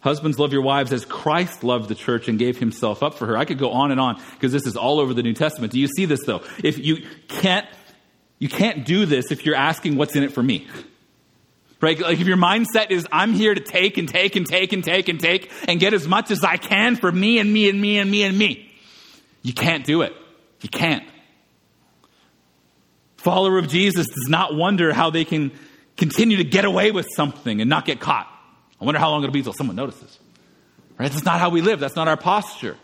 Husbands, 0.00 0.38
love 0.38 0.54
your 0.54 0.62
wives 0.62 0.94
as 0.94 1.04
Christ 1.04 1.62
loved 1.62 1.90
the 1.90 1.94
church 1.94 2.26
and 2.26 2.38
gave 2.38 2.56
himself 2.56 3.02
up 3.02 3.16
for 3.16 3.26
her. 3.26 3.36
I 3.36 3.44
could 3.44 3.58
go 3.58 3.72
on 3.72 3.90
and 3.90 4.00
on 4.00 4.18
because 4.32 4.50
this 4.50 4.64
is 4.64 4.78
all 4.78 4.98
over 4.98 5.12
the 5.12 5.22
New 5.22 5.34
Testament. 5.34 5.74
Do 5.74 5.78
you 5.78 5.88
see 5.88 6.06
this 6.06 6.24
though? 6.24 6.40
If 6.64 6.78
you 6.78 7.04
can't, 7.28 7.66
you 8.38 8.48
can't 8.48 8.86
do 8.86 9.04
this 9.04 9.30
if 9.30 9.44
you're 9.44 9.56
asking 9.56 9.96
what's 9.96 10.16
in 10.16 10.22
it 10.22 10.32
for 10.32 10.42
me. 10.42 10.66
Right? 11.80 11.98
Like 12.00 12.18
if 12.18 12.26
your 12.26 12.38
mindset 12.38 12.90
is, 12.90 13.06
I'm 13.12 13.34
here 13.34 13.54
to 13.54 13.60
take 13.60 13.98
and 13.98 14.08
take 14.08 14.34
and 14.36 14.46
take 14.46 14.72
and 14.72 14.82
take 14.82 15.08
and 15.08 15.20
take 15.20 15.52
and 15.68 15.78
get 15.78 15.92
as 15.92 16.08
much 16.08 16.30
as 16.30 16.42
I 16.42 16.56
can 16.56 16.96
for 16.96 17.12
me 17.12 17.38
and 17.38 17.52
me 17.52 17.68
and 17.68 17.80
me 17.80 17.98
and 17.98 18.10
me 18.10 18.22
and 18.22 18.36
me. 18.36 18.72
You 19.42 19.52
can't 19.52 19.84
do 19.84 20.02
it. 20.02 20.14
You 20.62 20.70
can't. 20.70 21.04
Follower 23.18 23.58
of 23.58 23.68
Jesus 23.68 24.06
does 24.06 24.28
not 24.28 24.54
wonder 24.54 24.92
how 24.92 25.10
they 25.10 25.24
can 25.24 25.52
continue 25.96 26.38
to 26.38 26.44
get 26.44 26.64
away 26.64 26.92
with 26.92 27.08
something 27.14 27.60
and 27.60 27.68
not 27.68 27.84
get 27.84 28.00
caught. 28.00 28.26
I 28.80 28.84
wonder 28.84 28.98
how 28.98 29.10
long 29.10 29.22
it'll 29.22 29.32
be 29.32 29.40
until 29.40 29.52
someone 29.52 29.76
notices. 29.76 30.18
Right? 30.98 31.10
That's 31.10 31.24
not 31.24 31.40
how 31.40 31.50
we 31.50 31.60
live. 31.60 31.80
That's 31.80 31.96
not 31.96 32.08
our 32.08 32.16
posture. 32.16 32.76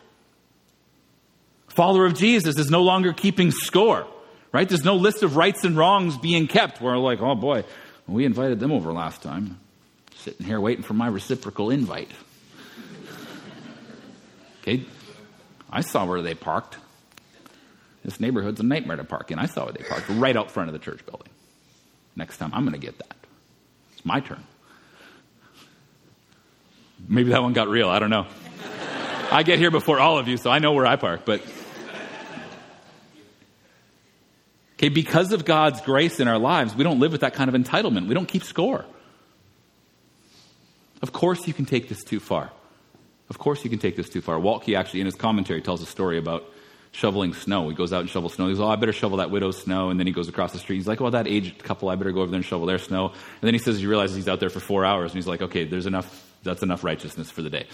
Follower 1.68 2.07
of 2.07 2.14
Jesus 2.14 2.59
is 2.59 2.70
no 2.70 2.82
longer 2.82 3.12
keeping 3.12 3.51
score. 3.51 4.07
Right? 4.53 4.68
There's 4.68 4.84
no 4.84 4.97
list 4.97 5.22
of 5.22 5.36
rights 5.36 5.64
and 5.64 5.76
wrongs 5.76 6.18
being 6.18 6.47
kept 6.47 6.80
where 6.80 6.93
we're 6.93 6.99
like, 6.99 7.20
oh 7.22 7.34
boy, 7.34 7.64
we 8.07 8.24
invited 8.24 8.61
them 8.61 8.72
over 8.72 8.92
last 8.92 9.22
time. 9.22 9.59
Sitting 10.16 10.46
here 10.46 10.61
waiting 10.61 10.82
for 10.82 10.94
my 10.94 11.09
reciprocal 11.09 11.70
invite. 11.70 12.11
Okay, 14.61 14.84
I 15.70 15.80
saw 15.80 16.05
where 16.05 16.22
they 16.22 16.34
parked. 16.34 16.76
This 18.05 18.20
neighborhood's 18.20 18.61
a 18.61 18.64
nightmare 18.64 18.96
to 18.96 19.05
park 19.05 19.30
in. 19.30 19.38
I 19.38 19.46
saw 19.46 19.64
where 19.64 19.72
they 19.72 19.84
parked, 19.84 20.09
right 20.09 20.36
out 20.36 20.50
front 20.50 20.68
of 20.68 20.72
the 20.72 20.78
church 20.78 21.05
building. 21.07 21.28
Next 22.14 22.36
time, 22.36 22.50
I'm 22.53 22.62
going 22.64 22.78
to 22.78 22.84
get 22.84 22.98
that. 22.98 23.16
It's 23.92 24.05
my 24.05 24.20
turn. 24.20 24.44
Maybe 27.09 27.30
that 27.30 27.42
one 27.42 27.53
got 27.53 27.68
real. 27.68 27.88
I 27.88 27.98
don't 27.98 28.11
know. 28.11 28.26
I 29.30 29.42
get 29.44 29.59
here 29.59 29.70
before 29.70 29.98
all 29.98 30.18
of 30.18 30.28
you, 30.28 30.36
so 30.36 30.50
I 30.50 30.59
know 30.59 30.72
where 30.72 30.86
I 30.86 30.96
park, 30.96 31.22
but. 31.24 31.42
Okay, 34.83 34.89
because 34.89 35.33
of 35.33 35.45
God's 35.45 35.80
grace 35.80 36.18
in 36.18 36.26
our 36.26 36.41
lives, 36.41 36.74
we 36.74 36.83
don't 36.83 36.99
live 36.99 37.12
with 37.12 37.20
that 37.20 37.35
kind 37.35 37.49
of 37.49 37.55
entitlement. 37.55 38.09
We 38.09 38.14
don't 38.14 38.26
keep 38.26 38.43
score. 38.43 38.85
Of 41.01 41.12
course, 41.12 41.47
you 41.47 41.55
can 41.55 41.66
take 41.66 41.89
this 41.89 42.03
too 42.03 42.18
far. 42.18 42.51
Of 43.30 43.39
course, 43.39 43.62
you 43.62 43.70
can 43.70 43.78
take 43.78 43.95
this 43.95 44.09
too 44.09 44.20
far. 44.20 44.39
Waltke 44.39 44.76
actually, 44.76 44.99
in 44.99 45.07
his 45.07 45.14
commentary, 45.14 45.62
tells 45.62 45.83
a 45.83 45.87
story 45.87 46.18
about 46.18 46.43
shoveling 46.91 47.33
snow. 47.33 47.68
He 47.68 47.76
goes 47.76 47.93
out 47.93 48.01
and 48.01 48.11
shovels 48.11 48.35
snow. 48.35 48.49
He 48.49 48.55
goes, 48.55 48.61
Oh, 48.61 48.66
I 48.66 48.74
better 48.74 48.93
shovel 48.93 49.18
that 49.18 49.30
widow's 49.30 49.62
snow. 49.62 49.91
And 49.91 50.01
then 50.01 50.09
he 50.09 50.12
goes 50.12 50.28
across 50.28 50.53
the 50.53 50.59
street. 50.59 50.78
He's 50.78 50.89
like, 50.89 50.99
Well, 50.99 51.12
that 51.12 51.28
aged 51.28 51.62
couple, 51.62 51.89
I 51.89 51.95
better 51.95 52.11
go 52.11 52.22
over 52.22 52.33
there 52.33 52.39
and 52.39 52.45
shovel 52.45 52.66
their 52.66 52.78
snow. 52.78 53.11
And 53.11 53.43
then 53.43 53.55
he 53.55 53.59
says 53.59 53.78
he 53.78 53.87
realizes 53.87 54.16
he's 54.16 54.28
out 54.28 54.41
there 54.41 54.51
for 54.51 54.59
four 54.59 54.85
hours. 54.85 55.12
And 55.12 55.16
he's 55.16 55.28
like, 55.28 55.43
Okay, 55.43 55.64
there's 55.64 55.87
enough, 55.87 56.28
that's 56.43 56.64
enough 56.64 56.83
righteousness 56.83 57.30
for 57.30 57.43
the 57.43 57.51
day. 57.51 57.68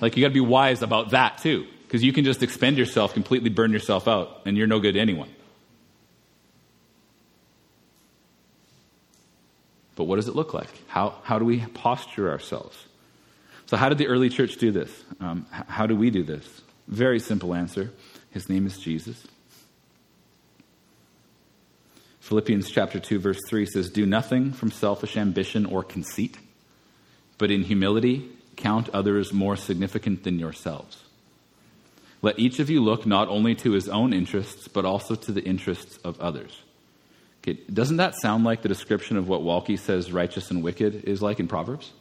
Like, 0.00 0.16
you 0.16 0.22
got 0.22 0.28
to 0.28 0.34
be 0.34 0.40
wise 0.40 0.82
about 0.82 1.10
that 1.10 1.38
too. 1.38 1.66
Because 1.82 2.04
you 2.04 2.12
can 2.12 2.24
just 2.24 2.44
expend 2.44 2.78
yourself, 2.78 3.14
completely 3.14 3.50
burn 3.50 3.72
yourself 3.72 4.06
out, 4.06 4.42
and 4.46 4.56
you're 4.56 4.68
no 4.68 4.78
good 4.78 4.92
to 4.92 5.00
anyone. 5.00 5.28
But 9.96 10.04
what 10.04 10.16
does 10.16 10.28
it 10.28 10.36
look 10.36 10.54
like? 10.54 10.68
How, 10.86 11.18
how 11.24 11.38
do 11.38 11.44
we 11.44 11.60
posture 11.60 12.30
ourselves? 12.30 12.76
So, 13.64 13.76
how 13.76 13.88
did 13.88 13.98
the 13.98 14.06
early 14.06 14.28
church 14.28 14.58
do 14.58 14.70
this? 14.70 14.90
Um, 15.18 15.46
how 15.50 15.86
do 15.86 15.96
we 15.96 16.10
do 16.10 16.22
this? 16.22 16.62
Very 16.86 17.18
simple 17.18 17.52
answer. 17.52 17.90
His 18.30 18.48
name 18.48 18.66
is 18.66 18.78
Jesus. 18.78 19.26
Philippians 22.20 22.70
chapter 22.70 23.00
2 23.00 23.18
verse 23.18 23.40
3 23.48 23.66
says, 23.66 23.88
"Do 23.88 24.04
nothing 24.04 24.52
from 24.52 24.70
selfish 24.70 25.16
ambition 25.16 25.64
or 25.64 25.82
conceit, 25.82 26.38
but 27.38 27.50
in 27.50 27.62
humility 27.62 28.28
count 28.56 28.88
others 28.90 29.32
more 29.32 29.56
significant 29.56 30.24
than 30.24 30.38
yourselves. 30.38 31.04
Let 32.22 32.38
each 32.38 32.58
of 32.58 32.68
you 32.68 32.82
look 32.82 33.06
not 33.06 33.28
only 33.28 33.54
to 33.56 33.72
his 33.72 33.88
own 33.88 34.12
interests, 34.12 34.68
but 34.68 34.84
also 34.84 35.14
to 35.14 35.32
the 35.32 35.44
interests 35.44 35.98
of 36.04 36.20
others." 36.20 36.62
Okay, 37.46 37.60
doesn't 37.72 37.98
that 37.98 38.16
sound 38.16 38.44
like 38.44 38.62
the 38.62 38.68
description 38.68 39.16
of 39.16 39.28
what 39.28 39.42
Waltke 39.42 39.78
says 39.78 40.10
righteous 40.10 40.50
and 40.50 40.64
wicked 40.64 41.04
is 41.04 41.22
like 41.22 41.38
in 41.38 41.46
Proverbs? 41.46 41.92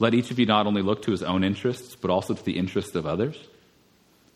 Let 0.00 0.14
each 0.14 0.30
of 0.30 0.38
you 0.38 0.46
not 0.46 0.66
only 0.66 0.82
look 0.82 1.02
to 1.02 1.12
his 1.12 1.22
own 1.22 1.44
interests, 1.44 1.94
but 1.94 2.10
also 2.10 2.34
to 2.34 2.42
the 2.42 2.56
interests 2.56 2.96
of 2.96 3.06
others. 3.06 3.36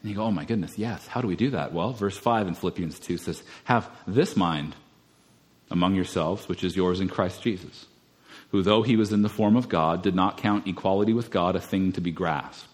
And 0.02 0.10
you 0.10 0.16
go, 0.16 0.24
oh 0.24 0.30
my 0.30 0.44
goodness, 0.44 0.78
yes. 0.78 1.06
How 1.06 1.22
do 1.22 1.26
we 1.26 1.34
do 1.34 1.50
that? 1.50 1.72
Well, 1.72 1.92
verse 1.92 2.16
5 2.16 2.46
in 2.46 2.54
Philippians 2.54 3.00
2 3.00 3.16
says, 3.16 3.42
Have 3.64 3.90
this 4.06 4.36
mind 4.36 4.76
among 5.70 5.94
yourselves, 5.94 6.48
which 6.48 6.62
is 6.62 6.76
yours 6.76 7.00
in 7.00 7.08
Christ 7.08 7.42
Jesus, 7.42 7.86
who, 8.50 8.62
though 8.62 8.82
he 8.82 8.96
was 8.96 9.12
in 9.12 9.22
the 9.22 9.28
form 9.28 9.56
of 9.56 9.68
God, 9.68 10.02
did 10.02 10.14
not 10.14 10.36
count 10.36 10.68
equality 10.68 11.14
with 11.14 11.30
God 11.30 11.56
a 11.56 11.60
thing 11.60 11.90
to 11.92 12.00
be 12.00 12.12
grasped, 12.12 12.68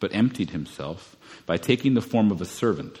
but 0.00 0.14
emptied 0.14 0.50
himself 0.50 1.14
by 1.46 1.58
taking 1.58 1.94
the 1.94 2.00
form 2.00 2.32
of 2.32 2.40
a 2.40 2.46
servant 2.46 3.00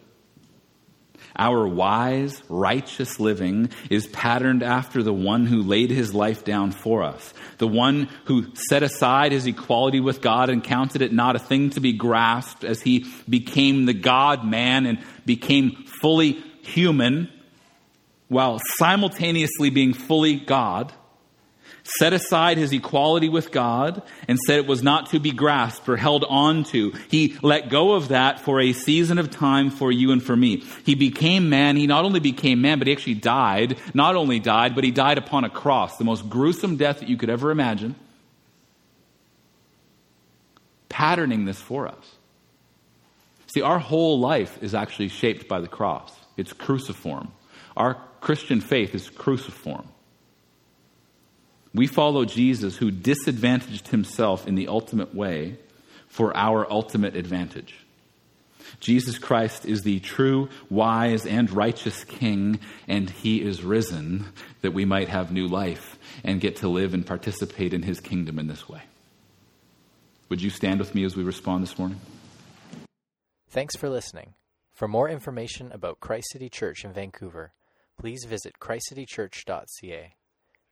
Our 1.37 1.67
wise, 1.67 2.41
righteous 2.49 3.19
living 3.19 3.69
is 3.89 4.07
patterned 4.07 4.63
after 4.63 5.01
the 5.03 5.13
one 5.13 5.45
who 5.45 5.61
laid 5.61 5.89
his 5.89 6.13
life 6.13 6.43
down 6.43 6.71
for 6.71 7.03
us, 7.03 7.33
the 7.57 7.67
one 7.67 8.09
who 8.25 8.53
set 8.55 8.83
aside 8.83 9.31
his 9.31 9.47
equality 9.47 9.99
with 9.99 10.21
God 10.21 10.49
and 10.49 10.63
counted 10.63 11.01
it 11.01 11.13
not 11.13 11.35
a 11.35 11.39
thing 11.39 11.69
to 11.71 11.79
be 11.79 11.93
grasped 11.93 12.63
as 12.63 12.81
he 12.81 13.05
became 13.29 13.85
the 13.85 13.93
God 13.93 14.45
man 14.45 14.85
and 14.85 14.99
became 15.25 15.85
fully 16.01 16.43
human 16.61 17.29
while 18.27 18.59
simultaneously 18.77 19.69
being 19.69 19.93
fully 19.93 20.35
God 20.35 20.93
set 21.83 22.13
aside 22.13 22.57
his 22.57 22.71
equality 22.71 23.29
with 23.29 23.51
God 23.51 24.01
and 24.27 24.37
said 24.39 24.59
it 24.59 24.67
was 24.67 24.83
not 24.83 25.09
to 25.11 25.19
be 25.19 25.31
grasped 25.31 25.87
or 25.89 25.97
held 25.97 26.23
on 26.27 26.63
to. 26.65 26.93
He 27.09 27.37
let 27.41 27.69
go 27.69 27.93
of 27.93 28.09
that 28.09 28.39
for 28.39 28.59
a 28.59 28.73
season 28.73 29.17
of 29.17 29.29
time 29.31 29.69
for 29.69 29.91
you 29.91 30.11
and 30.11 30.23
for 30.23 30.35
me. 30.35 30.63
He 30.85 30.95
became 30.95 31.49
man. 31.49 31.75
He 31.75 31.87
not 31.87 32.05
only 32.05 32.19
became 32.19 32.61
man, 32.61 32.77
but 32.77 32.87
he 32.87 32.93
actually 32.93 33.15
died. 33.15 33.77
Not 33.93 34.15
only 34.15 34.39
died, 34.39 34.75
but 34.75 34.83
he 34.83 34.91
died 34.91 35.17
upon 35.17 35.43
a 35.43 35.49
cross, 35.49 35.97
the 35.97 36.03
most 36.03 36.29
gruesome 36.29 36.77
death 36.77 36.99
that 36.99 37.09
you 37.09 37.17
could 37.17 37.29
ever 37.29 37.51
imagine. 37.51 37.95
Patterning 40.89 41.45
this 41.45 41.59
for 41.59 41.87
us. 41.87 42.15
See, 43.53 43.61
our 43.61 43.79
whole 43.79 44.19
life 44.19 44.61
is 44.61 44.73
actually 44.73 45.09
shaped 45.09 45.47
by 45.47 45.59
the 45.59 45.67
cross. 45.67 46.13
It's 46.37 46.53
cruciform. 46.53 47.31
Our 47.75 47.97
Christian 48.21 48.61
faith 48.61 48.95
is 48.95 49.09
cruciform. 49.09 49.87
We 51.73 51.87
follow 51.87 52.25
Jesus 52.25 52.77
who 52.77 52.91
disadvantaged 52.91 53.89
himself 53.89 54.47
in 54.47 54.55
the 54.55 54.67
ultimate 54.67 55.15
way 55.15 55.57
for 56.07 56.35
our 56.35 56.69
ultimate 56.69 57.15
advantage. 57.15 57.75
Jesus 58.79 59.17
Christ 59.17 59.65
is 59.65 59.81
the 59.81 59.99
true, 59.99 60.49
wise, 60.69 61.25
and 61.25 61.49
righteous 61.51 62.03
King, 62.03 62.59
and 62.87 63.09
he 63.09 63.41
is 63.41 63.63
risen 63.63 64.25
that 64.61 64.71
we 64.71 64.85
might 64.85 65.09
have 65.09 65.31
new 65.31 65.47
life 65.47 65.97
and 66.23 66.41
get 66.41 66.57
to 66.57 66.67
live 66.67 66.93
and 66.93 67.05
participate 67.05 67.73
in 67.73 67.83
his 67.83 67.99
kingdom 67.99 68.39
in 68.39 68.47
this 68.47 68.67
way. 68.67 68.81
Would 70.29 70.41
you 70.41 70.49
stand 70.49 70.79
with 70.79 70.95
me 70.95 71.03
as 71.03 71.15
we 71.15 71.23
respond 71.23 71.63
this 71.63 71.77
morning? 71.77 71.99
Thanks 73.49 73.75
for 73.75 73.89
listening. 73.89 74.33
For 74.71 74.87
more 74.87 75.09
information 75.09 75.71
about 75.73 75.99
Christ 75.99 76.27
City 76.31 76.49
Church 76.49 76.85
in 76.85 76.93
Vancouver, 76.93 77.53
please 77.99 78.25
visit 78.25 78.55
christcitychurch.ca. 78.59 80.15